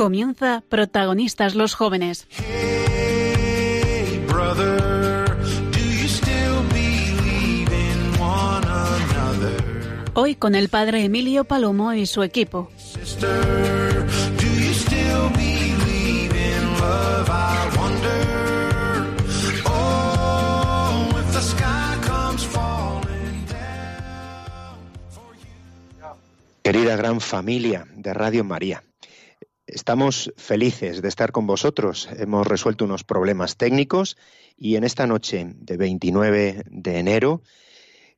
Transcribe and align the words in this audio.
Comienza 0.00 0.62
Protagonistas 0.66 1.54
los 1.54 1.74
Jóvenes. 1.74 2.26
Hey, 2.30 4.24
brother? 4.26 5.26
Hoy 10.14 10.36
con 10.36 10.54
el 10.54 10.70
padre 10.70 11.04
Emilio 11.04 11.44
Palomo 11.44 11.92
y 11.92 12.06
su 12.06 12.22
equipo. 12.22 12.70
Sister. 12.78 14.06
Oh. 19.66 21.08
Querida 26.62 26.96
gran 26.96 27.20
familia 27.20 27.86
de 27.96 28.14
Radio 28.14 28.44
María, 28.44 28.82
estamos 29.72 30.32
felices 30.36 31.02
de 31.02 31.08
estar 31.08 31.32
con 31.32 31.46
vosotros. 31.46 32.08
Hemos 32.16 32.46
resuelto 32.46 32.84
unos 32.84 33.04
problemas 33.04 33.56
técnicos 33.56 34.16
y 34.56 34.76
en 34.76 34.84
esta 34.84 35.06
noche 35.06 35.54
de 35.56 35.76
29 35.76 36.64
de 36.66 36.98
enero, 36.98 37.42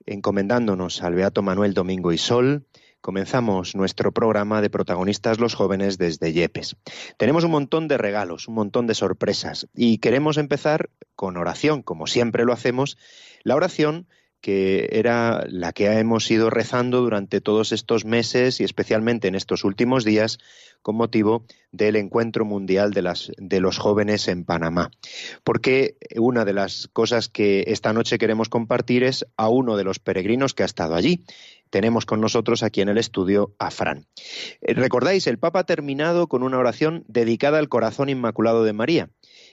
encomendándonos 0.06 1.03
al 1.03 1.14
Beato 1.14 1.42
Manuel 1.42 1.75
Domingo 1.75 2.12
y 2.12 2.19
Sol, 2.19 2.67
comenzamos 3.00 3.75
nuestro 3.75 4.12
programa 4.12 4.61
de 4.61 4.70
protagonistas 4.70 5.39
los 5.39 5.55
jóvenes 5.55 5.98
desde 5.98 6.33
Yepes. 6.33 6.77
Tenemos 7.17 7.45
un 7.45 7.50
montón 7.50 7.89
de 7.89 7.98
regalos, 7.98 8.48
un 8.48 8.55
montón 8.55 8.86
de 8.86 8.95
sorpresas 8.95 9.69
y 9.75 9.98
queremos 9.98 10.39
empezar 10.39 10.91
con 11.14 11.36
oración, 11.36 11.83
como 11.83 12.06
siempre 12.06 12.45
lo 12.45 12.53
hacemos, 12.53 12.97
la 13.42 13.56
oración 13.56 14.06
que 14.43 14.89
era 14.93 15.47
la 15.48 15.73
que 15.73 15.87
hemos 15.87 16.31
ido 16.31 16.51
rezando 16.51 17.01
durante 17.01 17.41
todos 17.41 17.73
estos 17.73 18.05
meses 18.05 18.61
y 18.61 18.65
especialmente 18.65 19.29
en 19.29 19.37
estos 19.37 19.65
últimos 19.65 20.05
días 20.05 20.39
con 20.83 20.97
motivo 20.97 21.45
del 21.71 21.95
encuentro 21.95 22.45
mundial 22.45 22.93
de, 22.93 23.61
los 23.61 23.79
jóvenes 23.79 24.27
en 24.27 24.45
Panamá. 24.45 24.91
Porque 25.45 25.97
una 26.17 26.45
de 26.45 26.53
las 26.53 26.89
cosas 26.93 27.29
que 27.29 27.65
esta 27.69 27.93
noche 27.93 28.19
queremos 28.19 28.48
compartir 28.48 29.05
es 29.05 29.25
a 29.37 29.48
uno 29.48 29.77
de 29.77 29.85
los 29.85 30.01
peregrinos 30.01 30.55
que 30.55 30.65
ha 30.65 30.67
estado 30.67 30.97
allí. 30.97 31.25
Tenemos 31.70 32.05
con 32.05 32.20
nosotros 32.20 32.65
aquí 32.65 32.81
en 32.81 32.89
el 32.89 32.98
estudio 32.98 33.55
a 33.61 33.70
Fran. 33.70 34.07
Eh, 34.61 34.75
Recordáis, 34.75 35.29
el 35.29 35.39
Papa 35.39 35.61
ha 35.61 35.65
terminado 35.65 36.27
con 36.27 36.43
una 36.43 36.59
oración 36.59 37.05
dedicada 37.07 37.59
al 37.59 37.69
corazón 37.69 38.09
inmaculado 38.09 38.65
de 38.65 38.73
María 38.73 39.09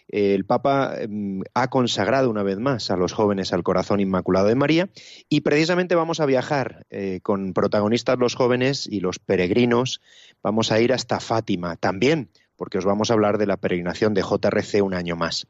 el 0.10 0.46
Papa 0.46 0.96
mm, 1.08 1.42
ha 1.54 1.70
consagrado 1.70 2.30
una 2.30 2.44
vez 2.44 2.58
más 2.58 2.92
a 2.92 2.98
los 2.98 3.14
jóvenes 3.14 3.54
al 3.54 3.64
corazón 3.64 4.00
inmaculado 4.00 4.48
de 4.48 4.56
María 4.56 4.90
y 5.30 5.42
precisamente 5.42 5.96
vamos 5.96 6.20
a 6.20 6.26
viajar 6.26 6.86
eh, 6.90 7.20
con 7.22 7.54
protagonistas 7.54 8.18
los 8.18 8.36
jóvenes 8.36 8.88
y 8.88 9.00
los 9.00 9.20
peregrinos. 9.20 10.02
Vamos 10.42 10.72
a 10.72 10.80
ir 10.80 10.94
hasta 10.94 11.20
Fátima 11.20 11.76
también 11.76 12.30
porque 12.60 12.78
os 12.78 12.86
vamos 12.86 13.10
a 13.10 13.14
hablar 13.14 13.38
de 13.38 13.48
la 13.48 13.56
peregrinación 13.56 14.14
de 14.14 14.22
JRC 14.22 14.84
un 14.84 14.94
año 14.94 15.16
más. 15.16 15.48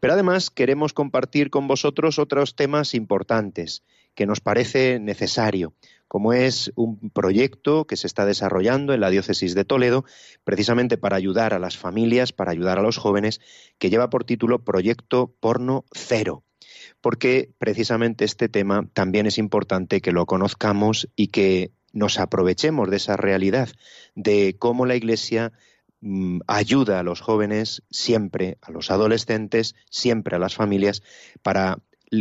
Pero 0.00 0.14
además 0.14 0.50
queremos 0.50 0.92
compartir 0.92 1.48
con 1.48 1.68
vosotros 1.68 2.18
otros 2.18 2.56
temas 2.56 2.92
importantes 2.94 3.84
que 4.16 4.26
nos 4.26 4.40
parece 4.40 4.98
necesario, 4.98 5.74
como 6.10 6.32
es 6.32 6.72
un 6.74 7.10
proyecto 7.10 7.86
que 7.86 7.96
se 7.96 8.08
está 8.08 8.26
desarrollando 8.26 8.92
en 8.92 9.00
la 9.00 9.10
diócesis 9.10 9.54
de 9.54 9.64
Toledo, 9.64 10.04
precisamente 10.42 10.98
para 10.98 11.14
ayudar 11.14 11.54
a 11.54 11.60
las 11.60 11.78
familias, 11.78 12.32
para 12.32 12.50
ayudar 12.50 12.80
a 12.80 12.82
los 12.82 12.96
jóvenes, 12.96 13.40
que 13.78 13.90
lleva 13.90 14.10
por 14.10 14.24
título 14.24 14.64
Proyecto 14.64 15.32
Porno 15.38 15.84
Cero. 15.92 16.42
Porque 17.00 17.52
precisamente 17.58 18.24
este 18.24 18.48
tema 18.48 18.88
también 18.92 19.26
es 19.26 19.38
importante 19.38 20.00
que 20.00 20.10
lo 20.10 20.26
conozcamos 20.26 21.08
y 21.14 21.28
que 21.28 21.70
nos 21.92 22.18
aprovechemos 22.18 22.90
de 22.90 22.96
esa 22.96 23.16
realidad, 23.16 23.68
de 24.16 24.56
cómo 24.58 24.86
la 24.86 24.96
Iglesia 24.96 25.52
mm, 26.00 26.40
ayuda 26.48 26.98
a 26.98 27.04
los 27.04 27.20
jóvenes 27.20 27.84
siempre, 27.88 28.58
a 28.62 28.72
los 28.72 28.90
adolescentes, 28.90 29.76
siempre 29.90 30.34
a 30.34 30.40
las 30.40 30.56
familias, 30.56 31.04
para 31.42 31.78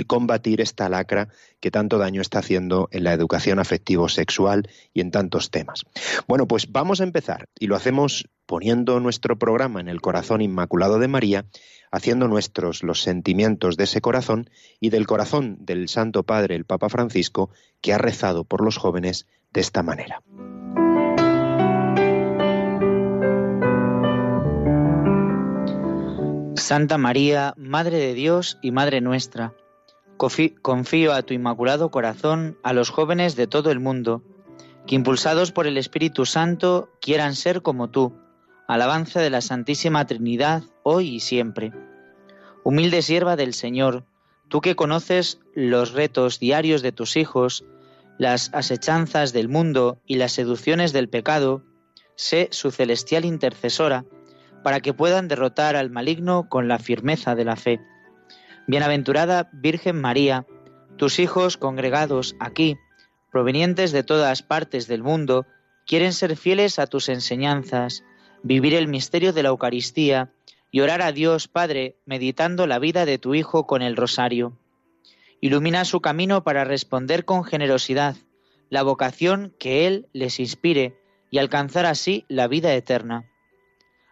combatir 0.08 0.62
esta 0.62 0.90
lacra 0.90 1.30
que 1.60 1.72
tanto 1.72 1.98
daño 1.98 2.22
está 2.22 2.40
haciendo 2.40 2.90
en 2.92 3.04
la 3.04 3.14
educación 3.14 3.60
afectivo-sexual 3.60 4.70
y 4.94 5.02
en 5.02 5.12
tantos 5.12 5.50
temas. 5.52 5.86
Bueno, 6.28 6.48
pues 6.48 6.72
vamos 6.72 7.02
a 7.02 7.04
empezar 7.04 7.48
y 7.60 7.68
lo 7.68 7.76
hacemos 7.76 8.30
poniendo 8.46 9.00
nuestro 9.00 9.38
programa 9.38 9.80
en 9.80 9.90
el 9.90 10.02
corazón 10.02 10.42
inmaculado 10.42 11.00
de 11.00 11.08
María, 11.08 11.46
haciendo 11.92 12.28
nuestros 12.28 12.84
los 12.84 13.02
sentimientos 13.02 13.78
de 13.78 13.86
ese 13.86 14.02
corazón 14.02 14.50
y 14.80 14.90
del 14.90 15.08
corazón 15.08 15.58
del 15.60 15.90
Santo 15.90 16.24
Padre, 16.24 16.56
el 16.56 16.66
Papa 16.66 16.90
Francisco, 16.90 17.50
que 17.82 17.94
ha 17.94 17.98
rezado 17.98 18.44
por 18.44 18.64
los 18.64 18.78
jóvenes 18.78 19.28
de 19.52 19.62
esta 19.62 19.84
manera. 19.84 20.22
Santa 26.56 26.98
María, 26.98 27.56
Madre 27.58 27.98
de 27.98 28.14
Dios 28.14 28.60
y 28.62 28.72
Madre 28.72 29.02
nuestra, 29.02 29.54
confío 30.62 31.14
a 31.14 31.22
tu 31.24 31.34
inmaculado 31.34 31.90
corazón 31.90 32.58
a 32.62 32.74
los 32.74 32.90
jóvenes 32.90 33.36
de 33.36 33.48
todo 33.48 33.72
el 33.72 33.80
mundo, 33.80 34.22
que 34.86 34.96
impulsados 34.96 35.52
por 35.52 35.66
el 35.66 35.78
Espíritu 35.78 36.26
Santo 36.26 36.90
quieran 37.00 37.36
ser 37.36 37.62
como 37.62 37.90
tú, 37.90 38.14
alabanza 38.68 39.22
de 39.22 39.30
la 39.30 39.42
Santísima 39.42 40.06
Trinidad 40.06 40.64
hoy 40.84 41.16
y 41.16 41.20
siempre. 41.22 41.72
Humilde 42.64 43.02
sierva 43.02 43.36
del 43.36 43.54
Señor, 43.54 44.04
tú 44.50 44.62
que 44.62 44.76
conoces 44.76 45.40
los 45.56 45.94
retos 45.94 46.40
diarios 46.40 46.82
de 46.82 46.92
tus 46.92 47.16
hijos, 47.16 47.64
las 48.18 48.54
asechanzas 48.54 49.32
del 49.32 49.48
mundo 49.48 50.02
y 50.06 50.16
las 50.16 50.34
seducciones 50.34 50.92
del 50.92 51.08
pecado, 51.08 51.64
sé 52.16 52.50
su 52.52 52.72
celestial 52.72 53.24
intercesora, 53.24 54.04
para 54.64 54.82
que 54.82 54.94
puedan 54.94 55.30
derrotar 55.30 55.78
al 55.78 55.90
maligno 55.90 56.50
con 56.50 56.68
la 56.68 56.78
firmeza 56.78 57.36
de 57.36 57.46
la 57.46 57.56
fe. 57.56 57.80
Bienaventurada 58.70 59.50
Virgen 59.52 60.00
María, 60.00 60.46
tus 60.96 61.18
hijos 61.18 61.58
congregados 61.58 62.36
aquí, 62.40 62.78
provenientes 63.32 63.92
de 63.92 64.04
todas 64.04 64.44
partes 64.44 64.88
del 64.88 65.02
mundo, 65.02 65.48
quieren 65.88 66.14
ser 66.14 66.38
fieles 66.38 66.78
a 66.78 66.86
tus 66.86 67.10
enseñanzas, 67.10 68.04
vivir 68.44 68.76
el 68.76 68.88
misterio 68.88 69.34
de 69.34 69.42
la 69.42 69.50
Eucaristía 69.50 70.32
y 70.70 70.82
orar 70.82 71.02
a 71.02 71.12
Dios 71.12 71.48
Padre 71.48 71.96
meditando 72.06 72.68
la 72.68 72.78
vida 72.78 73.06
de 73.06 73.18
tu 73.18 73.34
Hijo 73.34 73.66
con 73.66 73.82
el 73.82 73.96
rosario. 73.96 74.56
Ilumina 75.42 75.84
su 75.84 76.00
camino 76.00 76.44
para 76.44 76.64
responder 76.64 77.26
con 77.26 77.44
generosidad 77.44 78.18
la 78.70 78.84
vocación 78.84 79.52
que 79.58 79.88
Él 79.88 80.10
les 80.14 80.40
inspire 80.40 80.96
y 81.32 81.40
alcanzar 81.40 81.88
así 81.88 82.24
la 82.28 82.48
vida 82.48 82.72
eterna. 82.76 83.28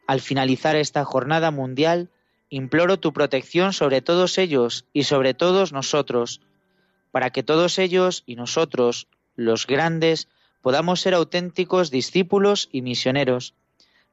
Al 0.07 0.19
finalizar 0.19 0.75
esta 0.75 1.06
jornada 1.06 1.51
mundial, 1.51 2.09
imploro 2.50 3.00
tu 3.00 3.13
protección 3.13 3.74
sobre 3.74 4.02
todos 4.02 4.38
ellos 4.38 4.85
y 4.94 5.03
sobre 5.03 5.34
todos 5.34 5.74
nosotros, 5.74 6.41
para 7.12 7.30
que 7.30 7.44
todos 7.44 7.80
ellos 7.80 8.24
y 8.25 8.35
nosotros, 8.35 9.08
los 9.35 9.68
grandes, 9.68 10.28
podamos 10.62 11.02
ser 11.02 11.13
auténticos 11.13 11.91
discípulos 11.91 12.69
y 12.72 12.81
misioneros, 12.81 13.53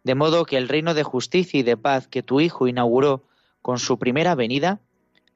de 0.03 0.15
modo 0.15 0.45
que 0.45 0.57
el 0.57 0.69
reino 0.69 0.95
de 0.95 1.03
justicia 1.03 1.61
y 1.61 1.63
de 1.63 1.77
paz 1.77 2.09
que 2.09 2.23
tu 2.23 2.41
Hijo 2.41 2.69
inauguró 2.69 3.25
con 3.63 3.79
su 3.79 3.99
primera 3.99 4.35
venida, 4.35 4.81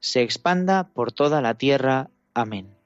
se 0.00 0.22
expanda 0.22 0.88
por 0.92 1.12
toda 1.12 1.40
la 1.40 1.54
tierra. 1.54 2.10
Amén. 2.34 2.77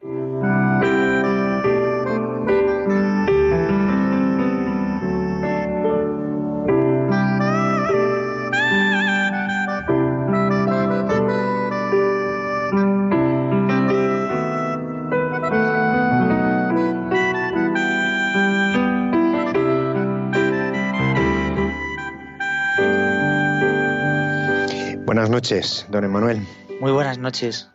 Buenas 25.12 25.28
noches, 25.28 25.86
don 25.90 26.04
Emanuel. 26.04 26.40
Muy 26.80 26.90
buenas 26.90 27.18
noches. 27.18 27.68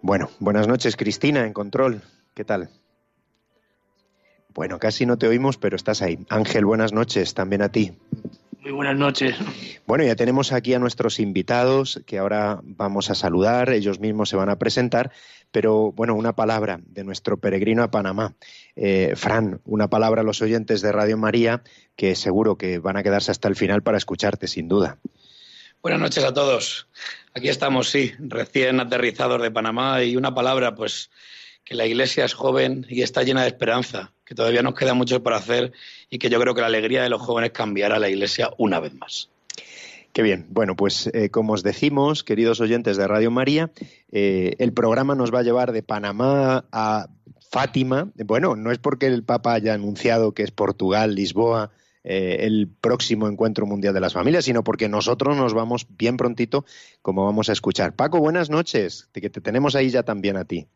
Bueno, 0.00 0.30
buenas 0.38 0.66
noches, 0.66 0.96
Cristina, 0.96 1.44
en 1.44 1.52
control. 1.52 2.00
¿Qué 2.32 2.42
tal? 2.42 2.70
Bueno, 4.54 4.78
casi 4.78 5.04
no 5.04 5.18
te 5.18 5.28
oímos, 5.28 5.58
pero 5.58 5.76
estás 5.76 6.00
ahí. 6.00 6.24
Ángel, 6.30 6.64
buenas 6.64 6.94
noches, 6.94 7.34
también 7.34 7.60
a 7.60 7.68
ti. 7.68 7.92
Muy 8.62 8.72
buenas 8.72 8.96
noches. 8.96 9.36
Bueno, 9.86 10.04
ya 10.04 10.16
tenemos 10.16 10.52
aquí 10.52 10.72
a 10.72 10.78
nuestros 10.78 11.20
invitados 11.20 12.00
que 12.06 12.16
ahora 12.16 12.60
vamos 12.62 13.10
a 13.10 13.14
saludar, 13.14 13.68
ellos 13.68 14.00
mismos 14.00 14.30
se 14.30 14.36
van 14.36 14.48
a 14.48 14.56
presentar, 14.56 15.12
pero 15.50 15.92
bueno, 15.92 16.14
una 16.14 16.34
palabra 16.34 16.80
de 16.86 17.04
nuestro 17.04 17.36
peregrino 17.36 17.82
a 17.82 17.90
Panamá. 17.90 18.36
Eh, 18.74 19.12
Fran, 19.16 19.60
una 19.66 19.90
palabra 19.90 20.22
a 20.22 20.24
los 20.24 20.40
oyentes 20.40 20.80
de 20.80 20.92
Radio 20.92 21.18
María 21.18 21.62
que 21.94 22.14
seguro 22.14 22.56
que 22.56 22.78
van 22.78 22.96
a 22.96 23.02
quedarse 23.02 23.30
hasta 23.30 23.48
el 23.48 23.56
final 23.56 23.82
para 23.82 23.98
escucharte, 23.98 24.48
sin 24.48 24.66
duda. 24.66 24.98
Buenas 25.82 26.00
noches 26.00 26.22
a 26.24 26.34
todos. 26.34 26.88
Aquí 27.32 27.48
estamos, 27.48 27.88
sí, 27.88 28.12
recién 28.18 28.80
aterrizados 28.80 29.40
de 29.40 29.50
Panamá 29.50 30.02
y 30.02 30.14
una 30.14 30.34
palabra, 30.34 30.74
pues 30.74 31.08
que 31.64 31.74
la 31.74 31.86
Iglesia 31.86 32.26
es 32.26 32.34
joven 32.34 32.84
y 32.90 33.00
está 33.00 33.22
llena 33.22 33.42
de 33.42 33.48
esperanza, 33.48 34.12
que 34.26 34.34
todavía 34.34 34.62
nos 34.62 34.74
queda 34.74 34.92
mucho 34.92 35.22
por 35.22 35.32
hacer 35.32 35.72
y 36.10 36.18
que 36.18 36.28
yo 36.28 36.38
creo 36.38 36.54
que 36.54 36.60
la 36.60 36.66
alegría 36.66 37.02
de 37.02 37.08
los 37.08 37.22
jóvenes 37.22 37.52
cambiará 37.52 37.98
la 37.98 38.10
Iglesia 38.10 38.50
una 38.58 38.78
vez 38.78 38.92
más. 38.92 39.30
Qué 40.12 40.20
bien. 40.22 40.44
Bueno, 40.50 40.76
pues 40.76 41.08
eh, 41.14 41.30
como 41.30 41.54
os 41.54 41.62
decimos, 41.62 42.24
queridos 42.24 42.60
oyentes 42.60 42.98
de 42.98 43.08
Radio 43.08 43.30
María, 43.30 43.70
eh, 44.12 44.56
el 44.58 44.74
programa 44.74 45.14
nos 45.14 45.32
va 45.32 45.38
a 45.38 45.44
llevar 45.44 45.72
de 45.72 45.82
Panamá 45.82 46.66
a 46.72 47.08
Fátima. 47.50 48.10
Bueno, 48.16 48.54
no 48.54 48.70
es 48.70 48.78
porque 48.78 49.06
el 49.06 49.22
Papa 49.22 49.54
haya 49.54 49.72
anunciado 49.72 50.32
que 50.32 50.42
es 50.42 50.50
Portugal, 50.50 51.14
Lisboa, 51.14 51.70
eh, 52.04 52.38
el 52.40 52.68
próximo 52.80 53.28
encuentro 53.28 53.66
mundial 53.66 53.94
de 53.94 54.00
las 54.00 54.12
familias, 54.12 54.44
sino 54.44 54.64
porque 54.64 54.88
nosotros 54.88 55.36
nos 55.36 55.54
vamos 55.54 55.86
bien 55.96 56.16
prontito, 56.16 56.64
como 57.02 57.24
vamos 57.24 57.48
a 57.48 57.52
escuchar. 57.52 57.94
Paco, 57.94 58.18
buenas 58.20 58.50
noches, 58.50 59.08
que 59.12 59.30
te 59.30 59.40
tenemos 59.40 59.74
ahí 59.74 59.90
ya 59.90 60.02
también 60.02 60.36
a 60.36 60.44
ti. 60.44 60.66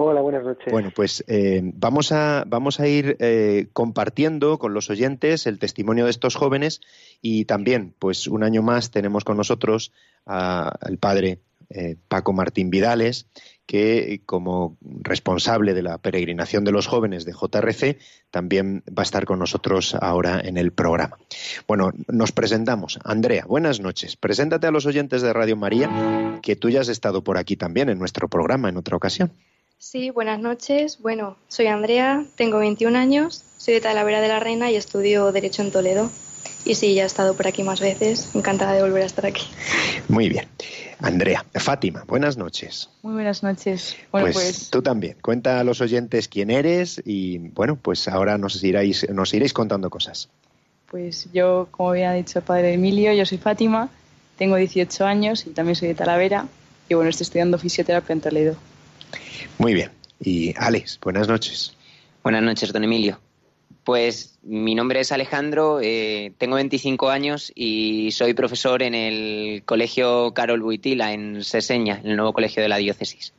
Hola, 0.00 0.20
buenas 0.20 0.44
noches. 0.44 0.70
Bueno, 0.70 0.92
pues 0.94 1.24
eh, 1.26 1.60
vamos, 1.74 2.12
a, 2.12 2.44
vamos 2.46 2.78
a 2.78 2.86
ir 2.86 3.16
eh, 3.18 3.66
compartiendo 3.72 4.56
con 4.58 4.72
los 4.72 4.90
oyentes 4.90 5.46
el 5.48 5.58
testimonio 5.58 6.04
de 6.04 6.12
estos 6.12 6.36
jóvenes 6.36 6.80
y 7.20 7.46
también, 7.46 7.94
pues 7.98 8.28
un 8.28 8.44
año 8.44 8.62
más 8.62 8.92
tenemos 8.92 9.24
con 9.24 9.36
nosotros 9.36 9.92
al 10.24 10.98
padre 11.00 11.40
eh, 11.70 11.96
Paco 12.08 12.32
Martín 12.32 12.70
Vidales, 12.70 13.26
que 13.68 14.22
como 14.24 14.78
responsable 14.80 15.74
de 15.74 15.82
la 15.82 15.98
peregrinación 15.98 16.64
de 16.64 16.72
los 16.72 16.86
jóvenes 16.86 17.26
de 17.26 17.34
JRC 17.34 17.98
también 18.30 18.82
va 18.88 19.02
a 19.02 19.04
estar 19.04 19.26
con 19.26 19.38
nosotros 19.38 19.94
ahora 20.00 20.40
en 20.42 20.56
el 20.56 20.72
programa. 20.72 21.18
Bueno, 21.68 21.92
nos 22.08 22.32
presentamos. 22.32 22.98
Andrea, 23.04 23.44
buenas 23.46 23.78
noches. 23.78 24.16
Preséntate 24.16 24.66
a 24.66 24.70
los 24.70 24.86
oyentes 24.86 25.20
de 25.20 25.34
Radio 25.34 25.54
María, 25.54 26.40
que 26.42 26.56
tú 26.56 26.70
ya 26.70 26.80
has 26.80 26.88
estado 26.88 27.22
por 27.22 27.36
aquí 27.36 27.56
también 27.56 27.90
en 27.90 27.98
nuestro 27.98 28.26
programa 28.26 28.70
en 28.70 28.78
otra 28.78 28.96
ocasión. 28.96 29.32
Sí, 29.76 30.08
buenas 30.08 30.40
noches. 30.40 31.00
Bueno, 31.02 31.36
soy 31.48 31.66
Andrea, 31.66 32.24
tengo 32.36 32.60
21 32.60 32.96
años, 32.98 33.44
soy 33.58 33.74
de 33.74 33.80
Talavera 33.82 34.22
de 34.22 34.28
la 34.28 34.40
Reina 34.40 34.70
y 34.70 34.76
estudio 34.76 35.30
Derecho 35.30 35.60
en 35.60 35.72
Toledo. 35.72 36.10
Y 36.64 36.74
sí, 36.74 36.94
ya 36.94 37.02
he 37.02 37.06
estado 37.06 37.34
por 37.34 37.46
aquí 37.46 37.62
más 37.62 37.80
veces, 37.80 38.34
encantada 38.34 38.72
de 38.72 38.80
volver 38.80 39.02
a 39.02 39.06
estar 39.06 39.26
aquí. 39.26 39.46
Muy 40.08 40.30
bien. 40.30 40.48
Andrea, 41.00 41.44
Fátima, 41.54 42.04
buenas 42.06 42.36
noches. 42.36 42.90
Muy 43.02 43.14
buenas 43.14 43.42
noches. 43.42 43.96
Bueno, 44.10 44.26
pues, 44.26 44.34
pues, 44.36 44.70
tú 44.70 44.82
también. 44.82 45.16
Cuenta 45.22 45.60
a 45.60 45.64
los 45.64 45.80
oyentes 45.80 46.28
quién 46.28 46.50
eres 46.50 47.00
y 47.04 47.38
bueno, 47.38 47.76
pues 47.76 48.08
ahora 48.08 48.36
nos 48.36 48.62
iréis, 48.62 49.08
nos 49.10 49.32
iréis 49.32 49.52
contando 49.52 49.90
cosas. 49.90 50.28
Pues 50.90 51.28
yo, 51.32 51.68
como 51.70 51.90
había 51.90 52.12
dicho 52.12 52.40
el 52.40 52.44
padre 52.44 52.74
Emilio, 52.74 53.12
yo 53.12 53.26
soy 53.26 53.38
Fátima, 53.38 53.90
tengo 54.36 54.56
18 54.56 55.04
años 55.04 55.46
y 55.46 55.50
también 55.50 55.76
soy 55.76 55.88
de 55.88 55.94
Talavera 55.94 56.46
y 56.88 56.94
bueno, 56.94 57.10
estoy 57.10 57.24
estudiando 57.24 57.58
fisioterapia 57.58 58.12
en 58.12 58.20
Toledo. 58.20 58.56
Muy 59.58 59.74
bien. 59.74 59.90
Y 60.20 60.54
Alex, 60.56 60.98
buenas 61.00 61.28
noches. 61.28 61.74
Buenas 62.24 62.42
noches, 62.42 62.72
don 62.72 62.82
Emilio. 62.82 63.20
Pues 63.88 64.38
mi 64.42 64.74
nombre 64.74 65.00
es 65.00 65.12
Alejandro, 65.12 65.80
eh, 65.80 66.34
tengo 66.36 66.56
25 66.56 67.08
años 67.08 67.50
y 67.54 68.10
soy 68.10 68.34
profesor 68.34 68.82
en 68.82 68.94
el 68.94 69.62
Colegio 69.64 70.34
Carol 70.34 70.60
Buitila 70.60 71.14
en 71.14 71.42
Seseña, 71.42 71.98
en 72.04 72.10
el 72.10 72.16
nuevo 72.18 72.34
colegio 72.34 72.62
de 72.62 72.68
la 72.68 72.76
diócesis. 72.76 73.32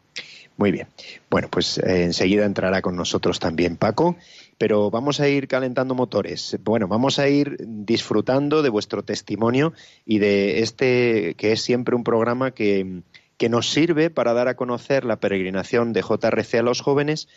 Muy 0.58 0.72
bien. 0.72 0.88
Bueno, 1.30 1.50
pues 1.52 1.78
eh, 1.78 2.06
enseguida 2.06 2.46
entrará 2.46 2.82
con 2.82 2.96
nosotros 2.96 3.38
también 3.38 3.78
Paco, 3.78 4.16
pero 4.58 4.90
vamos 4.90 5.20
a 5.20 5.30
ir 5.30 5.48
calentando 5.48 5.94
motores. 5.94 6.58
Bueno, 6.64 6.88
vamos 6.88 7.20
a 7.20 7.30
ir 7.30 7.58
disfrutando 7.60 8.64
de 8.64 8.70
vuestro 8.70 9.04
testimonio 9.04 9.74
y 10.04 10.18
de 10.18 10.62
este 10.62 11.36
que 11.36 11.52
es 11.52 11.62
siempre 11.62 11.96
un 11.96 12.04
programa 12.04 12.50
que, 12.50 13.04
que 13.40 13.50
nos 13.50 13.72
sirve 13.72 14.10
para 14.10 14.34
dar 14.34 14.50
a 14.50 14.58
conocer 14.58 15.06
la 15.06 15.22
peregrinación 15.22 15.94
de 15.94 16.02
JRC 16.02 16.56
a 16.56 16.62
los 16.62 16.82
jóvenes, 16.82 17.30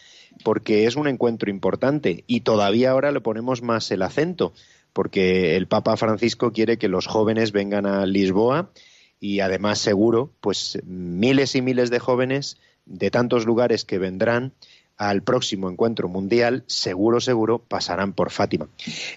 porque 0.43 0.87
es 0.87 0.97
un 0.97 1.07
encuentro 1.07 1.49
importante 1.49 2.25
y 2.27 2.41
todavía 2.41 2.91
ahora 2.91 3.13
le 3.13 3.21
ponemos 3.21 3.63
más 3.63 3.89
el 3.93 4.03
acento, 4.03 4.53
porque 4.93 5.57
el 5.57 5.69
Papa 5.69 5.97
Francisco 5.97 6.53
quiere 6.53 6.77
que 6.77 6.89
los 6.89 7.07
jóvenes 7.07 7.53
vengan 7.53 7.87
a 7.87 8.05
Lisboa 8.05 8.73
y 9.21 9.39
además 9.41 9.79
seguro, 9.79 10.33
pues 10.41 10.81
miles 10.85 11.55
y 11.55 11.63
miles 11.63 11.89
de 11.89 12.01
jóvenes 12.01 12.59
de 12.85 13.13
tantos 13.13 13.47
lugares 13.47 13.85
que 13.85 13.99
vendrán 13.99 14.55
al 14.97 15.23
próximo 15.23 15.71
encuentro 15.71 16.09
mundial, 16.09 16.65
seguro, 16.67 17.21
seguro, 17.21 17.61
pasarán 17.61 18.13
por 18.13 18.31
Fátima. 18.31 18.69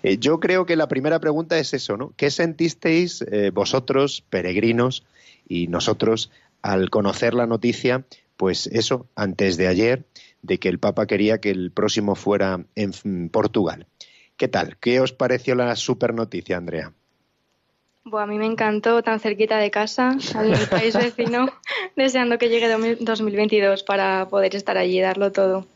Eh, 0.03 0.17
yo 0.19 0.39
creo 0.39 0.67
que 0.67 0.75
la 0.75 0.87
primera 0.87 1.19
pregunta 1.19 1.57
es 1.57 1.73
eso, 1.73 1.97
¿no? 1.97 2.13
¿Qué 2.15 2.29
sentisteis 2.29 3.23
eh, 3.23 3.49
vosotros, 3.49 4.23
peregrinos, 4.29 5.03
y 5.47 5.67
nosotros 5.67 6.31
al 6.65 6.89
conocer 6.89 7.35
la 7.35 7.45
noticia, 7.45 8.05
pues 8.37 8.65
eso, 8.67 9.07
antes 9.15 9.55
de 9.55 9.67
ayer, 9.67 10.05
de 10.41 10.57
que 10.57 10.67
el 10.67 10.79
Papa 10.79 11.05
quería 11.05 11.39
que 11.39 11.51
el 11.51 11.71
próximo 11.71 12.15
fuera 12.15 12.65
en 12.75 13.29
Portugal. 13.29 13.85
¿Qué 14.35 14.47
tal? 14.47 14.77
¿Qué 14.77 14.99
os 14.99 15.13
pareció 15.13 15.53
la 15.53 15.75
super 15.75 16.13
noticia, 16.13 16.57
Andrea? 16.57 16.91
Bueno, 18.03 18.23
a 18.23 18.27
mí 18.27 18.37
me 18.39 18.47
encantó 18.47 19.01
tan 19.03 19.19
cerquita 19.19 19.57
de 19.57 19.69
casa, 19.69 20.17
al 20.35 20.53
país 20.69 20.95
vecino, 20.95 21.47
deseando 21.95 22.39
que 22.39 22.49
llegue 22.49 22.67
2022 22.99 23.83
para 23.83 24.27
poder 24.27 24.55
estar 24.55 24.77
allí 24.77 24.97
y 24.97 25.01
darlo 25.01 25.31
todo. 25.31 25.67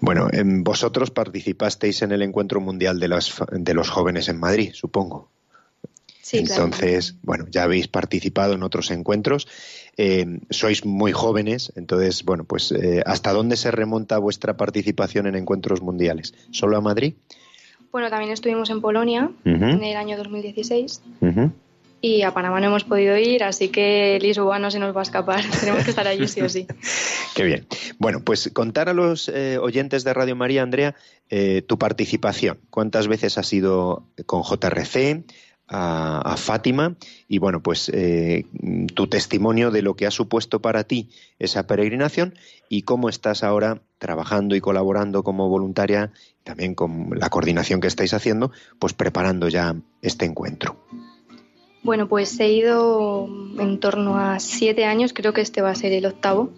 Bueno, 0.00 0.28
em, 0.32 0.62
vosotros 0.62 1.10
participasteis 1.10 2.02
en 2.02 2.12
el 2.12 2.22
Encuentro 2.22 2.60
Mundial 2.60 3.00
de, 3.00 3.08
de 3.52 3.74
los 3.74 3.90
Jóvenes 3.90 4.28
en 4.28 4.38
Madrid, 4.38 4.70
supongo. 4.72 5.28
Sí, 6.22 6.38
entonces, 6.38 7.16
bueno, 7.22 7.46
ya 7.50 7.64
habéis 7.64 7.88
participado 7.88 8.54
en 8.54 8.62
otros 8.62 8.92
encuentros. 8.92 9.48
Eh, 9.96 10.38
sois 10.50 10.86
muy 10.86 11.10
jóvenes, 11.10 11.72
entonces, 11.74 12.24
bueno, 12.24 12.44
pues 12.44 12.70
eh, 12.70 13.02
¿hasta 13.04 13.32
dónde 13.32 13.56
se 13.56 13.72
remonta 13.72 14.18
vuestra 14.18 14.56
participación 14.56 15.26
en 15.26 15.34
encuentros 15.34 15.82
mundiales? 15.82 16.32
¿Solo 16.52 16.76
a 16.76 16.80
Madrid? 16.80 17.14
Bueno, 17.90 18.08
también 18.08 18.30
estuvimos 18.30 18.70
en 18.70 18.80
Polonia 18.80 19.32
en 19.44 19.84
el 19.84 19.96
año 19.96 20.16
2016 20.16 21.02
y 22.00 22.22
a 22.22 22.32
Panamá 22.32 22.58
no 22.60 22.68
hemos 22.68 22.84
podido 22.84 23.16
ir, 23.18 23.44
así 23.44 23.68
que 23.68 24.18
Lisboa 24.22 24.58
no 24.58 24.70
se 24.70 24.78
nos 24.78 24.96
va 24.96 25.00
a 25.00 25.02
escapar, 25.02 25.44
tenemos 25.60 25.84
que 25.84 25.90
estar 25.90 26.06
allí 26.06 26.26
sí 26.28 26.40
o 26.40 26.48
sí. 26.48 26.66
Qué 27.34 27.42
bien. 27.42 27.66
Bueno, 27.98 28.20
pues 28.24 28.48
contar 28.54 28.88
a 28.88 28.94
los 28.94 29.28
eh, 29.28 29.58
oyentes 29.58 30.04
de 30.04 30.14
Radio 30.14 30.36
María, 30.36 30.62
Andrea, 30.62 30.94
tu 31.66 31.78
participación. 31.78 32.60
¿Cuántas 32.70 33.08
veces 33.08 33.38
has 33.38 33.52
ido 33.52 34.06
con 34.26 34.42
JRC? 34.42 35.24
A, 35.68 36.34
Fátima 36.36 36.96
y 37.28 37.38
bueno, 37.38 37.62
pues 37.62 37.90
eh, 37.94 38.44
tu 38.94 39.06
testimonio 39.06 39.70
de 39.70 39.82
lo 39.82 39.94
que 39.94 40.06
ha 40.06 40.10
supuesto 40.10 40.60
para 40.60 40.84
ti 40.84 41.10
esa 41.38 41.66
peregrinación 41.66 42.34
y 42.68 42.82
cómo 42.82 43.08
estás 43.08 43.42
ahora 43.42 43.82
trabajando 43.98 44.54
y 44.56 44.60
colaborando 44.60 45.22
como 45.22 45.48
voluntaria, 45.48 46.12
también 46.44 46.74
con 46.74 47.10
la 47.18 47.30
coordinación 47.30 47.80
que 47.80 47.88
estáis 47.88 48.14
haciendo, 48.14 48.50
pues 48.78 48.92
preparando 48.92 49.48
ya 49.48 49.76
este 50.02 50.24
encuentro. 50.24 50.76
Bueno, 51.82 52.08
pues 52.08 52.38
he 52.38 52.52
ido 52.52 53.28
en 53.58 53.80
torno 53.80 54.16
a 54.16 54.38
siete 54.40 54.84
años, 54.84 55.12
creo 55.12 55.32
que 55.32 55.40
este 55.40 55.62
va 55.62 55.70
a 55.70 55.74
ser 55.74 55.92
el 55.92 56.06
octavo, 56.06 56.52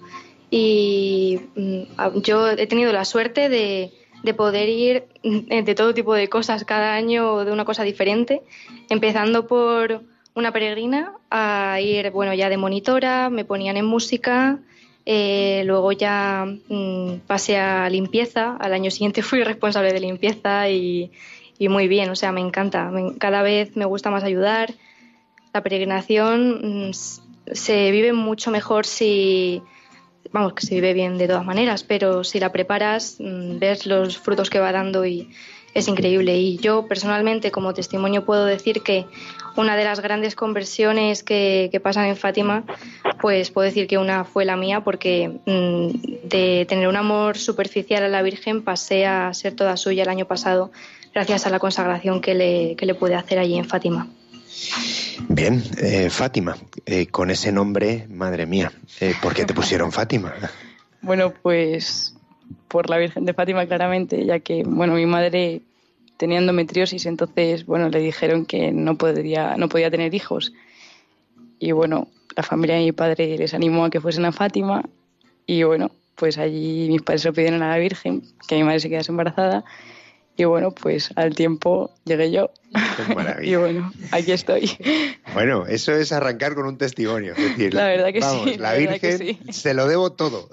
y 0.51 1.41
mm, 1.57 2.21
yo 2.23 2.49
he 2.49 2.67
tenido 2.67 2.93
la 2.93 3.05
suerte 3.05 3.49
de, 3.49 3.93
de 4.25 4.33
poder 4.33 4.69
ir 4.71 5.05
eh, 5.23 5.63
de 5.63 5.75
todo 5.75 5.93
tipo 5.93 6.15
de 6.15 6.29
cosas 6.29 6.65
cada 6.65 6.95
año 6.95 7.45
de 7.45 7.53
una 7.53 7.67
cosa 7.67 7.85
diferente, 7.85 8.43
empezando 8.89 9.47
por 9.47 10.03
una 10.35 10.51
peregrina 10.51 11.13
a 11.31 11.79
ir, 11.81 12.11
bueno, 12.11 12.33
ya 12.33 12.49
de 12.49 12.57
monitora, 12.57 13.29
me 13.29 13.45
ponían 13.45 13.77
en 13.77 13.85
música, 13.85 14.59
eh, 15.05 15.63
luego 15.67 15.93
ya 15.93 16.47
mm, 16.47 17.19
pasé 17.27 17.59
a 17.59 17.89
limpieza, 17.91 18.57
al 18.57 18.73
año 18.73 18.91
siguiente 18.91 19.23
fui 19.29 19.45
responsable 19.45 19.93
de 19.93 20.01
limpieza 20.01 20.71
y, 20.71 21.13
muy 21.61 21.87
bien, 21.87 22.09
o 22.09 22.17
sea, 22.17 22.33
me 22.33 22.41
encanta, 22.41 22.91
cada 23.19 23.43
vez 23.43 23.77
me 23.77 23.85
gusta 23.85 24.11
más 24.11 24.25
ayudar. 24.25 24.73
La 25.53 25.63
peregrinación 25.63 26.89
mm, 26.89 26.93
se 27.53 27.91
vive 27.91 28.15
mucho 28.15 28.51
mejor 28.51 28.87
si, 28.87 29.63
vamos, 30.35 30.55
que 30.55 30.67
se 30.67 30.75
vive 30.75 30.95
bien 30.95 31.17
de 31.17 31.29
todas 31.29 31.47
maneras, 31.47 31.85
pero 31.85 32.25
si 32.25 32.41
la 32.41 32.51
preparas, 32.51 33.19
mm, 33.21 33.61
ves 33.61 33.87
los 33.87 34.19
frutos 34.19 34.51
que 34.51 34.59
va 34.59 34.73
dando 34.73 35.07
y 35.07 35.31
es 35.75 35.87
increíble. 35.87 36.37
Y 36.37 36.57
yo 36.59 36.89
personalmente, 36.89 37.53
como 37.53 37.73
testimonio, 37.73 38.25
puedo 38.25 38.45
decir 38.45 38.83
que 38.83 39.07
una 39.57 39.77
de 39.77 39.85
las 39.85 40.01
grandes 40.01 40.35
conversiones 40.35 41.23
que, 41.23 41.81
pasan 41.85 42.07
en 42.07 42.17
Fátima, 42.17 42.65
pues 43.21 43.53
puedo 43.53 43.67
decir 43.67 43.87
que 43.87 43.97
una 43.97 44.25
fue 44.25 44.45
la 44.45 44.57
mía, 44.57 44.81
porque 44.81 45.29
mm, 45.47 46.29
de 46.29 46.67
tener 46.69 46.89
un 46.89 46.97
amor 46.97 47.39
superficial 47.39 48.03
a 48.03 48.09
la 48.09 48.23
Virgen 48.23 48.63
pasé 48.63 49.07
a 49.07 49.33
ser 49.35 49.55
toda 49.55 49.77
suya 49.77 50.03
el 50.03 50.09
año 50.09 50.25
pasado, 50.25 50.73
gracias 51.15 51.47
a 51.47 51.51
la 51.51 51.61
consagración 51.61 52.21
que 52.21 52.35
le, 52.35 52.75
que 52.75 52.87
le 52.87 52.97
pude 52.97 53.15
hacer 53.15 53.39
allí 53.39 53.57
en 53.57 53.67
Fátima. 53.67 54.09
Bien, 55.29 55.63
eh, 55.79 56.11
Fátima, 56.11 56.57
eh, 56.87 57.07
con 57.07 57.31
ese 57.31 57.53
nombre, 57.53 58.07
madre 58.09 58.47
mía, 58.47 58.73
eh, 59.01 59.15
¿por 59.23 59.35
qué 59.35 59.45
te 59.45 59.55
pusieron 59.55 59.93
Fátima? 59.93 60.35
Bueno, 61.03 61.33
pues 61.43 62.15
por 62.69 62.91
la 62.91 62.99
Virgen 62.99 63.25
de 63.25 63.35
Fátima 63.35 63.67
claramente, 63.67 64.25
ya 64.25 64.41
que, 64.41 64.63
bueno, 64.65 64.95
mi 64.95 65.07
madre 65.07 65.63
tenía 66.17 66.39
endometriosis, 66.39 67.07
entonces, 67.07 67.67
bueno, 67.67 67.89
le 67.89 68.01
dijeron 68.01 68.47
que 68.47 68.73
no 68.73 68.97
podría, 68.97 69.57
no 69.57 69.69
podía 69.69 69.91
tener 69.91 70.15
hijos. 70.15 70.53
Y 71.59 71.73
bueno, 71.73 72.09
la 72.37 72.43
familia 72.43 72.77
de 72.77 72.83
mi 72.83 72.93
padre 72.93 73.39
les 73.39 73.55
animó 73.55 73.85
a 73.85 73.91
que 73.91 74.01
fuesen 74.01 74.25
a 74.25 74.33
Fátima 74.33 74.83
y 75.47 75.63
bueno, 75.63 75.91
pues 76.15 76.39
allí 76.39 76.89
mis 76.89 77.03
padres 77.03 77.25
lo 77.25 77.33
pidieron 77.33 77.63
a 77.63 77.71
la 77.71 77.79
Virgen, 77.79 78.23
que 78.47 78.57
mi 78.57 78.65
madre 78.65 78.81
se 78.81 78.89
quedase 78.89 79.11
embarazada 79.11 79.65
y 80.37 80.45
bueno, 80.45 80.73
pues 80.73 81.11
al 81.17 81.35
tiempo 81.35 81.93
llegué 82.05 82.31
yo. 82.33 82.51
y 83.43 83.55
bueno, 83.55 83.93
aquí 84.11 84.33
estoy. 84.33 84.71
Bueno, 85.33 85.67
eso 85.67 85.93
es 85.93 86.13
arrancar 86.13 86.55
con 86.55 86.67
un 86.67 86.77
testimonio. 86.77 87.35
decir, 87.35 87.73
la 87.75 87.87
verdad 87.87 88.13
que 88.13 88.23
sí. 88.23 88.57
La, 88.59 88.75
Virgen 88.75 89.53
se 89.53 89.75
lo 89.75 89.87
debo 89.87 90.13
todo. 90.13 90.49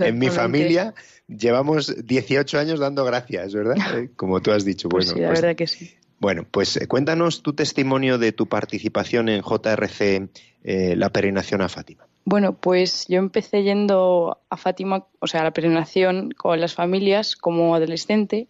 en 0.00 0.18
mi 0.18 0.28
familia 0.28 0.94
llevamos 1.28 1.94
18 2.06 2.58
años 2.58 2.80
dando 2.80 3.04
gracias, 3.04 3.54
¿verdad? 3.54 3.76
Eh, 3.98 4.10
como 4.16 4.40
tú 4.40 4.50
has 4.50 4.64
dicho. 4.64 4.88
Pues 4.88 5.08
sí, 5.08 5.20
la 5.20 5.28
pues 5.28 5.40
verdad 5.40 5.56
que 5.56 5.66
sí. 5.66 5.94
Bueno, 6.18 6.44
pues 6.50 6.76
eh, 6.76 6.88
cuéntanos 6.88 7.42
tu 7.42 7.52
testimonio 7.52 8.18
de 8.18 8.32
tu 8.32 8.48
participación 8.48 9.28
en 9.28 9.42
JRC, 9.42 10.28
eh, 10.64 10.96
la 10.96 11.10
peregrinación 11.10 11.62
a 11.62 11.68
Fátima. 11.68 12.06
Bueno, 12.30 12.52
pues 12.52 13.06
yo 13.08 13.16
empecé 13.16 13.62
yendo 13.62 14.36
a 14.50 14.58
Fátima, 14.58 15.06
o 15.18 15.26
sea, 15.26 15.40
a 15.40 15.44
la 15.44 15.50
peregrinación 15.50 16.32
con 16.32 16.60
las 16.60 16.74
familias 16.74 17.36
como 17.36 17.74
adolescente 17.74 18.48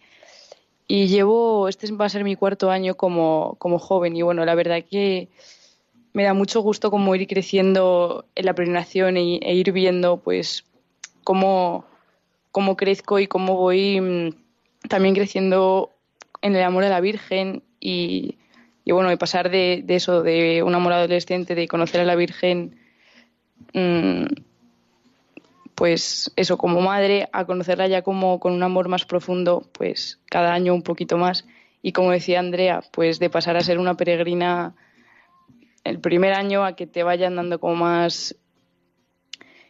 y 0.85 1.07
llevo, 1.07 1.69
este 1.69 1.89
va 1.93 2.03
a 2.03 2.09
ser 2.09 2.25
mi 2.25 2.35
cuarto 2.35 2.71
año 2.71 2.95
como, 2.95 3.55
como 3.57 3.79
joven 3.79 4.17
y 4.17 4.21
bueno, 4.21 4.43
la 4.43 4.53
verdad 4.53 4.83
que 4.83 5.29
me 6.11 6.23
da 6.23 6.33
mucho 6.33 6.59
gusto 6.59 6.91
como 6.91 7.15
ir 7.15 7.25
creciendo 7.25 8.25
en 8.35 8.47
la 8.47 8.53
peregrinación 8.53 9.15
e, 9.15 9.53
ir 9.53 9.71
viendo 9.71 10.17
pues 10.17 10.65
cómo, 11.23 11.85
cómo 12.51 12.75
crezco 12.75 13.17
y 13.19 13.27
cómo 13.27 13.55
voy 13.55 14.01
mm, 14.01 14.89
también 14.89 15.15
creciendo 15.15 15.91
en 16.41 16.53
el 16.53 16.63
amor 16.63 16.83
a 16.83 16.89
la 16.89 16.99
Virgen 16.99 17.63
y, 17.79 18.39
y 18.83 18.91
bueno, 18.91 19.09
de 19.09 19.15
pasar 19.15 19.49
de, 19.49 19.85
eso, 19.87 20.21
de 20.21 20.63
un 20.63 20.75
amor 20.75 20.91
adolescente, 20.91 21.55
de 21.55 21.69
conocer 21.69 22.01
a 22.01 22.03
la 22.03 22.15
Virgen 22.15 22.78
pues 25.75 26.31
eso, 26.35 26.57
como 26.57 26.81
madre, 26.81 27.29
a 27.31 27.45
conocerla 27.45 27.87
ya 27.87 28.01
como 28.01 28.39
con 28.39 28.53
un 28.53 28.63
amor 28.63 28.89
más 28.89 29.05
profundo, 29.05 29.67
pues 29.71 30.19
cada 30.29 30.53
año 30.53 30.73
un 30.73 30.81
poquito 30.81 31.17
más. 31.17 31.45
Y 31.81 31.93
como 31.93 32.11
decía 32.11 32.39
Andrea, 32.39 32.83
pues 32.91 33.19
de 33.19 33.29
pasar 33.29 33.55
a 33.55 33.61
ser 33.61 33.79
una 33.79 33.95
peregrina 33.95 34.75
el 35.85 35.99
primer 35.99 36.33
año 36.33 36.65
a 36.65 36.75
que 36.75 36.85
te 36.85 37.03
vayan 37.03 37.37
dando 37.37 37.59
como 37.59 37.75
más 37.75 38.35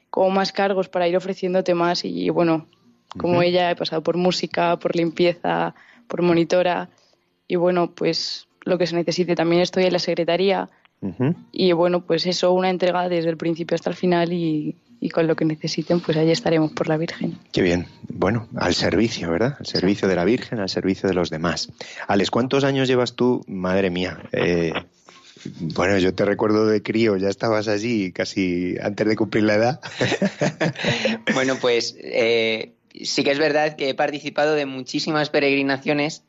como 0.09 0.31
más 0.31 0.51
cargos 0.51 0.89
para 0.89 1.07
ir 1.07 1.15
ofreciéndote 1.15 1.75
más 1.75 2.03
y 2.03 2.31
bueno, 2.31 2.67
como 3.17 3.43
ella 3.43 3.69
he 3.69 3.75
pasado 3.75 4.01
por 4.01 4.17
música, 4.17 4.77
por 4.77 4.95
limpieza, 4.95 5.75
por 6.07 6.23
monitora 6.23 6.89
y 7.47 7.55
bueno, 7.55 7.93
pues 7.93 8.47
lo 8.61 8.77
que 8.77 8.87
se 8.87 8.95
necesite. 8.95 9.35
También 9.35 9.61
estoy 9.61 9.85
en 9.85 9.93
la 9.93 9.99
secretaría 9.99 10.69
y 11.51 11.71
bueno, 11.71 12.01
pues 12.01 12.25
eso, 12.25 12.51
una 12.51 12.69
entrega 12.69 13.07
desde 13.07 13.29
el 13.29 13.37
principio 13.37 13.75
hasta 13.75 13.89
el 13.89 13.95
final 13.95 14.33
y, 14.33 14.75
con 15.13 15.27
lo 15.27 15.35
que 15.35 15.45
necesiten, 15.45 16.01
pues 16.01 16.17
ahí 16.17 16.29
estaremos 16.29 16.73
por 16.73 16.89
la 16.89 16.97
Virgen. 16.97 17.37
Qué 17.51 17.61
bien. 17.61 17.87
Bueno, 18.09 18.47
al 18.55 18.73
servicio, 18.73 19.31
¿verdad? 19.31 19.55
Al 19.59 19.65
servicio 19.65 20.07
de 20.07 20.15
la 20.15 20.25
Virgen, 20.25 20.59
al 20.59 20.69
servicio 20.69 21.07
de 21.07 21.15
los 21.15 21.29
demás. 21.29 21.71
Alex, 22.07 22.29
¿cuántos 22.29 22.63
años 22.63 22.87
llevas 22.87 23.15
tú? 23.15 23.43
Madre 23.47 23.89
mía. 23.89 24.19
Eh, 24.33 24.73
bueno, 25.59 25.97
yo 25.99 26.13
te 26.13 26.25
recuerdo 26.25 26.67
de 26.67 26.83
crío, 26.83 27.15
ya 27.15 27.29
estabas 27.29 27.69
allí 27.69 28.11
casi 28.11 28.75
antes 28.81 29.07
de 29.07 29.15
cumplir 29.15 29.45
la 29.45 29.55
edad. 29.55 29.81
bueno, 31.33 31.55
pues 31.61 31.95
eh, 31.99 32.73
sí 33.01 33.23
que 33.23 33.31
es 33.31 33.39
verdad 33.39 33.75
que 33.77 33.89
he 33.89 33.93
participado 33.93 34.53
de 34.55 34.65
muchísimas 34.65 35.29
peregrinaciones 35.29 36.23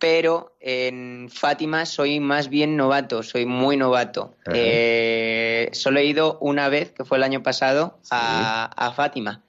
pero 0.00 0.56
en 0.60 1.28
Fátima 1.30 1.84
soy 1.84 2.20
más 2.20 2.48
bien 2.48 2.76
novato, 2.76 3.22
soy 3.22 3.44
muy 3.44 3.76
novato. 3.76 4.34
Eh, 4.52 5.68
solo 5.72 6.00
he 6.00 6.06
ido 6.06 6.38
una 6.40 6.70
vez, 6.70 6.90
que 6.90 7.04
fue 7.04 7.18
el 7.18 7.22
año 7.22 7.42
pasado, 7.42 8.00
a, 8.10 8.92
Fátima. 8.96 9.44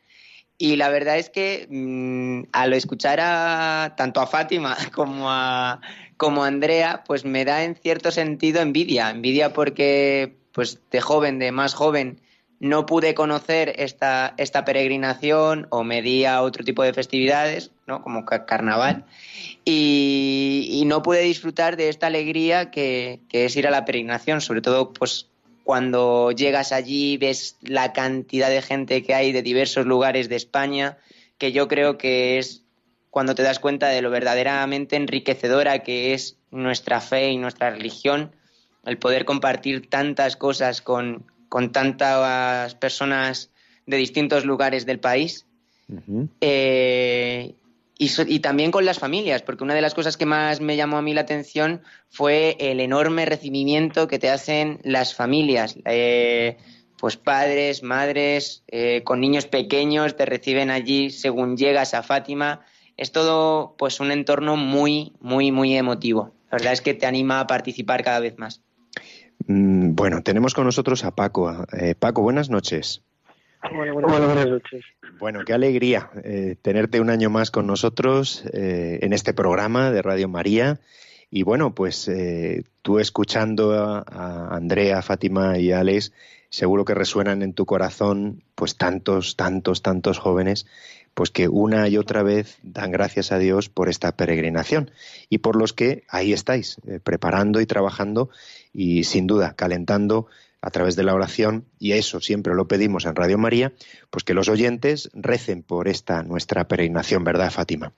Y 0.57 0.75
la 0.75 0.89
verdad 0.89 1.17
es 1.17 1.29
que 1.29 1.67
mm, 1.69 2.49
al 2.51 2.73
escuchar 2.73 3.19
a, 3.21 3.93
tanto 3.95 4.19
a 4.19 4.27
Fátima 4.27 4.77
como 4.93 5.31
a, 5.31 5.79
como 6.17 6.43
a 6.43 6.47
Andrea, 6.47 7.03
pues 7.07 7.23
me 7.23 7.45
da 7.45 7.63
en 7.63 7.75
cierto 7.75 8.11
sentido 8.11 8.61
envidia. 8.61 9.09
Envidia 9.09 9.53
porque, 9.53 10.35
pues 10.51 10.81
de 10.91 10.99
joven, 10.99 11.39
de 11.39 11.53
más 11.53 11.73
joven, 11.73 12.20
no 12.61 12.85
pude 12.85 13.15
conocer 13.15 13.73
esta, 13.77 14.35
esta 14.37 14.63
peregrinación 14.63 15.65
o 15.71 15.83
me 15.83 16.03
di 16.03 16.25
a 16.25 16.43
otro 16.43 16.63
tipo 16.63 16.83
de 16.83 16.93
festividades, 16.93 17.71
¿no? 17.87 18.03
como 18.03 18.23
carnaval 18.23 19.03
y, 19.65 20.83
no 20.85 21.01
pude 21.01 21.21
disfrutar 21.21 21.77
de 21.77 21.89
esta 21.89 22.07
alegría 22.07 22.69
que, 22.69 23.19
es 23.31 23.55
ir 23.55 23.67
a 23.67 23.71
la 23.71 23.85
peregrinación, 23.85 24.41
sobre 24.41 24.61
todo 24.61 24.93
pues 24.93 25.27
cuando 25.63 26.31
llegas 26.31 26.71
allí 26.71 27.17
ves 27.17 27.57
la 27.61 27.93
cantidad 27.93 28.49
de 28.49 28.61
gente 28.61 29.03
que 29.03 29.15
hay 29.15 29.31
de 29.31 29.41
diversos 29.41 29.85
lugares 29.85 30.29
de 30.29 30.35
España, 30.35 30.97
que 31.37 31.51
yo 31.51 31.67
creo 31.67 31.97
que 31.97 32.37
es 32.37 32.63
cuando 33.09 33.35
te 33.35 33.43
das 33.43 33.59
cuenta 33.59 33.87
de 33.87 34.01
lo 34.01 34.09
verdaderamente 34.09 34.95
enriquecedora 34.95 35.79
que 35.79 36.13
es 36.13 36.37
nuestra 36.51 37.01
fe 37.01 37.31
y 37.31 37.37
nuestra 37.37 37.71
religión, 37.71 38.35
el 38.85 38.97
poder 38.97 39.25
compartir 39.25 39.89
tantas 39.89 40.35
cosas 40.35 40.81
con, 40.81 41.30
con 41.51 41.73
tantas 41.73 42.75
personas 42.75 43.51
de 43.85 43.97
distintos 43.97 44.45
lugares 44.45 44.85
del 44.85 45.01
país. 45.01 45.45
Y, 47.97 48.39
también 48.39 48.71
con 48.71 48.85
las 48.85 48.99
familias, 48.99 49.41
porque 49.41 49.65
una 49.65 49.75
de 49.75 49.81
las 49.81 49.93
cosas 49.93 50.15
que 50.15 50.25
más 50.25 50.61
me 50.61 50.77
llamó 50.77 50.97
a 50.97 51.01
mí 51.01 51.13
la 51.13 51.21
atención 51.21 51.81
fue 52.07 52.55
el 52.57 52.79
enorme 52.79 53.25
recibimiento 53.25 54.07
que 54.07 54.17
te 54.17 54.29
hacen 54.29 54.79
las 54.83 55.13
familias. 55.13 55.75
Eh, 55.83 56.55
pues 56.97 57.17
padres, 57.17 57.83
madres, 57.83 58.63
eh, 58.69 59.01
con 59.03 59.19
niños 59.19 59.45
pequeños, 59.45 60.15
te 60.15 60.25
reciben 60.25 60.69
allí 60.69 61.09
según 61.09 61.57
llegas 61.57 61.93
a 61.93 62.01
Fátima. 62.01 62.61
Es 62.95 63.11
todo 63.11 63.75
pues 63.77 63.99
un 63.99 64.11
entorno 64.11 64.55
muy, 64.55 65.11
muy, 65.19 65.51
muy 65.51 65.75
emotivo. 65.75 66.31
La 66.49 66.59
verdad 66.59 66.71
es 66.71 66.79
que 66.79 66.93
te 66.93 67.07
anima 67.07 67.41
a 67.41 67.47
participar 67.47 68.05
cada 68.05 68.21
vez 68.21 68.37
más. 68.37 68.61
Mm, 69.47 69.95
bueno, 69.95 70.21
tenemos 70.21 70.53
con 70.53 70.65
nosotros 70.65 71.03
a 71.03 71.11
Paco. 71.11 71.65
Eh, 71.73 71.95
Paco, 71.95 72.21
buenas 72.21 72.49
noches. 72.49 73.01
Bueno, 73.69 73.93
buenas 73.93 74.47
noches. 74.47 74.83
Bueno, 75.19 75.45
qué 75.45 75.53
alegría 75.53 76.09
eh, 76.23 76.55
tenerte 76.61 76.99
un 76.99 77.09
año 77.09 77.29
más 77.29 77.51
con 77.51 77.67
nosotros 77.67 78.43
eh, 78.53 78.99
en 79.01 79.13
este 79.13 79.33
programa 79.33 79.91
de 79.91 80.01
Radio 80.01 80.27
María. 80.27 80.79
Y 81.29 81.43
bueno, 81.43 81.75
pues 81.75 82.07
eh, 82.07 82.63
tú 82.81 82.99
escuchando 82.99 83.73
a, 83.73 84.55
Andrea, 84.55 85.01
Fátima 85.01 85.59
y 85.59 85.71
Alex, 85.71 86.11
seguro 86.49 86.85
que 86.85 86.95
resuenan 86.95 87.43
en 87.43 87.53
tu 87.53 87.65
corazón 87.65 88.43
pues 88.55 88.77
tantos, 88.77 89.35
tantos, 89.37 89.81
tantos 89.81 90.17
jóvenes 90.17 90.65
pues 91.13 91.29
que 91.29 91.47
una 91.47 91.87
y 91.89 91.97
otra 91.97 92.23
vez 92.23 92.57
dan 92.63 92.89
gracias 92.91 93.33
a 93.33 93.37
Dios 93.37 93.69
por 93.69 93.89
esta 93.89 94.13
peregrinación 94.13 94.91
y 95.29 95.39
por 95.39 95.57
los 95.57 95.73
que 95.73 96.03
ahí 96.07 96.31
estáis, 96.31 96.77
preparando 97.03 97.59
y 97.59 97.65
trabajando 97.65 98.29
y 98.73 99.03
sin 99.03 99.27
duda 99.27 99.53
calentando 99.55 100.27
a 100.61 100.69
través 100.69 100.95
de 100.95 101.03
la 101.03 101.15
oración, 101.15 101.65
y 101.79 101.93
eso 101.93 102.19
siempre 102.21 102.53
lo 102.53 102.67
pedimos 102.67 103.05
en 103.05 103.15
Radio 103.15 103.37
María, 103.37 103.73
pues 104.11 104.23
que 104.23 104.35
los 104.35 104.47
oyentes 104.47 105.09
recen 105.13 105.63
por 105.63 105.87
esta 105.87 106.21
nuestra 106.21 106.67
peregrinación, 106.67 107.23
¿verdad, 107.23 107.49
Fátima? 107.49 107.93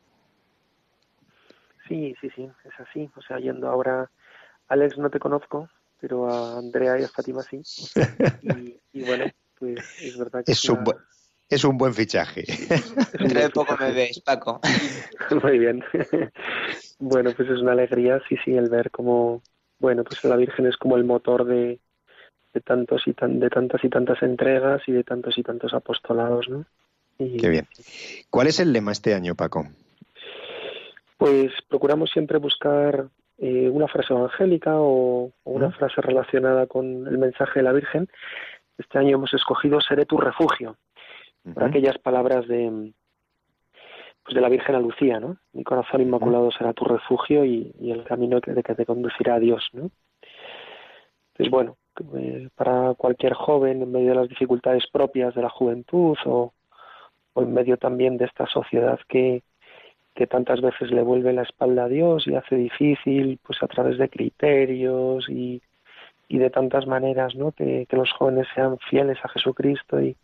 Sí, 1.87 2.15
sí, 2.21 2.29
sí, 2.35 2.49
es 2.63 2.79
así. 2.79 3.09
O 3.17 3.21
sea, 3.21 3.37
yendo 3.37 3.67
ahora, 3.67 4.09
Alex 4.69 4.97
no 4.97 5.09
te 5.09 5.19
conozco, 5.19 5.69
pero 5.99 6.29
a 6.29 6.57
Andrea 6.57 6.99
y 6.99 7.03
a 7.03 7.09
Fátima 7.09 7.43
sí. 7.43 7.61
Y, 8.93 9.03
bueno, 9.03 9.25
pues 9.59 9.79
es 10.01 10.17
verdad 10.17 10.43
que 10.45 10.51
es, 10.51 10.69
un, 10.69 10.83
es 11.49 11.63
un 11.63 11.77
buen 11.77 11.93
fichaje. 11.93 12.43
Dentro 13.19 13.41
de 13.41 13.49
poco 13.49 13.75
me 13.77 13.91
ves, 13.91 14.21
Paco. 14.21 14.61
Muy 15.43 15.59
bien. 15.59 15.83
Bueno, 16.99 17.31
pues 17.35 17.49
es 17.49 17.59
una 17.59 17.73
alegría, 17.73 18.21
sí, 18.29 18.37
sí, 18.45 18.55
el 18.55 18.69
ver 18.69 18.89
cómo, 18.89 19.41
bueno, 19.83 20.05
pues 20.05 20.23
la 20.23 20.37
Virgen 20.37 20.65
es 20.65 20.77
como 20.77 20.95
el 20.95 21.03
motor 21.03 21.43
de, 21.43 21.77
de 22.53 22.61
tantos 22.61 23.05
y 23.05 23.13
tan, 23.13 23.41
de 23.41 23.49
tantas 23.49 23.83
y 23.83 23.89
tantas 23.89 24.23
entregas 24.23 24.81
y 24.87 24.93
de 24.93 25.03
tantos 25.03 25.37
y 25.37 25.43
tantos 25.43 25.73
apostolados, 25.73 26.47
¿no? 26.47 26.65
Qué 27.17 27.49
bien. 27.49 27.67
¿Cuál 28.29 28.47
es 28.47 28.61
el 28.61 28.71
lema 28.71 28.93
este 28.93 29.13
año, 29.13 29.35
Paco? 29.35 29.67
Pues 31.17 31.51
procuramos 31.67 32.11
siempre 32.11 32.37
buscar 32.37 33.09
eh, 33.37 33.67
una 33.69 33.89
frase 33.89 34.13
evangélica 34.13 34.71
o, 34.75 35.33
una 35.43 35.71
frase 35.71 35.99
relacionada 35.99 36.65
con 36.65 37.05
el 37.05 37.17
mensaje 37.17 37.59
de 37.59 37.63
la 37.63 37.73
Virgen. 37.73 38.07
Este 38.77 38.97
año 38.99 39.17
hemos 39.17 39.33
escogido 39.33 39.81
Seré 39.81 40.05
tu 40.05 40.17
refugio, 40.17 40.77
por 41.53 41.65
aquellas 41.65 41.97
palabras 41.97 42.47
de, 42.47 42.93
pues 44.23 44.35
de 44.35 44.41
la 44.41 44.49
Virgen 44.49 44.75
a 44.75 44.79
Lucía, 44.79 45.19
¿no? 45.19 45.37
Mi 45.51 45.63
corazón 45.63 46.01
inmaculado 46.01 46.51
será 46.51 46.73
tu 46.73 46.85
refugio 46.85 47.43
y, 47.43 47.73
el 47.81 48.03
camino 48.03 48.39
que, 48.39 48.53
de 48.53 48.63
que 48.63 48.75
te 48.75 48.85
conducirá 48.85 49.35
a 49.35 49.39
Dios, 49.39 49.67
¿no? 49.73 49.89
Entonces, 51.33 51.51
bueno, 51.51 51.77
eh, 52.15 52.49
para 52.55 52.93
cualquier 52.95 53.33
joven 53.33 53.81
en 53.81 53.91
medio 53.91 54.09
de 54.09 54.15
las 54.15 54.29
dificultades 54.29 54.85
propias 54.91 55.35
de 55.35 55.41
la 55.41 55.49
juventud 55.49 56.17
o, 56.25 56.53
o 57.33 57.41
en 57.41 57.53
medio 57.53 57.77
también 57.77 58.17
de 58.17 58.25
esta 58.25 58.45
sociedad 58.47 58.99
que, 59.09 59.43
que 60.15 60.27
tantas 60.27 60.61
veces 60.61 60.91
le 60.91 61.01
vuelve 61.01 61.33
la 61.33 61.41
espalda 61.41 61.85
a 61.85 61.89
Dios 61.89 62.27
y 62.27 62.35
hace 62.35 62.55
difícil, 62.55 63.39
pues 63.45 63.61
a 63.61 63.67
través 63.67 63.97
de 63.97 64.09
criterios 64.09 65.27
y, 65.27 65.61
y 66.29 66.37
de 66.37 66.49
tantas 66.49 66.87
maneras, 66.87 67.35
¿no? 67.35 67.51
Que, 67.51 67.87
que, 67.89 67.97
los 67.97 68.11
jóvenes 68.13 68.47
sean 68.55 68.77
fieles 68.89 69.17
a 69.23 69.29
Jesucristo 69.29 70.01
y 70.01 70.15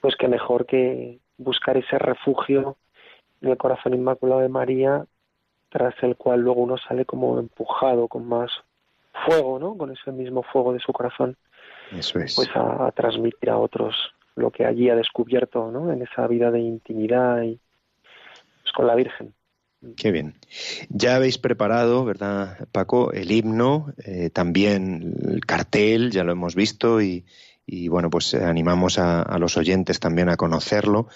pues 0.00 0.16
que 0.16 0.28
mejor 0.28 0.66
que 0.66 1.18
buscar 1.38 1.76
ese 1.76 1.98
refugio 1.98 2.76
en 3.42 3.50
el 3.50 3.56
corazón 3.56 3.94
inmaculado 3.94 4.40
de 4.40 4.48
María, 4.48 5.04
tras 5.68 5.94
el 6.02 6.16
cual 6.16 6.40
luego 6.40 6.62
uno 6.62 6.76
sale 6.78 7.04
como 7.04 7.38
empujado 7.38 8.08
con 8.08 8.26
más 8.26 8.50
fuego, 9.26 9.58
¿no? 9.58 9.76
Con 9.76 9.90
ese 9.92 10.12
mismo 10.12 10.42
fuego 10.42 10.72
de 10.72 10.80
su 10.80 10.92
corazón, 10.92 11.36
Eso 11.90 12.18
es. 12.18 12.34
pues 12.36 12.48
a, 12.54 12.86
a 12.86 12.92
transmitir 12.92 13.50
a 13.50 13.58
otros 13.58 13.94
lo 14.36 14.50
que 14.50 14.64
allí 14.64 14.88
ha 14.88 14.96
descubierto, 14.96 15.70
¿no? 15.70 15.92
En 15.92 16.02
esa 16.02 16.26
vida 16.26 16.50
de 16.50 16.60
intimidad 16.60 17.42
y 17.42 17.58
pues, 18.62 18.72
con 18.74 18.86
la 18.86 18.94
Virgen. 18.94 19.34
Qué 19.96 20.12
bien. 20.12 20.34
Ya 20.90 21.16
habéis 21.16 21.38
preparado, 21.38 22.04
¿verdad, 22.04 22.68
Paco? 22.70 23.12
El 23.12 23.32
himno, 23.32 23.92
eh, 24.04 24.30
también 24.30 25.16
el 25.28 25.44
cartel, 25.44 26.12
ya 26.12 26.22
lo 26.22 26.30
hemos 26.30 26.54
visto 26.54 27.02
y, 27.02 27.24
y 27.72 27.88
bueno, 27.88 28.10
pues 28.10 28.34
eh, 28.34 28.44
animamos 28.44 28.98
a, 28.98 29.22
a, 29.22 29.38
los 29.38 29.56
oyentes 29.56 29.98
también 29.98 30.28
a 30.28 30.36
conocerlo. 30.36 31.06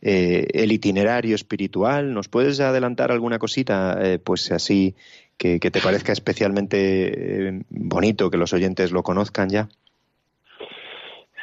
Eh, 0.00 0.46
el 0.54 0.70
itinerario 0.70 1.34
espiritual, 1.34 2.14
¿nos 2.14 2.28
puedes 2.28 2.60
adelantar 2.60 3.10
alguna 3.10 3.40
cosita, 3.40 3.98
eh, 4.00 4.20
pues 4.20 4.52
así, 4.52 4.94
que, 5.36 5.58
que, 5.58 5.72
te 5.72 5.80
parezca 5.80 6.12
especialmente 6.12 7.48
eh, 7.48 7.62
bonito 7.68 8.30
que 8.30 8.36
los 8.36 8.52
oyentes 8.52 8.92
lo 8.92 9.02
conozcan 9.02 9.48
ya? 9.48 9.66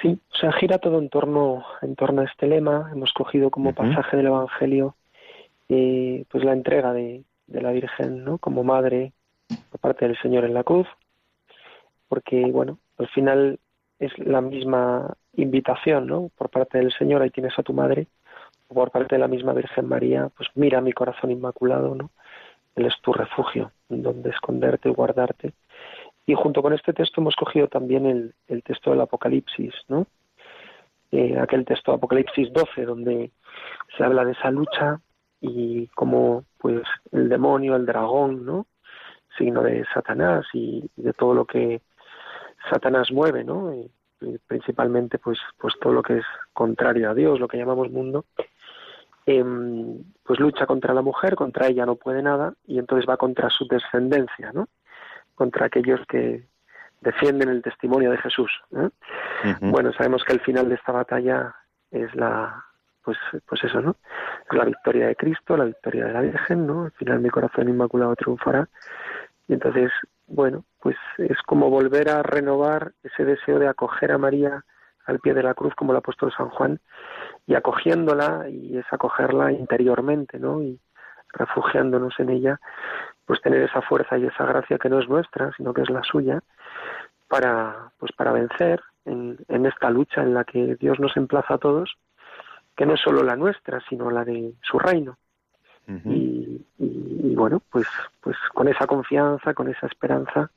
Sí, 0.02 0.18
o 0.34 0.38
sea, 0.38 0.54
gira 0.54 0.78
todo 0.78 1.00
en 1.00 1.10
torno, 1.10 1.66
en 1.82 1.98
torno 1.98 2.22
a 2.22 2.26
este 2.26 2.48
lema. 2.48 2.92
Hemos 2.94 3.12
cogido 3.12 3.50
como 3.50 3.72
uh 3.72 3.74
-huh. 3.74 3.94
pasaje 3.94 4.16
del 4.16 4.28
Evangelio 4.28 4.96
pues 5.68 6.44
la 6.44 6.52
entrega 6.52 6.92
de, 6.92 7.24
de, 7.48 7.62
la 7.62 7.72
Virgen, 7.72 8.26
¿no? 8.26 8.38
Como 8.38 8.62
madre 8.62 9.14
por 9.70 9.80
parte 9.80 10.06
del 10.06 10.18
Señor 10.22 10.44
en 10.44 10.54
la 10.54 10.66
cruz, 10.66 10.86
porque 12.10 12.46
bueno, 12.52 12.78
al 12.98 13.08
final 13.08 13.58
es 14.02 14.18
la 14.18 14.42
misma 14.42 15.14
invitación, 15.34 16.08
¿no? 16.08 16.32
Por 16.36 16.50
parte 16.50 16.80
del 16.80 16.92
Señor, 16.92 17.22
ahí 17.22 17.30
tienes 17.30 17.58
a 17.58 17.64
tu 17.64 17.72
madre, 17.72 18.08
o 18.68 18.74
por 18.74 18.90
parte 18.90 19.16
de 19.16 19.20
la 19.20 19.28
misma 19.28 19.54
Virgen 19.54 19.88
María, 19.88 20.30
pues 20.36 20.50
mira 20.56 20.82
mi 20.82 20.92
corazón 20.92 21.30
inmaculado, 21.30 21.94
¿no? 21.94 22.10
Él 22.76 22.88
es 22.88 23.00
tu 23.02 23.14
refugio, 23.14 23.72
donde 23.90 24.32
esconderte 24.32 24.90
y 24.90 24.94
guardarte. 24.94 25.54
Y 26.26 26.34
junto 26.34 26.64
con 26.64 26.74
este 26.74 26.94
texto 26.94 27.22
hemos 27.22 27.36
cogido 27.36 27.68
también 27.68 28.34
el, 28.48 28.64
texto 28.64 28.90
del 28.90 29.02
Apocalipsis, 29.02 29.74
¿no? 29.88 30.08
Eh, 31.12 31.38
aquel 31.40 31.64
texto 31.66 31.92
de 31.92 31.98
Apocalipsis 31.98 32.52
12, 32.52 32.86
donde 32.86 33.32
se 33.96 34.04
habla 34.04 34.26
de 34.26 34.32
esa 34.32 34.50
lucha 34.50 35.00
y 35.42 35.88
como 35.90 36.46
pues 36.58 36.82
el 37.12 37.30
demonio, 37.30 37.76
el 37.76 37.86
dragón, 37.86 38.46
¿no? 38.46 38.66
Signo 39.38 39.62
de 39.62 39.86
Satanás 39.94 40.46
y 40.54 40.90
de 40.96 41.14
todo 41.14 41.36
lo 41.36 41.46
que 41.46 41.82
Satanás 42.70 43.12
mueve, 43.12 43.44
¿no? 43.44 43.74
Y, 43.74 43.92
y 44.22 44.38
principalmente 44.40 45.18
pues 45.18 45.40
pues 45.58 45.74
todo 45.82 45.94
lo 45.94 46.04
que 46.04 46.18
es 46.18 46.26
contrario 46.54 47.10
a 47.10 47.14
Dios, 47.14 47.40
lo 47.40 47.48
que 47.48 47.58
llamamos 47.58 47.92
mundo, 47.92 48.26
eh, 49.26 49.44
pues 50.24 50.40
lucha 50.40 50.66
contra 50.66 50.94
la 50.94 51.02
mujer, 51.02 51.36
contra 51.36 51.68
ella 51.68 51.86
no 51.86 51.96
puede 51.96 52.22
nada 52.22 52.54
y 52.66 52.80
entonces 52.80 53.10
va 53.10 53.18
contra 53.18 53.50
su 53.50 53.68
descendencia, 53.68 54.52
¿no? 54.54 54.68
Contra 55.36 55.66
aquellos 55.66 56.00
que 56.08 56.46
defienden 57.02 57.50
el 57.50 57.62
testimonio 57.62 58.12
de 58.12 58.18
Jesús. 58.18 58.52
¿eh? 58.72 58.90
Uh 59.44 59.48
-huh. 59.48 59.72
Bueno, 59.72 59.92
sabemos 59.94 60.24
que 60.24 60.34
el 60.34 60.42
final 60.42 60.70
de 60.70 60.76
esta 60.76 60.92
batalla 60.92 61.56
es 61.90 62.14
la 62.16 62.66
pues 63.04 63.18
pues 63.48 63.64
eso, 63.64 63.82
¿no? 63.82 63.96
Es 64.50 64.58
la 64.58 64.66
victoria 64.66 65.08
de 65.08 65.16
Cristo, 65.16 65.58
la 65.58 65.66
victoria 65.66 66.06
de 66.06 66.14
la 66.14 66.22
Virgen, 66.22 66.68
¿no? 66.68 66.86
Al 66.86 66.92
final 66.92 67.20
mi 67.20 67.30
corazón 67.30 67.70
inmaculado 67.70 68.16
triunfará. 68.16 68.70
Y 69.48 69.54
entonces, 69.54 69.92
bueno, 70.32 70.66
pues 70.80 70.96
es 71.18 71.38
como 71.46 71.70
volver 71.70 72.10
a 72.10 72.24
renovar 72.24 72.94
ese 73.04 73.26
deseo 73.26 73.60
de 73.60 73.68
acoger 73.68 74.12
a 74.12 74.18
María 74.18 74.64
al 75.06 75.20
pie 75.20 75.34
de 75.34 75.44
la 75.44 75.54
cruz 75.54 75.74
como 75.76 75.92
el 75.92 75.98
apóstol 75.98 76.34
San 76.36 76.50
Juan 76.50 76.80
y 77.48 77.56
acogiéndola 77.56 78.48
y 78.50 78.78
es 78.78 78.86
acogerla 78.92 79.52
interiormente, 79.52 80.40
¿no? 80.40 80.62
Y 80.62 80.80
refugiándonos 81.34 82.14
en 82.20 82.30
ella, 82.30 82.60
pues 83.26 83.42
tener 83.42 83.64
esa 83.64 83.82
fuerza 83.82 84.18
y 84.18 84.26
esa 84.26 84.46
gracia 84.46 84.78
que 84.78 84.90
no 84.90 85.00
es 85.00 85.08
nuestra, 85.08 85.52
sino 85.58 85.74
que 85.74 85.82
es 85.82 85.90
la 85.90 86.04
suya, 86.04 86.42
para, 87.28 87.92
pues 87.98 88.12
para 88.12 88.32
vencer 88.32 88.82
en, 89.06 89.38
en 89.48 89.66
esta 89.66 89.90
lucha 89.90 90.22
en 90.22 90.34
la 90.34 90.44
que 90.44 90.76
Dios 90.76 91.00
nos 91.00 91.16
emplaza 91.16 91.56
a 91.56 91.58
todos 91.58 91.98
que 92.76 92.86
no 92.86 92.94
es 92.94 93.02
solo 93.02 93.24
la 93.24 93.36
nuestra, 93.36 93.80
sino 93.90 94.10
la 94.10 94.24
de 94.24 94.54
su 94.62 94.80
reino. 94.80 95.18
Uh 95.92 96.00
-huh. 96.00 96.16
y, 96.16 96.66
y, 96.80 97.32
y, 97.32 97.36
bueno, 97.36 97.62
pues, 97.72 97.88
pues 98.22 98.38
con 98.54 98.68
esa 98.68 98.86
confianza, 98.88 99.54
con 99.54 99.68
esa 99.68 99.88
esperanza, 99.88 100.50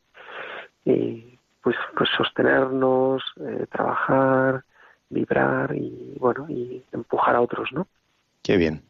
eh, 0.84 1.38
pues, 1.62 1.76
pues 1.96 2.08
sostenernos, 2.16 3.22
eh, 3.40 3.66
trabajar, 3.70 4.64
vibrar 5.08 5.74
y 5.74 6.16
bueno, 6.18 6.46
y 6.48 6.84
empujar 6.92 7.34
a 7.36 7.40
otros, 7.40 7.70
¿no? 7.72 7.86
Qué 8.42 8.58
bien. 8.58 8.82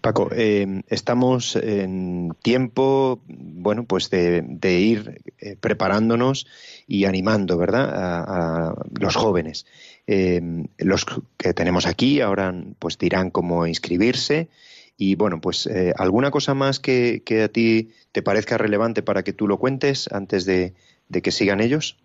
Paco, 0.00 0.30
eh, 0.32 0.82
estamos 0.88 1.56
en 1.56 2.34
tiempo, 2.42 3.20
bueno, 3.28 3.84
pues 3.84 4.08
de, 4.08 4.42
de 4.42 4.72
ir 4.80 5.20
eh, 5.38 5.56
preparándonos 5.60 6.46
y 6.86 7.04
animando, 7.04 7.58
¿verdad?, 7.58 7.90
a, 7.94 8.70
a 8.70 8.74
los 8.98 9.14
jóvenes. 9.14 9.66
Eh, 10.06 10.40
los 10.78 11.04
que 11.36 11.52
tenemos 11.52 11.86
aquí 11.86 12.22
ahora, 12.22 12.54
pues 12.78 12.96
dirán 12.96 13.30
cómo 13.30 13.66
inscribirse. 13.66 14.48
Y 14.96 15.16
bueno, 15.16 15.40
pues 15.40 15.66
eh, 15.66 15.92
alguna 15.98 16.30
cosa 16.30 16.54
más 16.54 16.78
que, 16.78 17.22
que, 17.24 17.42
a 17.42 17.48
ti 17.48 17.92
te 18.12 18.22
parezca 18.22 18.58
relevante 18.58 19.02
para 19.02 19.22
que 19.22 19.32
tú 19.32 19.48
lo 19.48 19.58
cuentes 19.58 20.12
antes 20.12 20.46
de, 20.46 20.74
de 21.08 21.22
que 21.22 21.32
sigan 21.32 21.60
ellos. 21.60 21.98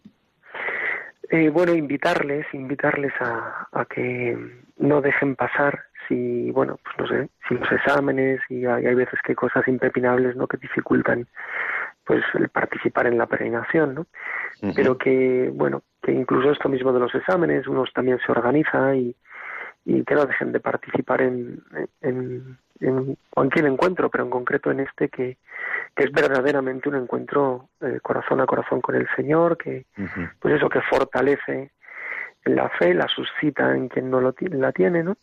Eh, 1.30 1.50
bueno, 1.50 1.76
invitarles, 1.76 2.48
invitarles 2.54 3.14
a, 3.20 3.68
a 3.72 3.86
que 3.86 4.36
no 4.78 5.02
dejen 5.02 5.36
pasar 5.36 5.84
si, 6.08 6.50
bueno, 6.50 6.80
pues 6.84 6.98
no 6.98 7.08
sé, 7.08 7.30
si 7.48 7.54
los 7.54 7.72
exámenes 7.72 8.42
y 8.50 8.66
hay, 8.66 8.88
hay 8.88 8.96
veces 8.96 9.20
que 9.24 9.34
hay 9.34 9.36
cosas 9.36 9.68
impepinables, 9.68 10.36
¿no? 10.36 10.48
Que 10.48 10.58
dificultan, 10.58 11.28
pues, 12.04 12.24
el 12.34 12.50
participar 12.50 13.06
en 13.06 13.20
la 13.20 13.28
peregrinación, 13.28 13.94
¿no? 13.94 14.02
Uh 14.02 14.70
-huh. 14.70 14.74
Pero 14.76 14.98
que, 14.98 15.52
bueno, 15.54 15.84
que 16.02 16.12
incluso 16.12 16.52
esto 16.52 16.68
mismo 16.68 16.92
de 16.92 17.00
los 17.00 17.14
exámenes, 17.14 17.68
uno 17.68 17.84
también 17.94 18.18
se 18.26 18.32
organiza 18.32 18.96
y, 18.96 19.16
y 19.86 20.04
que 20.04 20.16
no 20.16 20.26
dejen 20.26 20.52
de 20.52 20.60
participar 20.60 21.22
en, 21.22 21.62
en, 22.02 22.58
en 22.80 23.18
cualquier 23.30 23.66
encuentro, 23.66 24.10
pero 24.10 24.24
en 24.24 24.30
concreto 24.30 24.72
en 24.72 24.82
este 24.82 25.10
que, 25.10 25.38
que 25.96 26.04
es 26.06 26.12
verdaderamente 26.12 26.90
un 26.90 26.96
encuentro 26.96 27.70
eh, 27.82 28.00
corazón 28.02 28.42
a 28.42 28.46
corazón 28.46 28.82
con 28.82 28.96
el 28.96 29.08
Señor, 29.16 29.58
que, 29.58 29.86
uh 29.98 30.02
-huh. 30.02 30.32
pues 30.40 30.56
eso, 30.56 30.70
que 30.70 30.82
fortalece 30.82 31.72
la 32.46 32.70
fe, 32.70 32.94
la 32.94 33.08
suscita 33.08 33.76
en 33.76 33.90
quien 33.90 34.10
no 34.10 34.22
lo 34.22 34.34
la 34.52 34.72
tiene, 34.72 35.04
¿no? 35.04 35.18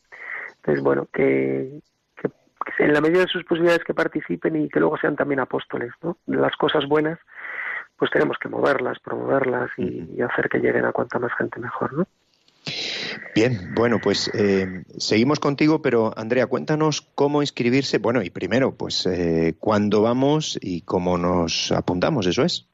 Entonces, 0.56 0.82
bueno, 0.82 1.08
que, 1.12 1.80
que, 2.16 2.28
que, 2.76 2.84
en 2.84 2.92
la 2.92 3.00
medida 3.00 3.20
de 3.20 3.28
sus 3.28 3.44
posibilidades 3.44 3.84
que 3.84 3.94
participen 3.94 4.56
y 4.56 4.68
que 4.68 4.80
luego 4.80 4.98
sean 4.98 5.16
también 5.16 5.40
apóstoles, 5.40 5.92
¿no? 6.02 6.18
Las 6.26 6.56
cosas 6.56 6.86
buenas, 6.86 7.18
pues 7.96 8.10
tenemos 8.10 8.36
que 8.38 8.48
moverlas, 8.48 8.98
promoverlas 9.00 9.70
y, 9.78 10.14
y 10.16 10.22
hacer 10.22 10.48
que 10.48 10.58
lleguen 10.58 10.84
a 10.84 10.92
cuanta 10.92 11.18
más 11.18 11.32
gente 11.34 11.58
mejor, 11.60 11.92
¿no? 11.94 12.06
Bien, 13.34 13.74
bueno, 13.74 14.00
pues 14.02 14.30
eh, 14.34 14.84
seguimos 14.96 15.40
contigo, 15.40 15.82
pero 15.82 16.12
Andrea, 16.16 16.46
cuéntanos 16.46 17.02
cómo 17.02 17.42
inscribirse. 17.42 17.98
Bueno, 17.98 18.22
y 18.22 18.30
primero, 18.30 18.74
pues 18.74 19.06
eh, 19.06 19.54
cuándo 19.58 20.02
vamos 20.02 20.58
y 20.60 20.80
cómo 20.80 21.18
nos 21.18 21.70
apuntamos, 21.72 22.26
eso 22.26 22.42
es. 22.42 22.66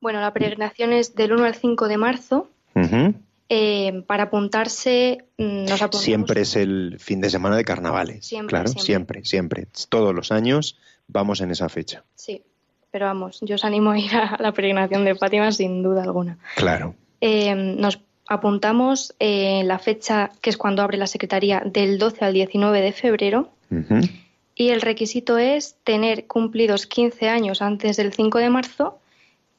Bueno, 0.00 0.20
la 0.20 0.32
peregrinación 0.32 0.92
es 0.92 1.14
del 1.14 1.32
1 1.32 1.44
al 1.44 1.54
5 1.54 1.88
de 1.88 1.96
marzo. 1.96 2.50
Uh 2.74 2.80
-huh. 2.80 3.14
Eh, 3.48 4.02
para 4.06 4.24
apuntarse, 4.24 5.24
mm, 5.38 5.64
nos 5.64 5.80
apuntamos. 5.80 6.04
Siempre 6.04 6.40
es 6.42 6.56
el 6.56 6.96
fin 6.98 7.20
de 7.20 7.30
semana 7.30 7.56
de 7.56 7.64
carnavales. 7.64 8.26
Siempre, 8.26 8.50
claro, 8.50 8.68
siempre. 8.68 9.24
siempre, 9.24 9.24
siempre. 9.24 9.66
Todos 9.88 10.14
los 10.14 10.32
años 10.32 10.76
vamos 11.06 11.40
en 11.40 11.52
esa 11.52 11.68
fecha. 11.68 12.04
Sí, 12.16 12.42
pero 12.90 13.06
vamos, 13.06 13.38
yo 13.42 13.54
os 13.54 13.64
animo 13.64 13.90
a 13.92 13.98
ir 13.98 14.14
a 14.14 14.36
la 14.40 14.52
peregrinación 14.52 15.04
de 15.04 15.14
Fátima 15.14 15.52
sin 15.52 15.82
duda 15.82 16.02
alguna. 16.02 16.38
Claro. 16.56 16.94
Eh, 17.20 17.54
nos 17.54 17.98
apuntamos 18.28 19.14
en 19.18 19.62
eh, 19.62 19.64
la 19.64 19.78
fecha 19.78 20.30
que 20.40 20.50
es 20.50 20.56
cuando 20.56 20.82
abre 20.82 20.98
la 20.98 21.06
Secretaría 21.06 21.62
del 21.64 21.98
12 21.98 22.24
al 22.24 22.32
19 22.32 22.80
de 22.80 22.92
febrero. 22.92 23.50
Uh 23.70 23.76
-huh. 23.76 24.10
Y 24.54 24.70
el 24.70 24.80
requisito 24.80 25.38
es 25.38 25.76
tener 25.84 26.26
cumplidos 26.26 26.86
15 26.86 27.28
años 27.28 27.62
antes 27.62 27.96
del 27.96 28.12
5 28.12 28.38
de 28.38 28.50
marzo 28.50 28.98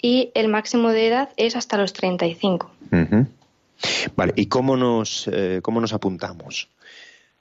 y 0.01 0.31
el 0.33 0.47
máximo 0.47 0.89
de 0.89 1.07
edad 1.07 1.29
es 1.37 1.55
hasta 1.55 1.77
los 1.77 1.93
35. 1.93 2.71
Uh 2.91 2.95
-huh. 2.95 3.27
Vale, 4.15 4.33
¿y 4.35 4.47
cómo 4.47 4.75
nos, 4.75 5.29
eh, 5.31 5.59
cómo 5.61 5.79
nos 5.79 5.93
apuntamos, 5.93 6.69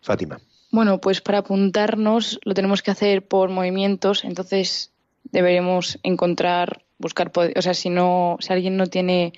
Fátima? 0.03 0.39
Bueno, 0.71 1.01
pues 1.01 1.21
para 1.21 1.39
apuntarnos 1.39 2.39
lo 2.45 2.55
tenemos 2.55 2.83
que 2.83 2.91
hacer 2.91 3.27
por 3.27 3.49
movimientos, 3.49 4.25
entonces 4.25 4.91
deberemos 5.25 5.99
encontrar, 6.03 6.83
buscar, 6.99 7.33
o 7.35 7.63
sea, 7.63 7.75
si 7.75 7.89
no, 7.89 8.37
si 8.41 8.53
alguien 8.53 8.77
no 8.77 8.87
tiene 8.87 9.33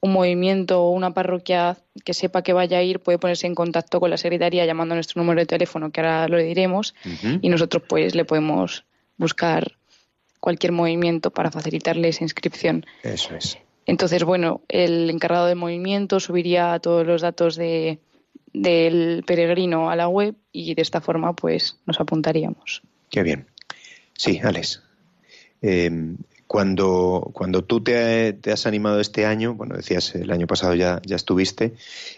un 0.00 0.12
movimiento 0.12 0.82
o 0.82 0.90
una 0.90 1.12
parroquia 1.14 1.76
que 2.04 2.14
sepa 2.14 2.42
que 2.42 2.52
vaya 2.52 2.78
a 2.78 2.82
ir, 2.82 3.00
puede 3.00 3.18
ponerse 3.18 3.46
en 3.46 3.54
contacto 3.54 4.00
con 4.00 4.10
la 4.10 4.16
secretaría 4.16 4.66
llamando 4.66 4.94
a 4.94 4.96
nuestro 4.96 5.20
número 5.20 5.40
de 5.40 5.46
teléfono, 5.46 5.90
que 5.90 6.00
ahora 6.00 6.28
lo 6.28 6.38
diremos, 6.38 6.94
y 7.40 7.48
nosotros 7.48 7.82
pues 7.88 8.14
le 8.14 8.24
podemos 8.24 8.84
buscar 9.16 9.72
cualquier 10.40 10.72
movimiento 10.72 11.30
para 11.30 11.50
facilitarle 11.50 12.08
esa 12.08 12.24
inscripción. 12.24 12.84
Eso 13.02 13.34
es. 13.34 13.58
Entonces, 13.86 14.24
bueno, 14.24 14.62
el 14.68 15.08
encargado 15.10 15.46
de 15.46 15.54
movimiento 15.54 16.20
subiría 16.20 16.78
todos 16.80 17.06
los 17.06 17.22
datos 17.22 17.56
de, 17.56 18.00
del 18.52 19.22
peregrino 19.26 19.90
a 19.90 19.96
la 19.96 20.08
web 20.08 20.34
y 20.52 20.74
de 20.74 20.82
esta 20.82 21.00
forma 21.00 21.34
pues 21.34 21.78
nos 21.86 22.00
apuntaríamos. 22.00 22.82
Qué 23.10 23.22
bien. 23.22 23.46
Sí, 24.14 24.40
Alex. 24.42 24.82
Eh, 25.62 25.90
cuando, 26.46 27.30
cuando 27.32 27.64
tú 27.64 27.82
te, 27.82 28.38
has 28.50 28.66
animado 28.66 29.00
este 29.00 29.26
año, 29.26 29.54
bueno, 29.54 29.76
decías 29.76 30.14
el 30.14 30.30
año 30.30 30.46
pasado 30.46 30.74
ya, 30.74 31.00
ya 31.04 31.16
estuviste, 31.16 31.74